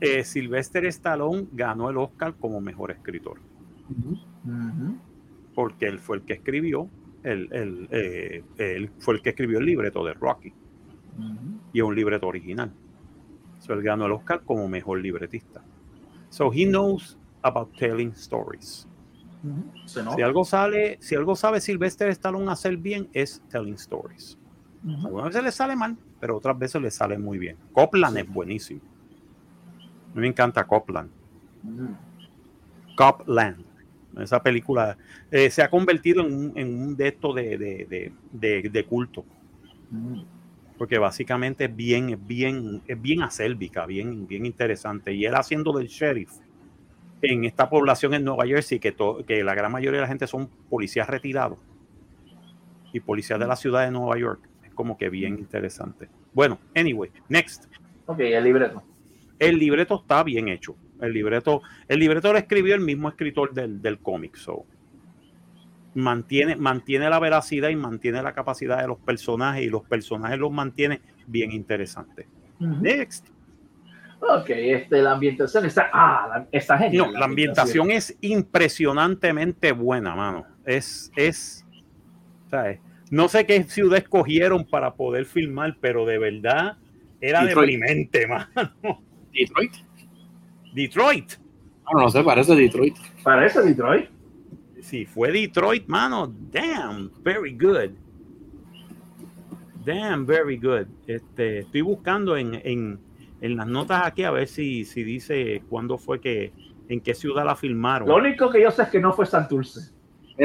Eh, 0.00 0.24
Sylvester 0.24 0.84
Stallone 0.86 1.46
ganó 1.52 1.90
el 1.90 1.98
Oscar 1.98 2.34
como 2.34 2.60
mejor 2.60 2.90
escritor. 2.90 3.38
Porque 5.54 5.86
él 5.86 5.98
fue 5.98 6.18
el 6.18 6.22
que 6.22 6.34
escribió, 6.34 6.88
el, 7.22 7.88
eh, 7.90 8.42
él 8.56 8.90
fue 8.98 9.14
el 9.14 9.22
que 9.22 9.30
escribió 9.30 9.58
el 9.58 9.66
libreto 9.66 10.04
de 10.04 10.14
Rocky. 10.14 10.52
Y 11.72 11.78
es 11.78 11.84
un 11.84 11.94
libreto 11.94 12.26
original. 12.26 12.72
So, 13.58 13.74
él 13.74 13.82
ganó 13.82 14.06
el 14.06 14.12
Oscar 14.12 14.42
como 14.44 14.66
mejor 14.68 15.00
libretista. 15.00 15.62
So 16.30 16.50
he 16.52 16.64
knows 16.64 17.18
about 17.42 17.76
telling 17.76 18.12
stories. 18.12 18.86
Si 19.86 20.22
algo 20.22 20.44
sale, 20.44 20.98
si 21.00 21.14
algo 21.14 21.34
sabe 21.34 21.60
Sylvester 21.60 22.08
Stallone 22.08 22.50
hacer 22.50 22.76
bien, 22.76 23.08
es 23.12 23.42
telling 23.48 23.74
stories. 23.74 24.38
Algunas 25.04 25.26
veces 25.26 25.44
le 25.44 25.52
sale 25.52 25.76
mal, 25.76 25.96
pero 26.20 26.36
otras 26.36 26.58
veces 26.58 26.80
le 26.80 26.90
sale 26.90 27.18
muy 27.18 27.38
bien. 27.38 27.56
Copland 27.72 28.16
es 28.18 28.28
buenísimo. 28.28 28.80
A 30.12 30.14
mí 30.14 30.20
me 30.22 30.28
encanta 30.28 30.66
Copland. 30.66 31.10
Copland. 32.96 33.64
Esa 34.22 34.42
película 34.42 34.96
eh, 35.30 35.50
se 35.50 35.62
ha 35.62 35.70
convertido 35.70 36.26
en 36.26 36.32
un, 36.32 36.52
en 36.58 36.82
un 36.82 36.96
de 36.96 37.08
estos 37.08 37.34
de, 37.34 38.12
de, 38.32 38.84
culto. 38.88 39.24
Porque 40.78 40.98
básicamente 40.98 41.64
es 41.64 41.76
bien, 41.76 42.10
es 42.10 42.26
bien, 42.26 42.82
es 42.86 43.00
bien 43.00 43.22
acélvica, 43.22 43.86
bien, 43.86 44.26
bien 44.26 44.46
interesante. 44.46 45.12
Y 45.12 45.24
él 45.24 45.34
haciendo 45.34 45.72
del 45.72 45.88
sheriff 45.88 46.32
en 47.22 47.44
esta 47.44 47.68
población 47.68 48.14
en 48.14 48.24
Nueva 48.24 48.46
Jersey, 48.46 48.78
que, 48.78 48.94
que 49.26 49.44
la 49.44 49.54
gran 49.54 49.70
mayoría 49.70 49.98
de 49.98 50.02
la 50.02 50.08
gente 50.08 50.26
son 50.26 50.48
policías 50.68 51.08
retirados 51.08 51.58
y 52.92 53.00
policías 53.00 53.38
de 53.38 53.46
la 53.46 53.56
ciudad 53.56 53.84
de 53.84 53.90
Nueva 53.90 54.18
York 54.18 54.50
como 54.80 54.96
que 54.96 55.10
bien 55.10 55.38
interesante. 55.38 56.08
Bueno, 56.32 56.58
anyway, 56.74 57.10
next. 57.28 57.66
Ok, 58.06 58.20
el 58.20 58.44
libreto. 58.44 58.82
El 59.38 59.58
libreto 59.58 60.00
está 60.00 60.22
bien 60.22 60.48
hecho. 60.48 60.74
El 61.00 61.12
libreto, 61.12 61.62
el 61.88 61.98
libreto 61.98 62.32
lo 62.32 62.38
escribió 62.38 62.74
el 62.74 62.80
mismo 62.80 63.08
escritor 63.08 63.52
del, 63.52 63.80
del 63.80 63.98
cómic. 63.98 64.36
So, 64.36 64.66
mantiene, 65.94 66.56
mantiene 66.56 67.08
la 67.10 67.18
veracidad 67.18 67.68
y 67.68 67.76
mantiene 67.76 68.22
la 68.22 68.32
capacidad 68.32 68.80
de 68.80 68.88
los 68.88 68.98
personajes 68.98 69.64
y 69.64 69.68
los 69.68 69.82
personajes 69.82 70.38
los 70.38 70.52
mantiene 70.52 71.00
bien 71.26 71.52
interesantes. 71.52 72.26
Next. 72.58 73.28
Ok, 74.20 74.50
este, 74.50 75.00
la 75.00 75.12
ambientación 75.12 75.64
está, 75.64 75.88
ah, 75.92 76.44
está 76.52 76.76
genial. 76.76 77.06
No, 77.06 77.18
la, 77.18 77.24
ambientación, 77.24 77.90
es 77.90 78.16
impresionantemente 78.20 79.72
buena, 79.72 80.14
mano. 80.14 80.46
Es, 80.66 81.10
es, 81.16 81.66
¿sabes? 82.50 82.80
No 83.10 83.28
sé 83.28 83.46
qué 83.46 83.62
ciudad 83.64 83.98
escogieron 83.98 84.66
para 84.66 84.94
poder 84.94 85.24
filmar, 85.24 85.78
pero 85.80 86.04
de 86.04 86.18
verdad 86.18 86.76
era 87.20 87.44
deprimente, 87.44 88.26
mano. 88.28 89.02
Detroit. 89.32 89.72
Detroit. 90.72 91.32
No, 91.92 92.00
no 92.00 92.08
sé, 92.08 92.22
parece 92.22 92.54
Detroit. 92.54 92.96
Parece 93.22 93.62
Detroit. 93.62 94.08
Sí, 94.80 95.04
fue 95.04 95.32
Detroit, 95.32 95.86
mano. 95.88 96.32
Damn, 96.50 97.10
very 97.22 97.56
good. 97.56 97.90
Damn, 99.84 100.26
very 100.26 100.56
good. 100.56 100.86
Este, 101.06 101.60
estoy 101.60 101.80
buscando 101.80 102.36
en, 102.36 102.60
en, 102.64 103.00
en 103.40 103.56
las 103.56 103.66
notas 103.66 104.06
aquí 104.06 104.24
a 104.24 104.30
ver 104.30 104.46
si, 104.46 104.84
si 104.84 105.02
dice 105.02 105.62
cuándo 105.68 105.98
fue 105.98 106.20
que, 106.20 106.52
en 106.88 107.00
qué 107.00 107.14
ciudad 107.14 107.44
la 107.44 107.56
filmaron. 107.56 108.08
Lo 108.08 108.16
único 108.16 108.50
que 108.50 108.62
yo 108.62 108.70
sé 108.70 108.82
es 108.82 108.88
que 108.88 109.00
no 109.00 109.12
fue 109.12 109.26
Santurce 109.26 109.92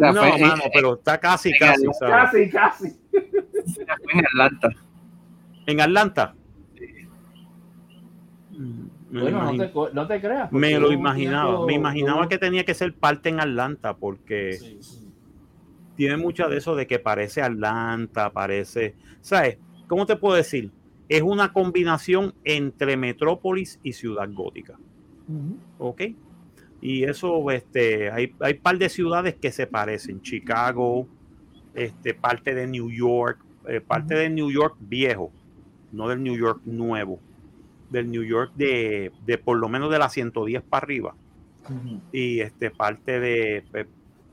no, 0.01 0.13
mano, 0.13 0.63
pero 0.73 0.95
está 0.95 1.19
casi, 1.19 1.51
casi. 1.57 1.85
Casi, 1.99 2.49
casi. 2.49 2.99
en 3.13 4.25
Atlanta. 4.25 4.69
¿En 5.65 5.81
Atlanta? 5.81 6.35
Bueno, 9.21 9.53
no 9.93 10.07
te, 10.07 10.21
creas. 10.21 10.51
Me 10.51 10.79
lo 10.79 10.91
imaginaba. 10.91 11.65
me 11.65 11.73
imaginaba 11.73 12.27
que 12.27 12.37
tenía 12.37 12.63
que 12.65 12.73
ser 12.73 12.93
parte 12.93 13.29
en 13.29 13.39
Atlanta 13.39 13.95
porque 13.95 14.79
tiene 15.95 16.17
mucho 16.17 16.47
de 16.49 16.57
eso 16.57 16.75
de 16.75 16.87
que 16.87 16.99
parece 16.99 17.41
Atlanta, 17.41 18.31
parece. 18.31 18.95
¿Sabes? 19.21 19.57
¿Cómo 19.87 20.05
te 20.05 20.15
puedo 20.15 20.35
decir? 20.35 20.71
Es 21.07 21.21
una 21.21 21.53
combinación 21.53 22.33
entre 22.43 22.97
Metrópolis 22.97 23.79
y 23.83 23.93
Ciudad 23.93 24.27
Gótica. 24.31 24.77
¿Ok? 25.77 26.01
Y 26.81 27.03
eso, 27.03 27.49
este, 27.51 28.11
hay, 28.11 28.33
hay 28.39 28.55
par 28.55 28.77
de 28.77 28.89
ciudades 28.89 29.35
que 29.35 29.51
se 29.51 29.65
parecen. 29.65 30.21
Chicago, 30.21 31.07
este, 31.73 32.13
parte 32.13 32.53
de 32.55 32.67
New 32.67 32.91
York, 32.91 33.39
eh, 33.67 33.81
parte 33.81 34.15
del 34.15 34.33
New 34.33 34.51
York 34.51 34.75
viejo, 34.79 35.31
no 35.91 36.07
del 36.07 36.23
New 36.23 36.35
York 36.35 36.61
nuevo, 36.65 37.19
del 37.89 38.09
New 38.09 38.23
York 38.23 38.51
de, 38.55 39.11
de 39.25 39.37
por 39.37 39.57
lo 39.57 39.69
menos 39.69 39.91
de 39.91 39.99
la 39.99 40.09
110 40.09 40.63
para 40.63 40.83
arriba. 40.83 41.15
Y 42.11 42.41
este 42.41 42.69
parte 42.69 43.19
de 43.19 43.63
eh, 43.73 43.85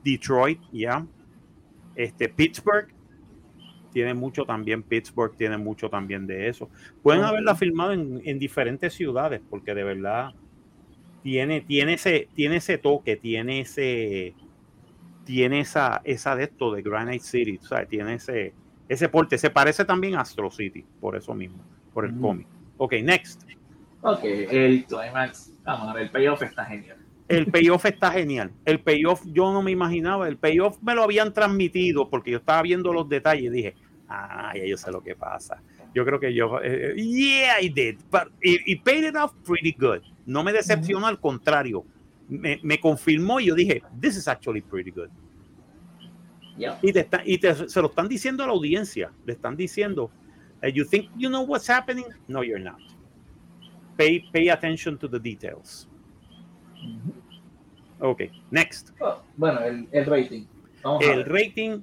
Detroit, 0.03 0.59
ya. 0.71 1.05
Este 1.95 2.29
Pittsburgh 2.29 2.87
tiene 3.91 4.13
mucho 4.13 4.45
también, 4.45 4.83
Pittsburgh 4.83 5.35
tiene 5.35 5.57
mucho 5.57 5.89
también 5.89 6.27
de 6.27 6.47
eso. 6.47 6.69
Pueden 7.01 7.23
haberla 7.23 7.55
filmado 7.55 7.93
en, 7.93 8.21
en 8.23 8.37
diferentes 8.37 8.93
ciudades, 8.93 9.41
porque 9.49 9.73
de 9.73 9.83
verdad 9.83 10.33
tiene, 11.23 11.61
tiene, 11.61 11.93
ese, 11.93 12.27
tiene 12.35 12.57
ese 12.57 12.77
toque, 12.77 13.15
tiene 13.15 13.61
ese 13.61 14.35
tiene 15.23 15.61
esa, 15.61 16.01
esa 16.03 16.35
de 16.35 16.43
esto 16.45 16.73
de 16.73 16.81
Granite 16.81 17.23
City, 17.23 17.59
o 17.61 17.65
sea, 17.65 17.85
tiene 17.85 18.15
ese, 18.15 18.53
ese 18.89 19.09
porte. 19.09 19.37
Se 19.37 19.49
parece 19.49 19.85
también 19.85 20.15
a 20.15 20.21
Astro 20.21 20.51
City, 20.51 20.85
por 20.99 21.15
eso 21.15 21.33
mismo, 21.33 21.63
por 21.93 22.05
el 22.05 22.17
cómic. 22.19 22.47
Ok, 22.77 22.93
next. 23.03 23.43
Ok, 24.01 24.23
el 24.23 24.85
climax, 24.85 25.53
vamos 25.63 25.89
a 25.89 25.93
ver, 25.93 26.03
el 26.03 26.09
payoff 26.09 26.41
está 26.41 26.65
genial. 26.65 26.97
El 27.29 27.47
payoff 27.47 27.85
está 27.85 28.11
genial. 28.11 28.51
El 28.65 28.81
payoff 28.81 29.23
yo 29.25 29.51
no 29.51 29.61
me 29.61 29.71
imaginaba. 29.71 30.27
El 30.27 30.37
payoff 30.37 30.77
me 30.81 30.93
lo 30.93 31.03
habían 31.03 31.33
transmitido 31.33 32.09
porque 32.09 32.31
yo 32.31 32.37
estaba 32.37 32.61
viendo 32.61 32.91
los 32.91 33.07
detalles 33.07 33.45
y 33.45 33.49
dije, 33.49 33.75
ah, 34.09 34.51
ya 34.55 34.65
yo 34.65 34.77
sé 34.77 34.91
lo 34.91 35.01
que 35.01 35.15
pasa. 35.15 35.61
Yo 35.95 36.03
creo 36.05 36.19
que 36.19 36.33
yo, 36.33 36.59
eh, 36.61 36.95
yeah, 36.95 37.61
I 37.61 37.69
did. 37.69 37.99
But 38.11 38.29
it, 38.41 38.83
paid 38.83 39.05
it 39.05 39.15
off 39.15 39.33
pretty 39.45 39.75
good. 39.77 40.01
No 40.25 40.43
me 40.43 40.51
decepcionó, 40.51 41.07
al 41.07 41.19
contrario. 41.19 41.85
Me, 42.27 42.59
me, 42.63 42.79
confirmó 42.79 43.39
y 43.39 43.45
yo 43.45 43.55
dije, 43.55 43.83
this 44.01 44.17
is 44.17 44.27
actually 44.27 44.61
pretty 44.61 44.91
good. 44.91 45.09
Y, 46.81 46.93
te 46.93 47.01
está, 47.01 47.21
y 47.25 47.37
te, 47.37 47.67
se 47.67 47.81
lo 47.81 47.87
están 47.87 48.07
diciendo 48.07 48.43
a 48.43 48.47
la 48.47 48.53
audiencia. 48.53 49.11
Le 49.25 49.33
están 49.33 49.55
diciendo, 49.55 50.11
you 50.71 50.85
think 50.85 51.09
you 51.17 51.29
know 51.29 51.41
what's 51.41 51.67
happening? 51.67 52.05
No, 52.27 52.41
you're 52.41 52.59
not. 52.59 52.79
Pay, 53.97 54.25
pay 54.31 54.49
attention 54.49 54.97
to 54.97 55.07
the 55.07 55.19
details. 55.19 55.87
Ok, 57.99 58.23
next. 58.51 58.91
Oh, 58.99 59.21
bueno, 59.37 59.59
el, 59.61 59.87
el 59.91 60.05
rating. 60.05 60.45
el 61.01 61.25
rating, 61.25 61.81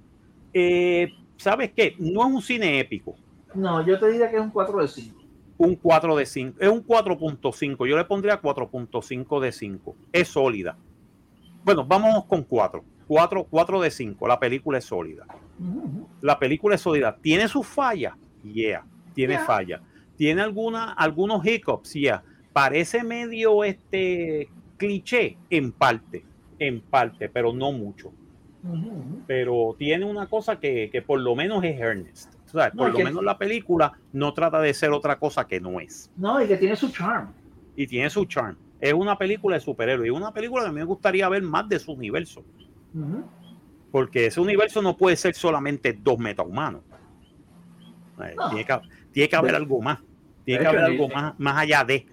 eh, 0.53 1.12
¿sabes 1.37 1.72
qué? 1.72 1.95
No 1.99 2.26
es 2.26 2.35
un 2.35 2.43
cine 2.43 2.81
épico. 2.81 3.16
No, 3.55 3.85
yo 3.87 3.99
te 3.99 4.11
diría 4.11 4.31
que 4.31 4.37
es 4.37 4.43
un 4.43 4.51
4 4.51 4.83
de 4.83 4.89
5. 4.89 5.20
Un 5.59 5.74
4 5.76 6.16
de 6.16 6.26
5. 6.26 6.57
Es 6.61 6.68
un 6.68 6.87
4.5. 6.87 7.87
Yo 7.87 7.97
le 7.97 8.05
pondría 8.05 8.41
4.5 8.41 9.41
de 9.41 9.53
5. 9.53 9.97
Es 10.12 10.28
sólida. 10.28 10.76
Bueno, 11.64 11.85
vamos 11.85 12.24
con 12.26 12.45
4. 12.45 12.85
4, 13.07 13.47
4 13.51 13.81
de 13.81 13.91
5. 13.91 14.28
La 14.28 14.39
película 14.39 14.78
es 14.78 14.85
sólida. 14.85 15.26
La 16.20 16.39
película 16.39 16.76
es 16.76 16.81
sólida. 16.81 17.16
¿Tiene 17.20 17.49
sus 17.49 17.66
fallas? 17.66 18.14
Yeah, 18.43 18.84
tiene 19.14 19.38
falla. 19.38 19.80
¿Tiene 20.16 20.43
alguna, 20.43 20.93
algunos 20.93 21.45
hiccups? 21.47 21.95
Yeah. 21.95 22.22
Parece 22.53 23.05
medio 23.05 23.64
este 23.64 24.49
cliché 24.76 25.36
en 25.51 25.72
parte, 25.72 26.24
en 26.59 26.80
parte, 26.80 27.28
pero 27.28 27.53
no 27.53 27.72
mucho. 27.72 28.12
Pero 29.26 29.74
tiene 29.78 30.05
una 30.05 30.26
cosa 30.26 30.61
que, 30.61 30.91
que, 30.91 31.01
por 31.01 31.20
lo 31.20 31.34
menos 31.34 31.64
es 31.64 31.80
Ernest. 31.80 32.34
por 32.76 32.93
lo 32.93 32.99
menos 32.99 33.24
la 33.24 33.38
película 33.38 33.93
no 34.12 34.34
trata 34.34 34.61
de 34.61 34.74
ser 34.74 34.91
otra 34.91 35.18
cosa 35.18 35.47
que 35.47 35.61
no 35.61 35.80
es. 35.80 36.11
No, 36.16 36.43
y 36.43 36.47
que 36.47 36.57
tiene 36.57 36.76
su 36.76 36.91
charm. 36.91 37.32
Y 37.76 37.86
tiene 37.86 38.11
su 38.11 38.24
charm. 38.26 38.57
Es 38.80 38.93
una 38.93 39.16
película 39.16 39.57
de 39.57 39.61
superhéroes. 39.61 40.09
Y 40.09 40.11
una 40.11 40.32
película 40.32 40.64
que 40.64 40.68
a 40.68 40.72
mí 40.72 40.78
me 40.78 40.84
gustaría 40.84 41.28
ver 41.28 41.43
más 41.43 41.68
de 41.68 41.78
su 41.78 41.93
universo. 41.93 42.45
Porque 43.91 44.26
ese 44.26 44.41
universo 44.41 44.82
no 44.82 44.97
puede 44.97 45.16
ser 45.16 45.34
solamente 45.34 45.93
dos 45.93 46.18
metahumanos. 46.18 46.82
Tiene, 48.21 48.64
que, 48.64 48.81
tiene, 49.12 49.29
que, 49.29 49.37
haber 49.37 49.55
algo 49.55 49.81
más. 49.81 49.99
Tiene 50.45 50.61
que 50.61 50.66
haber 50.66 50.83
algo 50.83 51.09
más, 51.09 51.39
más 51.39 51.59
allá 51.59 51.85
de. 51.85 52.07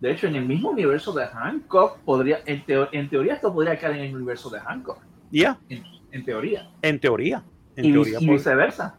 De 0.00 0.10
hecho, 0.10 0.26
en 0.26 0.36
el 0.36 0.44
mismo 0.44 0.70
universo 0.70 1.12
de 1.12 1.26
Hancock, 1.26 1.98
podría, 2.00 2.40
en, 2.44 2.62
en 2.66 3.08
teoría 3.08 3.34
esto 3.34 3.52
podría 3.52 3.78
caer 3.78 3.96
en 3.96 4.04
el 4.04 4.16
universo 4.16 4.50
de 4.50 4.60
Hancock. 4.60 4.98
Ya. 5.30 5.58
En, 5.68 6.24
teoría. 6.24 6.70
En 6.82 7.00
teoría. 7.00 7.42
En 7.76 7.86
y, 7.86 7.92
teoría 7.92 8.18
viceversa. 8.20 8.96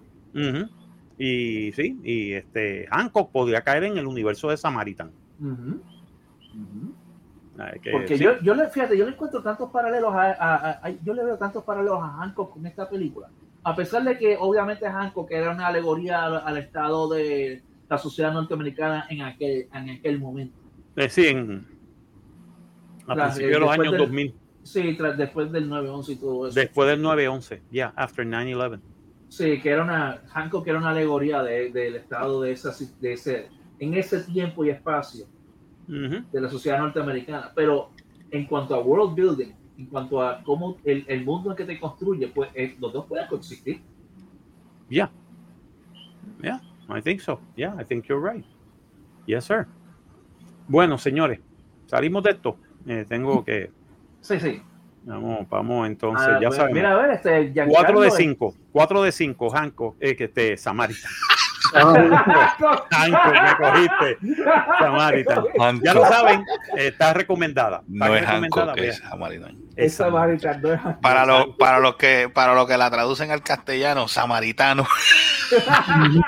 Y 1.17 1.71
sí, 1.71 1.99
y 2.03 2.33
este 2.33 2.87
Hancock 2.91 3.31
podría 3.31 3.61
caer 3.61 3.85
en 3.85 3.97
el 3.97 4.05
universo 4.05 4.49
de 4.49 4.57
Samaritan. 4.57 5.11
Porque 7.91 8.17
yo, 8.17 8.39
yo 8.41 8.53
le, 8.53 8.67
fíjate, 8.67 8.97
yo 8.97 9.05
le 9.05 9.11
encuentro 9.11 9.41
tantos 9.41 9.71
paralelos 9.71 10.11
a, 10.13 10.81
yo 11.03 11.13
le 11.13 11.23
veo 11.23 11.37
tantos 11.37 11.63
paralelos 11.63 12.01
a 12.01 12.07
Hancock 12.17 12.53
con 12.53 12.65
esta 12.65 12.89
película. 12.89 13.29
A 13.65 13.75
pesar 13.75 14.03
de 14.03 14.15
que 14.19 14.37
obviamente 14.39 14.87
Hancock 14.87 15.31
era 15.31 15.49
una 15.49 15.65
alegoría 15.65 16.25
al, 16.25 16.57
estado 16.57 17.09
de 17.09 17.63
la 17.89 17.97
sociedad 17.97 18.31
norteamericana 18.31 19.07
en 19.09 19.23
aquel, 19.23 19.67
en 19.73 19.89
aquel 19.89 20.19
momento. 20.19 20.55
Eh, 20.95 21.09
sí, 21.09 21.25
en, 21.25 21.65
a 23.07 23.15
principios 23.15 23.51
de 23.51 23.59
los 23.59 23.71
años 23.71 23.97
2000. 23.97 24.35
Sí, 24.61 24.95
tras, 24.95 25.17
después 25.17 25.51
del 25.51 25.67
9-11 25.67 26.09
y 26.09 26.15
todo 26.15 26.47
eso. 26.47 26.59
Después 26.59 26.87
del 26.89 27.03
9-11, 27.03 27.61
ya, 27.71 27.91
after 27.95 28.23
9-11. 28.23 28.79
Sí, 29.29 29.59
que 29.59 29.69
era 29.71 29.83
una, 29.83 30.21
Hancock 30.27 30.67
era 30.67 30.77
una 30.77 30.91
alegoría 30.91 31.41
del 31.41 31.95
estado 31.95 32.41
de, 32.41 32.51
esa, 32.51 32.71
de 33.01 33.13
ese, 33.13 33.49
en 33.79 33.95
ese 33.95 34.21
tiempo 34.25 34.63
y 34.63 34.69
espacio 34.69 35.25
de 35.87 36.39
la 36.39 36.49
sociedad 36.49 36.77
norteamericana. 36.77 37.51
Pero 37.55 37.89
en 38.29 38.45
cuanto 38.45 38.75
a 38.75 38.79
world 38.79 39.15
building, 39.15 39.53
en 39.77 39.85
cuanto 39.87 40.21
a 40.21 40.41
cómo 40.43 40.77
el, 40.83 41.05
el 41.07 41.25
mundo 41.25 41.51
en 41.51 41.57
que 41.57 41.65
te 41.65 41.79
construye, 41.79 42.27
pues 42.27 42.49
eh, 42.53 42.75
los 42.79 42.93
dos 42.93 43.05
pueden 43.05 43.27
coexistir. 43.27 43.81
Yeah. 44.89 45.11
Yeah, 46.41 46.61
I 46.89 47.01
think 47.01 47.21
so. 47.21 47.39
Yeah, 47.55 47.75
I 47.79 47.83
think 47.83 48.05
you're 48.07 48.21
right. 48.21 48.45
Yes, 49.25 49.45
sir. 49.45 49.67
Bueno, 50.67 50.97
señores, 50.97 51.39
salimos 51.87 52.23
de 52.23 52.31
esto. 52.31 52.57
Eh, 52.87 53.05
tengo 53.07 53.43
que. 53.43 53.71
Sí, 54.21 54.39
sí. 54.39 54.61
Vamos, 55.03 55.47
vamos 55.49 55.87
entonces, 55.87 56.27
ah, 56.27 56.39
ya 56.41 56.49
sabemos. 56.51 56.75
Mira, 56.75 56.91
a 56.93 56.95
ver, 56.95 57.11
este. 57.11 57.53
4 57.67 58.01
de 58.01 58.11
5. 58.11 58.55
4 58.71 59.01
de 59.03 59.11
5, 59.11 59.55
Hanco, 59.55 59.95
eh, 59.99 60.15
que 60.15 60.25
este, 60.25 60.57
Samarita. 60.57 61.07
Hanco, 62.91 63.31
me 63.31 63.55
cogiste. 63.57 64.17
Samarita. 64.79 65.43
Ya 65.83 65.93
lo 65.93 66.05
saben, 66.05 66.45
está 66.77 67.13
recomendada. 67.13 67.83
Está 67.91 68.07
no 68.07 68.15
es 68.15 68.21
recomendada, 68.21 68.73
es 68.75 68.97
Samaritano. 68.97 69.57
Es. 69.75 69.99
No 69.99 70.25
es 70.25 70.81
para, 71.01 71.25
lo, 71.25 71.57
para, 71.57 71.79
los 71.79 71.95
que, 71.95 72.29
para 72.33 72.53
los 72.55 72.67
que 72.67 72.77
la 72.77 72.89
traducen 72.89 73.31
al 73.31 73.41
castellano, 73.41 74.07
Samaritano. 74.07 74.87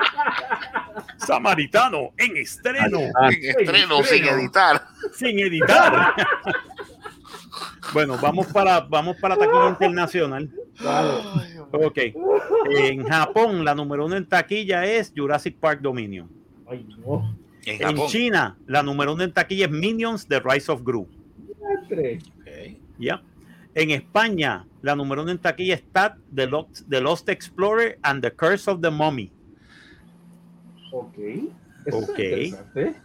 Samaritano 1.17 2.11
en 2.17 2.37
estreno. 2.37 2.99
en 2.99 3.43
estreno, 3.43 4.03
sin 4.03 4.25
editar. 4.25 4.81
Sin 5.13 5.39
editar. 5.39 6.13
bueno, 7.93 8.17
vamos 8.17 8.47
para, 8.47 8.81
vamos 8.81 9.17
para 9.17 9.35
taquilla 9.37 9.69
internacional. 9.69 10.49
Ok. 11.71 11.97
En 12.69 13.03
Japón, 13.03 13.65
la 13.65 13.75
número 13.75 14.05
uno 14.05 14.15
en 14.15 14.27
taquilla 14.27 14.85
es 14.85 15.13
Jurassic 15.15 15.57
Park 15.57 15.81
Dominion. 15.81 16.29
En, 17.65 17.97
China, 18.07 18.57
la 18.65 18.83
número 18.83 19.13
uno 19.13 19.23
en 19.23 19.33
taquilla 19.33 19.65
es 19.65 19.71
Minions 19.71 20.27
The 20.27 20.39
Rise 20.39 20.71
of 20.71 20.83
Gru. 20.83 21.07
Ya. 22.97 23.21
En 23.73 23.91
España, 23.91 24.65
la 24.81 24.95
número 24.95 25.21
uno 25.21 25.31
en 25.31 25.37
taquilla 25.37 25.75
está 25.75 26.17
The 26.33 26.47
Lost, 26.47 26.89
The 26.89 27.01
Lost 27.01 27.29
Explorer 27.29 27.99
and 28.01 28.21
The 28.21 28.31
Curse 28.31 28.71
of 28.71 28.81
the 28.81 28.89
Mummy. 28.89 29.31
Ok. 30.91 31.17
Ok. 31.91 32.19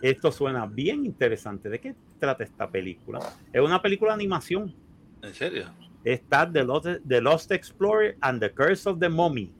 Esto 0.01 0.33
suena 0.33 0.67
bien 0.67 1.05
interesante. 1.05 1.69
¿De 1.69 1.79
qué 1.79 1.95
trata 2.19 2.45
esta 2.45 2.69
película? 2.71 3.21
Es 3.53 3.61
una 3.61 3.81
película 3.81 4.13
de 4.13 4.15
animación. 4.15 4.75
¿En 5.23 5.35
serio? 5.35 5.67
Está 6.05 6.51
The 6.51 6.65
Lost, 6.65 6.87
the 7.07 7.21
Lost 7.21 7.53
Explorer 7.53 8.17
and 8.23 8.41
the 8.41 8.51
Curse 8.51 8.89
of 8.89 8.99
the 8.99 9.09
Mummy. 9.09 9.53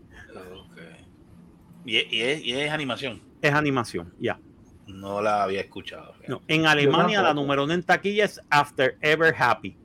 Okay. 1.85 2.09
¿Y, 2.11 2.53
es, 2.53 2.71
animación? 2.71 3.21
Es 3.41 3.53
animación, 3.53 4.13
ya. 4.19 4.39
No 4.87 5.23
la 5.23 5.45
había 5.45 5.61
escuchado. 5.61 6.15
No. 6.27 6.43
En 6.49 6.67
Alemania 6.67 7.23
la 7.23 7.33
número 7.33 7.65
uno 7.65 7.73
en 7.73 7.83
taquilla 7.83 8.25
es 8.25 8.41
After 8.51 8.97
Ever 9.01 9.35
Happy. 9.37 9.77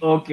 Ok. 0.00 0.30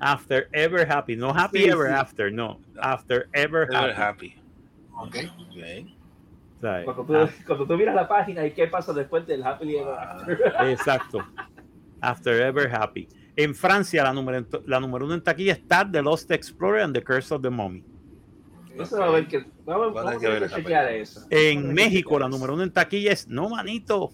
After 0.00 0.48
Ever 0.52 0.90
Happy. 0.90 1.16
No 1.16 1.30
Happy 1.30 1.64
Ever 1.64 1.92
After, 1.92 2.32
no. 2.32 2.60
After 2.80 3.28
Ever, 3.32 3.66
happy. 3.94 4.36
Ok. 4.96 5.16
okay. 5.48 5.94
Cuando, 6.60 7.04
tú, 7.04 7.16
ah. 7.16 7.30
cuando, 7.46 7.66
tú, 7.66 7.76
miras 7.76 7.94
la 7.94 8.08
página 8.08 8.44
y 8.44 8.52
qué 8.52 8.66
pasa 8.66 8.92
después 8.92 9.26
del 9.26 9.44
Happy 9.44 9.76
Ever 9.76 9.94
After. 9.94 10.54
Exacto. 10.70 11.24
After 12.00 12.40
Ever 12.40 12.74
Happy. 12.74 13.08
En 13.36 13.54
Francia, 13.54 14.02
la 14.02 14.12
número, 14.12 14.44
la 14.66 14.80
número 14.80 15.04
uno 15.04 15.14
en 15.14 15.22
taquilla 15.22 15.52
está 15.52 15.88
The 15.90 16.02
Lost 16.02 16.30
Explorer 16.30 16.82
and 16.82 16.94
The 16.94 17.02
Curse 17.04 17.34
of 17.34 17.42
the 17.42 17.50
Mummy. 17.50 17.84
Eso 18.76 18.98
va 18.98 19.06
a 19.06 19.10
ver 19.10 19.26
que, 19.26 19.44
vamos, 19.64 19.92
vamos 19.92 20.14
a 20.24 20.28
ver 20.28 20.48
chequear 20.50 20.88
eso. 20.92 21.26
En 21.30 21.72
México, 21.74 22.18
la 22.18 22.28
número 22.28 22.54
uno 22.54 22.62
en 22.62 22.72
taquilla 22.72 23.12
es 23.12 23.26
No 23.28 23.48
Manito. 23.48 24.10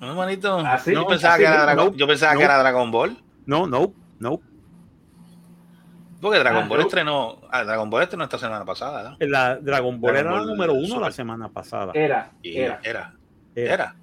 No 0.00 0.14
Manito. 0.14 0.58
¿Ah, 0.58 0.78
sí? 0.78 0.92
yo, 0.92 1.06
pensaba, 1.06 1.36
que, 1.38 1.44
era 1.44 1.62
Dragon, 1.62 1.94
yo 1.94 2.06
pensaba 2.06 2.36
que 2.36 2.42
era 2.44 2.58
Dragon 2.58 2.90
Ball. 2.90 3.16
No, 3.46 3.66
no, 3.66 3.94
no. 4.18 4.40
Porque 6.20 6.38
Dragon 6.38 6.64
Ah, 6.64 6.68
Ball 6.68 6.78
no. 6.78 6.84
estrenó. 6.86 7.40
ah, 7.50 7.64
Dragon 7.64 7.90
Ball 7.90 8.02
estrenó 8.02 8.24
esta 8.24 8.38
semana 8.38 8.64
pasada. 8.64 9.16
La 9.20 9.56
Dragon 9.56 10.00
Ball 10.00 10.12
Dragon 10.14 10.32
era 10.32 10.40
la 10.40 10.46
número 10.46 10.72
uno 10.74 10.86
Super. 10.86 11.02
la 11.02 11.10
semana 11.12 11.48
pasada. 11.50 11.92
Era, 11.94 12.32
era. 12.42 12.80
era. 12.82 13.14
Era. 13.54 13.72
Era. 13.74 13.96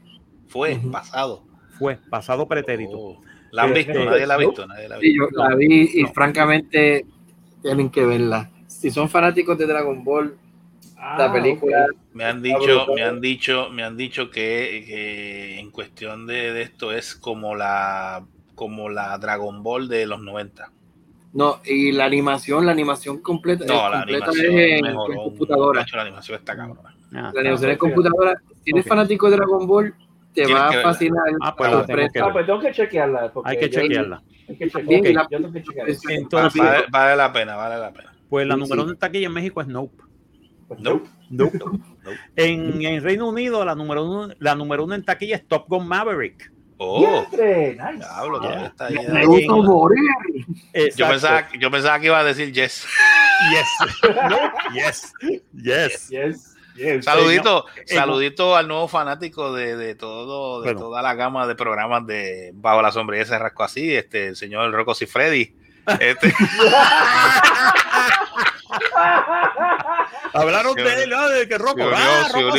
Fue, 0.48 0.80
pasado. 0.92 1.44
Fue, 1.82 1.98
pasado 2.12 2.48
pretérito. 2.48 2.96
Oh. 2.96 3.22
¿La 3.52 3.64
han 3.64 3.76
Este, 3.76 3.92
visto? 3.92 4.06
Nadie 4.06 4.28
la 4.28 4.34
ha 4.36 4.38
visto. 4.38 4.68
Nadie 4.68 4.88
la 4.88 4.96
ha 4.96 5.00
Sí, 5.00 5.10
visto. 5.10 5.28
yo 5.36 5.44
la 5.50 5.56
vi 5.56 5.90
y 5.96 6.04
No. 6.04 6.14
francamente 6.14 7.06
tienen 7.64 7.90
que 7.90 8.06
verla. 8.06 8.52
Si 8.68 8.92
son 8.92 9.10
fanáticos 9.10 9.58
de 9.58 9.66
Dragon 9.66 10.04
Ball, 10.04 10.38
la 10.96 11.26
Ah, 11.26 11.34
película 11.34 11.88
ok. 11.92 11.98
Me 12.14 12.26
han 12.26 12.44
dicho, 12.44 12.86
me 12.94 13.02
han 13.04 13.20
dicho, 13.20 13.70
me 13.72 13.84
han 13.84 13.98
dicho 13.98 14.30
que, 14.30 14.84
que 14.86 15.60
en 15.60 15.72
cuestión 15.72 16.28
de, 16.28 16.54
de 16.54 16.62
esto 16.62 16.92
es 16.92 17.16
como 17.16 17.56
la 17.56 18.24
como 18.54 18.90
la 18.90 19.18
Dragon 19.18 19.64
Ball 19.64 19.88
de 19.88 20.06
los 20.06 20.22
90. 20.22 20.72
no, 21.34 21.62
y 21.66 21.92
la 21.94 22.06
animación, 22.06 22.64
la 22.68 22.74
animación 22.74 23.18
completa, 23.22 23.66
No, 23.66 23.90
la 23.90 24.00
completa 24.02 24.26
animación 24.28 24.60
es 24.60 24.84
en, 24.84 24.96
computadora. 25.24 25.86
la 25.94 26.02
animación 26.04 26.38
está 26.38 26.56
cabrona. 26.56 26.96
Ah, 27.16 27.32
La 27.34 27.42
animación 27.42 27.76
computadora. 27.78 28.40
Si 28.64 28.70
eres 28.72 28.86
fanático 28.86 29.30
de 29.32 29.38
Dragon 29.38 29.66
Ball, 29.66 29.96
te 30.34 30.54
va 30.54 30.68
a 30.70 30.74
fascinar. 30.82 31.24
Ah, 31.42 31.56
pues 31.56 31.72
la 31.72 31.86
tengo 31.86 32.08
que. 32.12 32.20
Ah, 32.20 32.30
pues 32.32 32.46
tengo 32.46 32.60
que 32.60 32.72
chequearla. 32.72 33.32
hay 33.44 33.58
que 33.60 33.70
chequearla. 33.70 34.24
Hay 34.50 34.56
que 34.58 34.66
chequearla. 34.70 34.90
Bien, 34.90 35.06
y 35.06 35.14
la- 35.14 35.28
Yo 35.30 35.38
tengo 35.38 35.52
que 35.54 35.64
chequearla. 35.64 35.96
Entonces, 36.10 36.62
Vale, 36.62 36.86
vale 36.90 37.16
la 37.16 37.34
pena, 37.34 37.56
vale 37.56 37.78
la 37.78 37.92
pena. 37.94 38.14
pues 38.30 38.48
la 38.48 38.54
Sí, 38.56 38.60
número 38.62 38.76
sí. 38.82 38.84
uno 38.84 38.92
en 38.94 39.00
taquilla 39.00 39.28
en 39.28 39.34
México 39.34 39.62
es 39.62 39.68
Nope. 39.68 40.04
Pues 40.68 40.80
No, 40.80 41.04
Nope. 41.30 41.58
no. 41.60 41.80
En, 42.36 42.82
en 42.86 43.04
Reino 43.04 43.28
Unido, 43.28 43.64
la 43.66 43.76
número 43.76 44.06
uno, 44.06 44.34
la 44.40 44.56
número 44.56 44.84
uno 44.86 44.96
en 44.96 45.04
taquilla 45.04 45.36
es 45.36 45.48
Top 45.48 45.66
Gun 45.68 45.88
Maverick. 45.88 46.52
Oh, 46.84 47.28
nice. 47.32 48.66
está 48.66 48.88
ahí. 48.88 48.96
Me 49.12 49.24
gusta 49.26 49.54
morir. 49.54 50.00
Yo 50.96 51.08
pensaba, 51.08 51.48
yo 51.60 51.70
pensaba 51.70 52.00
que 52.00 52.08
iba 52.08 52.20
a 52.20 52.24
decir 52.24 52.52
yes. 52.52 52.88
Yes. 53.52 53.68
No, 54.30 54.38
yes. 54.74 55.14
Yes. 55.54 56.10
Yes, 56.10 56.51
yes. 56.76 57.06
Saludito, 57.06 57.66
saludito 57.86 58.56
al 58.56 58.68
nuevo 58.68 58.88
fanático 58.88 59.54
de, 59.54 59.76
de 59.76 59.96
todo, 59.96 60.62
de 60.62 60.74
Bueno. 60.74 60.80
toda 60.88 61.02
la 61.02 61.14
gama 61.16 61.48
de 61.48 61.56
programas 61.56 62.06
de 62.06 62.52
Bajo 62.54 62.82
la 62.82 62.92
sombrilla 62.92 63.26
se 63.26 63.38
rascó 63.38 63.64
así, 63.64 63.94
este, 63.96 64.28
el 64.30 64.36
señor 64.36 64.72
Rocco 64.72 64.94
Cifredi. 64.96 65.56
Este, 66.00 66.34
Hablaron 70.34 70.74
Se 70.76 70.82
de 70.84 71.04
él, 71.04 71.10
¿no? 71.10 71.30
de 71.30 71.48
que 71.48 71.58
Rocco, 71.58 71.82
ah, 71.94 72.30
Rocco 72.34 72.56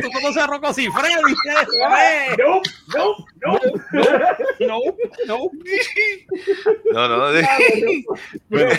tú 0.00 0.08
conoces 0.12 0.42
a 0.42 0.46
Rocco 0.46 0.68
No, 2.38 2.60
no, 2.94 3.16
no. 3.42 3.60
no, 4.60 4.80
no. 5.26 5.50
no, 6.92 7.08
no, 7.08 7.32
de- 7.32 8.04
Bueno, 8.48 8.70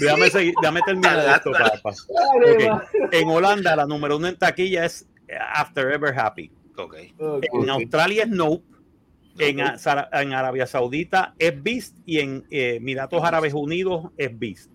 déjame, 0.00 0.30
seguir, 0.30 0.54
déjame 0.60 0.80
terminar 0.82 1.18
esto, 1.36 1.52
papá. 1.52 1.90
Ok. 1.90 3.12
En 3.12 3.28
Holanda, 3.28 3.76
la 3.76 3.86
número 3.86 4.16
uno 4.16 4.28
en 4.28 4.36
taquilla 4.36 4.84
es 4.84 5.06
After 5.54 5.90
Ever 5.92 6.18
Happy. 6.18 6.50
ok. 6.76 6.94
En 7.18 7.70
Australia 7.70 8.22
es 8.24 8.28
Nope. 8.28 8.64
En, 9.38 9.58
en 9.60 10.32
Arabia 10.32 10.66
Saudita 10.66 11.34
es 11.38 11.62
Beast 11.62 11.96
y 12.06 12.20
en 12.20 12.46
eh, 12.50 12.76
Emiratos 12.76 13.22
Árabes 13.22 13.52
Unidos 13.52 14.06
es 14.16 14.30
Beast. 14.38 14.70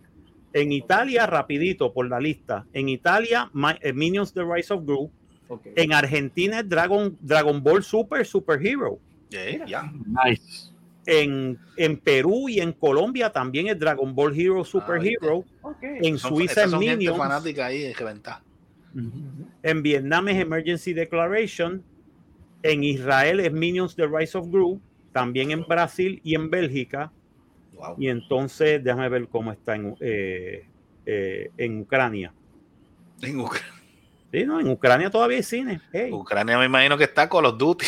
En 0.53 0.71
Italia, 0.71 1.25
rapidito 1.25 1.93
por 1.93 2.07
la 2.09 2.19
lista. 2.19 2.65
En 2.73 2.89
Italia, 2.89 3.49
eh, 3.81 3.93
Minions 3.93 4.33
The 4.33 4.43
Rise 4.43 4.73
of 4.73 4.85
Gru. 4.85 5.09
Ok. 5.47 5.67
En 5.75 5.93
Argentina 5.93 6.59
es 6.59 6.69
Dragon, 6.69 7.17
Dragon 7.21 7.61
Ball 7.63 7.83
Super 7.83 8.25
Super 8.25 8.65
Hero. 8.65 8.99
Yeah. 9.29 9.91
Nice. 10.25 10.71
En, 11.05 11.57
en 11.77 11.97
Perú 11.97 12.47
y 12.49 12.59
en 12.59 12.73
Colombia 12.73 13.31
también 13.31 13.67
es 13.67 13.79
Dragon 13.79 14.13
Ball 14.13 14.37
Hero 14.39 14.63
Super 14.63 14.99
Ah. 15.63 15.73
En 16.01 16.17
Son- 16.17 16.35
Suiza 16.35 16.65
es 16.65 16.73
Minions. 16.73 17.17
fanática 17.17 17.65
ahí 17.67 17.93
que 17.93 18.03
venta. 18.03 18.41
En 19.63 19.81
Vietnam 19.81 20.27
es 20.27 20.37
Emergency 20.37 20.93
Declaration. 20.93 21.81
En 22.61 22.83
Israel 22.83 23.39
es 23.39 23.51
Minions 23.53 23.95
The 23.95 24.05
Rise 24.05 24.37
of 24.37 24.49
Gru. 24.49 24.79
También 25.13 25.51
en 25.51 25.63
Brasil 25.63 26.19
y 26.23 26.35
en 26.35 26.49
Bélgica. 26.49 27.11
Wow. 27.81 27.95
Y 27.97 28.09
entonces, 28.09 28.83
déjame 28.83 29.09
ver 29.09 29.27
cómo 29.27 29.51
está 29.51 29.75
en, 29.75 29.95
eh, 29.99 30.67
eh, 31.05 31.49
en 31.57 31.81
Ucrania. 31.81 32.31
En 33.21 33.39
Ucr- 33.39 33.61
Sí, 34.31 34.45
no, 34.45 34.59
en 34.61 34.69
Ucrania 34.69 35.09
todavía 35.09 35.37
hay 35.37 35.43
cine. 35.43 35.81
Hey, 35.91 36.09
Ucrania 36.13 36.57
me 36.57 36.65
imagino 36.65 36.97
que 36.97 37.03
está 37.05 37.27
con 37.27 37.43
los 37.43 37.57
Duty. 37.57 37.85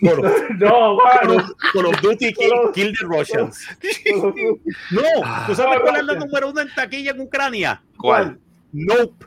Call 0.00 0.18
of, 0.24 0.32
No, 0.58 0.96
Call 1.20 1.30
of- 1.36 1.52
Call 1.72 1.86
of 1.86 2.00
Duty 2.00 2.32
kill, 2.32 2.52
kill 2.72 2.96
the 2.96 3.04
Russians. 3.04 3.66
No, 4.90 5.02
¿tú 5.46 5.54
sabes 5.54 5.80
cuál 5.80 5.96
es 5.96 6.04
la 6.04 6.14
número 6.14 6.48
uno 6.50 6.60
en 6.62 6.74
taquilla 6.74 7.10
en 7.10 7.20
Ucrania? 7.20 7.82
¿Cuál? 7.98 8.38
Nope. 8.72 9.26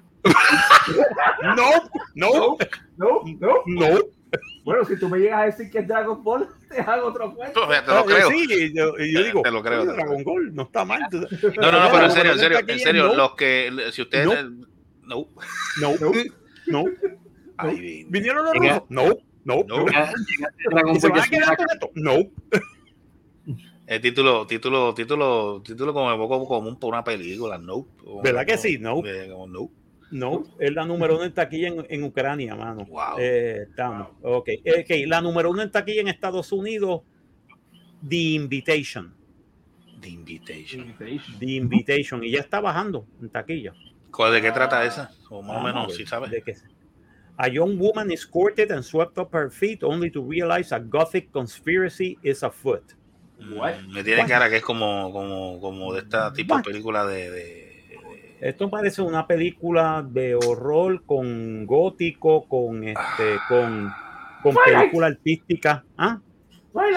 nope. 1.43 1.89
Nope. 2.15 2.69
No, 2.95 3.51
no. 3.65 3.89
Nope. 3.89 4.11
Bueno, 4.63 4.85
si 4.85 4.97
tú 4.97 5.09
me 5.09 5.19
llegas 5.19 5.41
a 5.41 5.45
decir 5.45 5.69
que 5.69 5.79
es 5.79 5.87
Dragon 5.87 6.23
Ball, 6.23 6.47
te 6.69 6.79
hago 6.81 7.07
otro 7.07 7.33
cuento. 7.35 7.67
Te 7.67 7.67
lo 7.67 7.93
Ah, 7.97 8.03
creo. 8.05 8.29
Sí, 8.29 8.71
yo, 8.73 8.97
yo 8.97 9.23
digo, 9.23 9.41
Te 9.41 9.51
lo 9.51 9.61
creo, 9.61 9.85
Dragon 9.85 10.23
Ball 10.23 10.53
no 10.55 10.63
está 10.63 10.85
mal. 10.85 11.01
No, 11.11 11.71
no, 11.71 11.83
no, 11.83 11.91
pero 11.91 12.05
en 12.05 12.11
serio, 12.11 12.31
en 12.33 12.39
serio, 12.39 12.59
en 12.65 12.79
serio, 12.79 13.07
no. 13.07 13.15
los 13.15 13.35
que, 13.35 13.71
si 13.91 14.01
ustedes, 14.01 14.25
no, 14.25 15.27
No, 15.81 15.91
no. 16.67 16.85
Ay, 17.57 18.05
¿Vinieron 18.09 18.45
los 18.45 18.53
rusos? 18.55 18.83
No, 18.89 19.09
no. 19.43 19.63
No. 19.67 19.85
Llegaste 19.85 20.63
a 20.65 20.69
Dragon 20.71 20.95
¿Y 20.95 20.99
se 20.99 21.07
Ball 21.09 21.19
van 21.19 21.27
a 21.27 21.29
quedar 21.29 21.57
con 21.57 21.65
esto? 21.71 21.91
No. 21.95 22.15
el 23.85 24.01
título, 24.01 24.47
título, 24.47 24.93
título, 24.93 25.61
título 25.61 25.93
como 25.93 26.17
poco 26.17 26.47
común 26.47 26.79
por 26.79 26.93
una 26.93 27.03
película, 27.03 27.57
no. 27.57 27.85
¿Verdad 28.23 28.45
que 28.45 28.57
sí? 28.57 28.77
No. 28.79 29.05
Eh, 29.05 29.27
como 29.29 29.47
no. 29.47 29.69
No, 30.13 30.43
es 30.59 30.71
la 30.71 30.85
número 30.85 31.15
uno 31.15 31.23
en 31.25 31.33
taquilla 31.33 31.69
en, 31.69 31.85
en 31.89 32.03
Ucrania, 32.03 32.55
mano. 32.55 32.85
Wow. 32.85 33.17
Eh, 33.19 33.65
estamos. 33.69 34.09
Ok. 34.21 34.47
Eh, 34.49 34.85
ok, 34.85 35.07
La 35.07 35.21
número 35.21 35.49
uno 35.49 35.61
en 35.63 35.71
taquilla 35.71 36.01
en 36.01 36.07
Estados 36.07 36.51
Unidos, 36.51 37.01
The 38.07 38.15
Invitation. 38.15 39.13
The 39.99 40.09
Invitation. 40.09 40.95
The 41.39 41.45
Invitation. 41.51 42.23
Y 42.23 42.31
ya 42.31 42.41
está 42.41 42.59
bajando 42.61 43.07
en 43.21 43.29
taquilla. 43.29 43.73
¿Cuál, 44.11 44.33
¿De 44.33 44.41
qué 44.41 44.51
trata 44.51 44.85
esa? 44.85 45.09
O 45.29 45.41
más 45.41 45.57
o 45.57 45.59
Ah, 45.59 45.63
menos, 45.63 45.95
si 45.95 46.05
sabes. 46.05 46.29
de 46.29 46.41
que- 46.43 46.55
A 47.37 47.47
young 47.47 47.79
woman 47.79 48.11
is 48.11 48.27
courted 48.27 48.71
and 48.71 48.83
swept 48.83 49.17
up 49.17 49.29
her 49.33 49.49
feet 49.49 49.83
only 49.83 50.11
to 50.11 50.23
realize 50.23 50.71
a 50.75 50.77
gothic 50.79 51.31
conspiracy 51.31 52.19
is 52.21 52.43
afoot. 52.43 52.83
What? 53.55 53.79
Mm, 53.81 53.93
Me 53.93 54.03
tiene 54.03 54.21
What? 54.21 54.27
cara 54.29 54.49
que 54.51 54.57
es 54.57 54.61
como, 54.63 55.11
como, 55.11 55.59
como 55.59 55.91
de 55.93 56.01
esta 56.01 56.31
tipo 56.31 56.55
de 56.55 56.61
película 56.63 57.05
de, 57.07 57.31
de- 57.31 57.62
Esto 58.43 58.69
parece 58.69 59.01
una 59.01 59.25
película 59.25 60.05
de 60.07 60.35
horror 60.35 61.03
con 61.05 61.65
gótico, 61.65 62.45
con 62.47 62.83
este, 62.83 63.37
con, 63.47 63.89
con 64.41 64.55
película 64.65 65.07
artística. 65.07 65.85
¿Ah? 65.97 66.19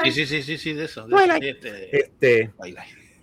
Sí, 0.05 0.11
sí, 0.11 0.27
sí, 0.27 0.43
sí, 0.43 0.59
sí, 0.59 0.73
de 0.73 0.85
eso. 0.87 1.07
de 1.07 1.49
este, 1.51 1.97
Este, 1.97 2.51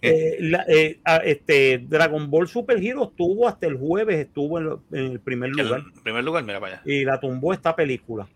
eh, 0.02 0.38
la- 0.42 0.66
eh, 0.68 1.00
ah, 1.04 1.22
este 1.26 1.80
Dragon 1.80 2.30
Ball 2.30 2.48
Super 2.48 2.78
Hero 2.82 3.10
estuvo 3.10 3.48
hasta 3.48 3.68
el 3.68 3.76
jueves, 3.78 4.18
estuvo 4.20 4.60
en, 4.60 4.80
el 4.92 5.20
primer 5.20 5.50
lugar 5.52 5.82
En 5.96 6.04
primer 6.04 6.24
lugar, 6.24 6.44
mira 6.44 6.60
para 6.60 6.76
allá. 6.76 6.82
y 6.86 7.04
la 7.06 7.20
tumbó 7.20 7.54
esta 7.54 7.76
película. 7.76 8.28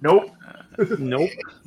No. 0.00 0.24
No. 0.98 1.18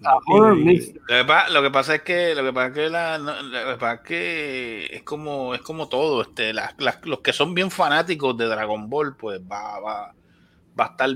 Sabor 0.02 0.58
Y- 0.58 0.64
mixto. 0.64 1.00
Lo 1.08 1.18
que, 1.18 1.26
pa- 1.26 1.50
lo 1.50 1.62
que 1.62 1.70
pasa 1.72 1.96
es 1.96 2.02
que 2.04 2.34
lo 2.36 2.44
que 2.44 2.54
pasa 2.54 2.68
es 2.68 2.74
que 2.74 2.90
la, 2.90 3.18
no, 3.18 3.42
lo 3.42 3.52
que 3.74 3.78
pasa 3.80 3.94
es 3.96 4.02
que 4.02 4.86
es 4.92 5.04
como 5.04 5.54
es 5.56 5.62
como 5.62 5.90
todo 5.90 6.22
este 6.22 6.54
las- 6.54 6.76
las- 6.80 7.06
los 7.06 7.20
que 7.20 7.34
son 7.34 7.54
bien 7.54 7.72
fanáticos 7.72 8.38
de 8.38 8.46
Dragon 8.46 8.90
Ball 8.90 9.16
pues 9.18 9.42
va, 9.42 9.80
va, 9.80 10.14
va 10.80 10.86
a 10.86 10.90
estar 10.92 11.10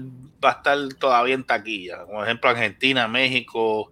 va 0.43 0.49
a 0.49 0.53
estar 0.53 0.77
todavía 0.99 1.35
en 1.35 1.43
taquilla 1.45 2.03
como 2.05 2.23
ejemplo 2.23 2.49
Argentina 2.49 3.07
México 3.07 3.91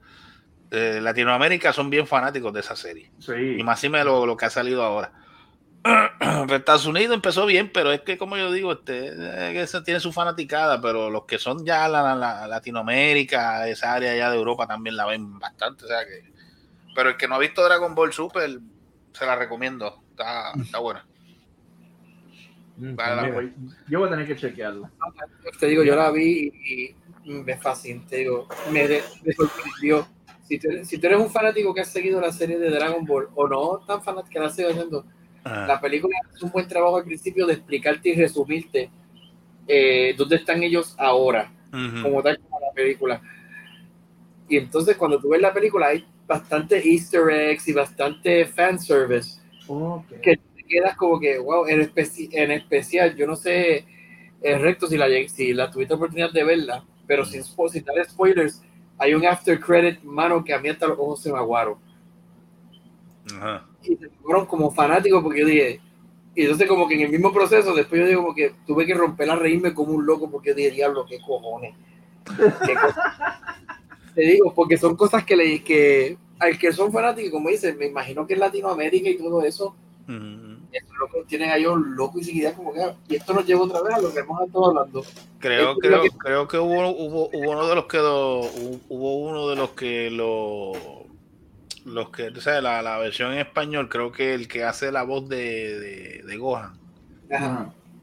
eh, 0.72 1.00
Latinoamérica 1.02 1.72
son 1.72 1.90
bien 1.90 2.06
fanáticos 2.08 2.52
de 2.54 2.60
esa 2.60 2.76
serie 2.76 3.10
Sí. 3.20 3.32
y 3.60 3.64
más 3.64 3.80
si 3.80 3.88
me 3.90 4.04
lo, 4.04 4.26
lo 4.26 4.36
que 4.36 4.46
ha 4.46 4.50
salido 4.50 4.84
ahora 4.84 5.14
Estados 6.50 6.86
Unidos 6.86 7.14
empezó 7.16 7.46
bien 7.46 7.70
pero 7.74 7.92
es 7.92 8.02
que 8.02 8.18
como 8.18 8.38
yo 8.38 8.52
digo 8.52 8.72
este 8.72 9.10
eh, 9.62 9.66
tiene 9.84 10.00
su 10.00 10.12
fanaticada 10.14 10.80
pero 10.82 11.10
los 11.10 11.26
que 11.26 11.38
son 11.40 11.66
ya 11.66 11.88
la, 11.90 12.02
la- 12.02 12.16
la 12.16 12.48
Latinoamérica 12.48 13.68
esa 13.68 13.94
área 13.94 14.16
ya 14.16 14.30
de 14.32 14.38
Europa 14.38 14.66
también 14.68 14.96
la 14.96 15.06
ven 15.06 15.40
bastante 15.40 15.86
o 15.86 15.88
sea 15.88 16.06
que 16.06 16.32
pero 16.96 17.10
el 17.10 17.18
que 17.18 17.28
no 17.28 17.36
ha 17.36 17.40
visto 17.40 17.64
Dragon 17.64 17.94
Ball 17.96 18.14
Super 18.14 18.60
se 19.12 19.26
la 19.26 19.36
recomiendo 19.36 20.04
está, 20.12 20.54
está 20.62 20.80
buena 20.80 21.06
Vale, 22.76 23.16
la 23.16 23.22
Mira, 23.24 23.36
Voy- 23.36 23.54
Yo 23.88 24.00
voy 24.00 24.08
a 24.08 24.12
tener 24.12 24.28
que 24.28 24.36
chequearla. 24.36 24.92
Te 25.60 25.68
digo, 25.68 25.84
yo 25.84 25.96
la 25.96 26.10
vi 26.10 26.52
y, 26.66 26.96
me 27.30 27.56
fascinó, 27.58 28.04
te 28.08 28.18
digo, 28.18 28.48
me, 28.72 28.88
de- 28.88 29.04
me 29.24 29.32
sorprendió. 29.34 30.08
Si 30.44 30.58
tú, 30.58 30.70
eres, 30.70 30.88
si 30.88 30.98
tú 30.98 31.06
eres 31.08 31.20
un 31.20 31.30
fanático 31.30 31.72
que 31.74 31.82
has 31.82 31.90
seguido 31.92 32.20
la 32.20 32.32
serie 32.32 32.58
de 32.58 32.72
Dragon 32.72 33.06
Ball 33.06 33.28
o 33.36 33.48
no 33.48 33.78
tan 33.86 34.04
fanático 34.04 34.32
que 34.34 34.40
la 34.40 34.48
has 34.48 34.56
seguido 34.56 34.72
haciendo, 34.74 35.06
Ah, 35.46 35.66
la 35.68 35.82
película 35.82 36.16
hace 36.34 36.46
un 36.46 36.52
buen 36.52 36.68
trabajo 36.68 36.98
al 36.98 37.04
principio 37.04 37.46
de 37.46 37.54
explicarte 37.54 38.10
y 38.10 38.16
resumirte 38.16 38.90
eh, 39.68 40.14
dónde 40.18 40.38
están 40.38 40.64
ellos 40.64 40.96
ahora, 40.98 41.52
como 42.02 42.22
tal 42.22 42.40
como 42.40 42.60
la 42.60 42.72
película. 42.74 43.22
Y 44.48 44.58
entonces 44.58 44.96
cuando 44.98 45.20
tú 45.20 45.30
ves 45.30 45.42
la 45.42 45.54
película 45.54 45.88
hay 45.88 46.06
bastante 46.28 46.82
easter 46.88 47.30
eggs 47.30 47.68
y 47.68 47.74
bastante 47.74 48.46
fanservice 48.46 49.40
Ok. 49.68 50.06
que 50.22 50.40
quedas 50.68 50.96
como 50.96 51.20
que, 51.20 51.38
wow, 51.38 51.68
en, 51.68 51.92
en 52.32 52.52
especial, 52.52 53.16
yo 53.16 53.28
no 53.28 53.36
sé, 53.36 53.86
es 54.42 54.62
recto 54.62 54.88
si 54.88 54.98
la, 54.98 55.08
si 55.28 55.54
la 55.54 55.70
tuviste 55.70 55.94
oportunidad 55.94 56.32
de 56.32 56.44
verla, 56.44 56.84
pero 57.06 57.26
sin, 57.26 57.44
sin 57.44 57.84
dar 57.84 58.04
spoilers, 58.06 58.62
hay 58.98 59.14
un 59.14 59.26
after 59.26 59.60
credit, 59.60 60.02
mano, 60.04 60.44
que 60.44 60.54
a 60.54 60.60
mí 60.60 60.70
hasta 60.70 60.88
los 60.88 60.98
ojos 60.98 61.22
se 61.22 61.32
me 61.32 61.38
aguaron. 61.38 61.76
Ajá. 63.36 63.66
Y 63.84 63.96
se 63.96 64.10
fueron 64.22 64.46
como 64.46 64.72
fanáticos 64.72 65.22
porque 65.24 65.42
yo 65.42 65.46
dije, 65.46 65.80
y 66.36 66.44
entonces 66.44 66.68
como 66.68 66.88
que 66.88 66.96
en 66.96 67.02
el 67.02 67.10
mismo 67.10 67.32
proceso, 67.32 67.74
después 67.74 68.02
yo 68.02 68.08
digo 68.08 68.22
como 68.24 68.36
que 68.36 68.54
tuve 68.66 68.86
que 68.86 68.94
romper 68.94 69.30
a 69.30 69.36
reírme 69.36 69.74
como 69.74 69.94
un 69.94 70.06
loco 70.06 70.30
porque 70.30 70.50
yo 70.50 70.56
dije, 70.56 70.72
diablo, 70.72 71.06
qué 71.08 71.20
cojones. 71.20 71.76
Te 74.16 74.22
digo, 74.22 74.54
porque 74.54 74.78
son 74.78 74.96
cosas 74.96 75.24
que 75.26 75.36
le 75.36 75.64
que 75.64 76.18
al 76.40 76.58
que 76.58 76.72
son 76.74 76.92
fanáticos, 76.92 77.32
como 77.32 77.50
dices, 77.50 77.76
me 77.78 77.88
imagino 77.88 78.28
que 78.28 78.34
en 78.34 78.40
Latinoamérica 78.42 79.10
y 79.10 79.18
todo 79.18 79.44
eso, 79.44 79.76
lo 80.08 81.24
tienen 81.28 81.50
a 81.50 81.58
ellos 81.58 81.78
locos 81.80 82.28
y 82.28 82.42
se 82.42 82.54
como 82.54 82.74
que, 82.74 82.82
ah, 82.82 82.96
y 83.08 83.16
esto 83.16 83.34
nos 83.34 83.46
lleva 83.46 83.62
otra 83.62 83.82
vez 83.82 83.96
a 83.96 84.02
lo 84.02 84.14
que 84.14 84.20
hemos 84.20 84.42
estado 84.42 84.66
hablando. 84.68 85.04
Creo, 85.40 85.76
creo, 85.78 86.02
que, 86.02 86.10
creo 86.12 86.48
que 86.48 86.58
hubo, 86.58 86.90
hubo, 86.90 87.30
hubo, 87.32 87.52
uno 87.52 87.68
de 87.68 87.76
los 87.76 87.86
que 87.86 87.98
lo, 87.98 88.40
hubo 88.90 89.16
uno 89.18 89.50
de 89.50 89.56
los 89.56 89.72
que 89.72 90.10
lo 90.10 90.74
los 91.86 92.10
que, 92.10 92.28
o 92.30 92.42
sea, 92.42 92.62
la, 92.62 92.82
la, 92.82 92.98
versión 92.98 93.34
en 93.34 93.40
español, 93.40 93.90
creo 93.90 94.12
que 94.12 94.34
el 94.34 94.48
que 94.48 94.64
hace 94.64 94.92
la 94.92 95.04
voz 95.04 95.28
de, 95.28 95.80
de, 95.80 96.24
de 96.24 96.38
Gohan. 96.38 96.80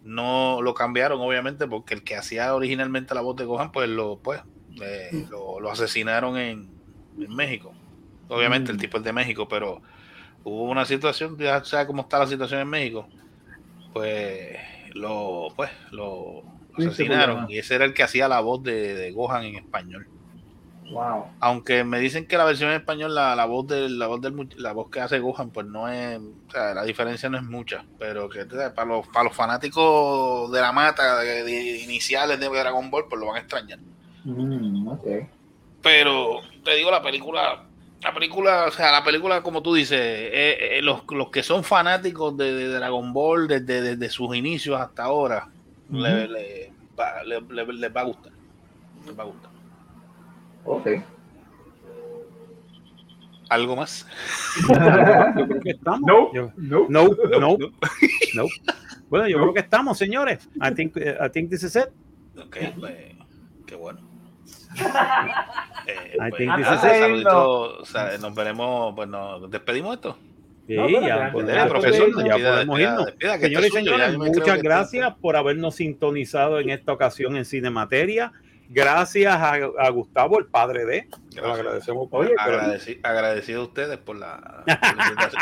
No 0.02 0.60
lo 0.62 0.74
cambiaron, 0.74 1.20
obviamente, 1.20 1.66
porque 1.66 1.94
el 1.94 2.02
que 2.02 2.16
hacía 2.16 2.54
originalmente 2.54 3.14
la 3.14 3.20
voz 3.20 3.36
de 3.36 3.44
Gohan, 3.44 3.70
pues 3.70 3.88
lo, 3.88 4.18
pues, 4.18 4.40
eh, 4.82 5.26
lo, 5.30 5.60
lo, 5.60 5.70
asesinaron 5.70 6.36
en, 6.36 6.70
en 7.18 7.34
México. 7.34 7.72
Obviamente 8.28 8.70
el 8.70 8.78
mm. 8.78 8.80
tipo 8.80 8.98
es 8.98 9.04
de 9.04 9.12
México, 9.12 9.46
pero 9.48 9.82
hubo 10.44 10.64
una 10.64 10.84
situación, 10.84 11.36
ya 11.38 11.62
sabes 11.64 11.86
cómo 11.86 12.02
está 12.02 12.18
la 12.18 12.26
situación 12.26 12.60
en 12.60 12.68
México, 12.68 13.08
pues 13.92 14.56
lo, 14.94 15.48
pues, 15.56 15.70
lo 15.90 16.42
asesinaron 16.76 17.50
y 17.50 17.58
ese 17.58 17.74
era 17.74 17.84
el 17.84 17.94
que 17.94 18.02
hacía 18.02 18.28
la 18.28 18.40
voz 18.40 18.62
de, 18.62 19.10
Gohan 19.12 19.44
en 19.44 19.56
español. 19.56 20.08
Wow. 20.90 21.26
Aunque 21.40 21.84
me 21.84 22.00
dicen 22.00 22.26
que 22.26 22.36
la 22.36 22.44
versión 22.44 22.70
en 22.70 22.76
español, 22.76 23.14
la, 23.14 23.36
la 23.36 23.44
voz 23.44 23.66
de 23.66 23.88
la 23.88 24.06
voz 24.06 24.20
del 24.20 24.48
la 24.56 24.72
voz 24.72 24.90
que 24.90 25.00
hace 25.00 25.20
Gohan, 25.20 25.50
pues 25.50 25.66
no 25.66 25.88
es, 25.88 26.18
o 26.18 26.50
sea, 26.50 26.74
la 26.74 26.84
diferencia 26.84 27.28
no 27.28 27.38
es 27.38 27.44
mucha, 27.44 27.84
pero 27.98 28.28
que 28.28 28.44
para 28.44 28.84
los, 28.84 29.06
para 29.08 29.24
los 29.24 29.34
fanáticos 29.34 30.50
de 30.50 30.60
la 30.60 30.72
mata 30.72 31.20
de, 31.20 31.78
iniciales 31.78 32.40
de 32.40 32.48
Dragon 32.48 32.90
Ball, 32.90 33.06
pues 33.08 33.20
lo 33.20 33.28
van 33.28 33.36
a 33.36 33.40
extrañar. 33.40 33.78
Mm, 34.24 34.90
pero 35.82 36.40
te 36.64 36.74
digo, 36.74 36.90
la 36.90 37.02
película 37.02 37.64
la 38.02 38.14
película, 38.14 38.64
o 38.66 38.70
sea, 38.70 38.92
la 38.92 39.04
película, 39.04 39.42
como 39.42 39.62
tú 39.62 39.74
dices, 39.74 40.00
eh, 40.00 40.78
eh, 40.78 40.82
los, 40.82 41.02
los, 41.10 41.30
que 41.30 41.42
son 41.42 41.64
fanáticos 41.64 42.34
de, 42.36 42.68
Dragon 42.68 43.12
Ball 43.12 43.46
desde, 43.46 43.82
desde, 43.82 44.08
sus 44.08 44.34
inicios 44.34 44.80
hasta 44.80 45.04
ahora, 45.04 45.48
le, 45.90 46.26
le, 46.26 46.72
va, 46.98 47.22
les 47.22 47.94
va 47.94 48.00
a 48.00 48.04
gustar. 48.04 48.32
Les 49.06 49.18
va 49.18 49.24
a 49.24 49.26
gustar. 49.26 49.49
Ok. 50.64 50.88
¿Algo 53.48 53.74
más? 53.74 54.06
yo 54.68 55.46
creo 55.46 55.60
que 55.60 55.70
estamos. 55.70 56.00
No, 56.02 56.30
no, 56.56 56.86
no, 56.88 57.08
no, 57.40 57.58
no. 58.34 58.46
Bueno, 59.08 59.26
yo 59.26 59.38
creo 59.38 59.54
que 59.54 59.60
estamos, 59.60 59.98
señores. 59.98 60.48
I 60.62 60.72
think, 60.72 60.96
I 60.96 61.28
think 61.32 61.50
this 61.50 61.64
is 61.64 61.74
it. 61.74 61.88
Ok, 62.38 62.56
pues, 62.78 62.94
qué 63.66 63.74
bueno. 63.76 64.00
Eh, 65.86 66.16
pues, 66.30 66.80
saludito, 66.80 67.80
o 67.80 67.84
sea, 67.84 68.16
nos 68.18 68.34
veremos, 68.34 68.94
pues 68.94 69.08
nos 69.08 69.50
despedimos 69.50 69.94
esto. 69.94 70.16
Sí, 70.68 70.76
ya, 70.76 71.32
profesor, 71.68 72.24
ya 72.24 72.34
podemos 72.36 72.78
irnos. 72.78 73.14
Señores 73.40 73.70
y 73.70 73.72
señores, 73.72 74.16
muchas 74.16 74.62
gracias 74.62 75.14
por 75.20 75.34
habernos 75.36 75.74
sintonizado 75.74 76.60
en 76.60 76.70
esta 76.70 76.92
ocasión 76.92 77.36
en 77.36 77.44
Cinemateria. 77.44 78.32
Gracias 78.72 79.34
a, 79.34 79.54
a 79.54 79.90
Gustavo, 79.90 80.38
el 80.38 80.46
padre 80.46 80.84
de. 80.84 81.08
Lo 81.34 81.52
agradecemos. 81.52 82.08
Oye, 82.12 82.34
agradecido 83.02 83.62
a 83.62 83.64
ustedes 83.64 83.98
por 83.98 84.16
la, 84.16 84.64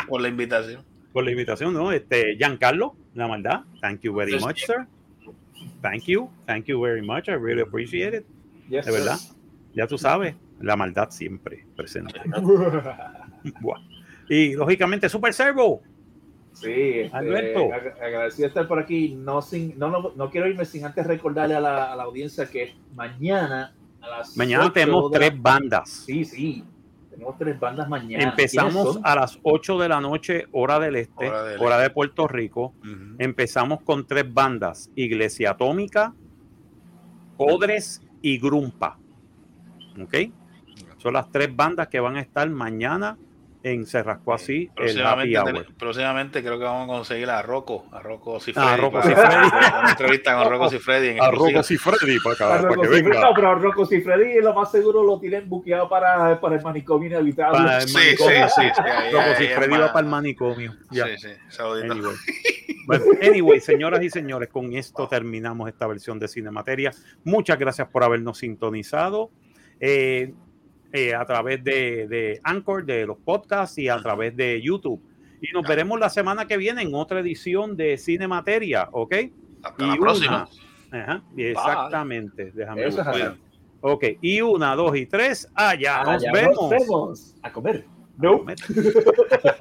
por 0.07 0.19
la, 0.19 0.29
invitación. 0.29 0.83
por 1.13 1.23
la 1.23 1.31
invitación. 1.31 1.73
¿no? 1.73 1.91
Este, 1.91 2.35
Giancarlo, 2.37 2.95
la 3.13 3.27
maldad. 3.27 3.61
Thank 3.81 4.01
you 4.01 4.15
very 4.15 4.39
much, 4.39 4.65
sir. 4.65 4.87
Thank 5.83 6.05
you. 6.05 6.31
Thank 6.47 6.65
you 6.65 6.81
very 6.81 7.03
much. 7.03 7.29
I 7.29 7.33
really 7.33 7.61
appreciate 7.61 8.17
it 8.17 8.25
de 8.69 8.91
verdad. 8.91 9.17
Ya 9.73 9.87
tú 9.87 9.97
sabes, 9.97 10.35
la 10.59 10.75
maldad 10.75 11.09
siempre 11.11 11.65
presente. 11.75 12.19
y 14.29 14.53
lógicamente, 14.53 15.09
Super 15.09 15.33
Servo. 15.33 15.81
Sí, 16.59 16.99
este, 16.99 17.15
Alberto. 17.15 17.69
agradecido 18.01 18.47
estar 18.47 18.67
por 18.67 18.79
aquí. 18.79 19.15
No, 19.15 19.41
sin, 19.41 19.77
no, 19.79 20.11
no, 20.15 20.29
quiero 20.29 20.47
irme 20.47 20.65
sin 20.65 20.85
antes 20.85 21.05
recordarle 21.07 21.55
a 21.55 21.59
la, 21.59 21.93
a 21.93 21.95
la 21.95 22.03
audiencia 22.03 22.45
que 22.47 22.75
mañana 22.95 23.73
a 24.01 24.07
las 24.09 24.37
Mañana 24.37 24.71
tenemos 24.71 25.11
tres 25.11 25.41
bandas. 25.41 25.89
Sí, 25.89 26.25
sí. 26.25 26.63
Tenemos 27.09 27.37
tres 27.37 27.59
bandas 27.59 27.89
mañana. 27.89 28.23
Empezamos 28.23 28.99
a 29.03 29.15
las 29.15 29.39
8 29.43 29.79
de 29.79 29.89
la 29.89 29.99
noche, 29.99 30.45
hora 30.51 30.79
del 30.79 30.95
este, 30.95 31.29
hora, 31.29 31.77
de 31.77 31.89
Puerto 31.89 32.27
Rico. 32.27 32.73
Empezamos 33.17 33.81
con 33.81 34.07
tres 34.07 34.31
bandas: 34.31 34.89
Iglesia 34.95 35.51
Atómica, 35.51 36.13
Podres 37.35 38.01
y 38.21 38.37
Grumpa. 38.37 38.97
¿Ok? 40.01 40.15
Son 40.97 41.13
las 41.13 41.29
tres 41.31 41.53
bandas 41.53 41.87
que 41.87 41.99
van 41.99 42.15
a 42.15 42.21
estar 42.21 42.49
mañana 42.49 43.17
en 43.61 43.85
Cerrasco 43.85 44.33
así 44.33 44.69
el 44.77 45.05
happy 45.05 45.33
Próximamente 45.77 46.41
creo 46.41 46.57
que 46.57 46.63
vamos 46.63 46.89
a 46.89 46.97
conseguir 46.97 47.29
a 47.29 47.41
Rocco, 47.41 47.85
a 47.91 47.99
Rocco 47.99 48.39
Cifredi. 48.39 48.67
A 48.67 48.77
Rocco 48.77 49.01
Cifredi. 49.01 49.47
Una 49.79 49.89
entrevista 49.89 50.35
con 50.35 50.49
Rocco 50.49 50.69
Cifredi. 50.69 51.19
A 51.19 51.31
Rocco 51.31 51.63
Cifredi 51.63 52.19
para, 52.19 52.61
para 52.61 52.81
que 52.81 52.87
venga. 52.87 53.19
No, 53.19 53.33
pero 53.33 53.55
Rocco 53.55 53.85
Cifredi 53.85 54.41
lo 54.41 54.53
más 54.53 54.71
seguro 54.71 55.03
lo 55.03 55.19
tienen 55.19 55.49
buqueado 55.49 55.89
para, 55.89 56.39
para 56.39 56.55
el 56.55 56.61
manicomio 56.61 57.07
inevitable. 57.07 57.57
Para 57.57 57.79
el 57.79 57.91
manicomio. 57.91 58.47
Sí, 58.49 58.61
sí, 58.61 58.69
sí. 58.75 59.11
Rocco 59.11 59.35
Cifredi 59.37 59.77
va 59.77 59.93
para 59.93 60.05
el 60.05 60.11
manicomio. 60.11 60.75
Ya. 60.91 61.05
Sí, 61.07 61.17
sí. 61.17 61.29
Saludito. 61.49 61.93
Anyway. 61.93 62.15
Bueno, 62.85 63.05
anyway, 63.21 63.59
señoras 63.59 64.01
y 64.01 64.09
señores, 64.09 64.49
con 64.49 64.73
esto 64.73 65.07
terminamos 65.07 65.69
esta 65.69 65.85
versión 65.85 66.17
de 66.17 66.27
Cinemateria. 66.27 66.91
Muchas 67.23 67.59
gracias 67.59 67.87
por 67.89 68.03
habernos 68.03 68.39
sintonizado. 68.39 69.29
Eh, 69.79 70.33
eh, 70.91 71.13
a 71.13 71.25
través 71.25 71.63
de, 71.63 72.07
de, 72.07 72.39
Anchor, 72.43 72.85
de 72.85 73.05
los 73.05 73.17
podcasts 73.17 73.77
y 73.77 73.89
a 73.89 73.97
través 73.97 74.35
de 74.35 74.61
YouTube. 74.61 75.01
Y 75.41 75.51
nos 75.53 75.67
veremos 75.67 75.99
la 75.99 76.09
semana 76.09 76.47
que 76.47 76.57
viene 76.57 76.81
en 76.81 76.93
otra 76.93 77.19
edición 77.19 77.77
de 77.77 77.97
Cine 77.97 78.27
Materia, 78.27 78.89
¿ok? 78.91 79.15
Hasta 79.63 79.87
la 79.87 79.95
próxima. 79.95 80.49
Ajá, 80.91 81.23
exactamente. 81.37 82.51
Déjame 82.51 82.89
ver. 82.89 83.37
Ok, 83.81 84.03
y 84.21 84.41
una, 84.41 84.75
dos 84.75 84.95
y 84.97 85.05
tres. 85.05 85.49
Allá, 85.53 86.03
nos, 86.03 86.23
vemos. 86.33 87.35
A 87.41 87.51
comer. 87.51 87.85
No. 88.17 88.45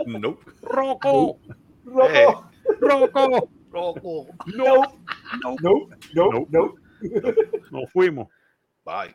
no. 0.07 0.39
Roco. 0.63 1.39
Roco. 1.85 2.09
Eh. 2.11 2.27
Roco. 2.81 3.49
Roco. 3.71 4.27
No. 4.47 4.83
No. 5.43 5.57
No. 5.61 5.89
No. 6.15 6.47
No. 6.51 6.75
Nos 7.71 7.93
fuimos. 7.93 8.29
Bye. 8.85 9.15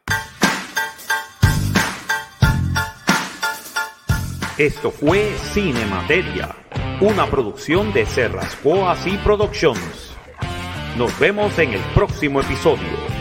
Esto 4.57 4.91
fue 4.91 5.33
Cinemateria, 5.51 6.55
una 7.01 7.25
producción 7.25 7.91
de 7.91 8.05
Serrascoas 8.05 9.07
y 9.07 9.17
Productions. 9.17 10.15
Nos 10.95 11.17
vemos 11.19 11.57
en 11.57 11.73
el 11.73 11.81
próximo 11.95 12.39
episodio. 12.39 13.12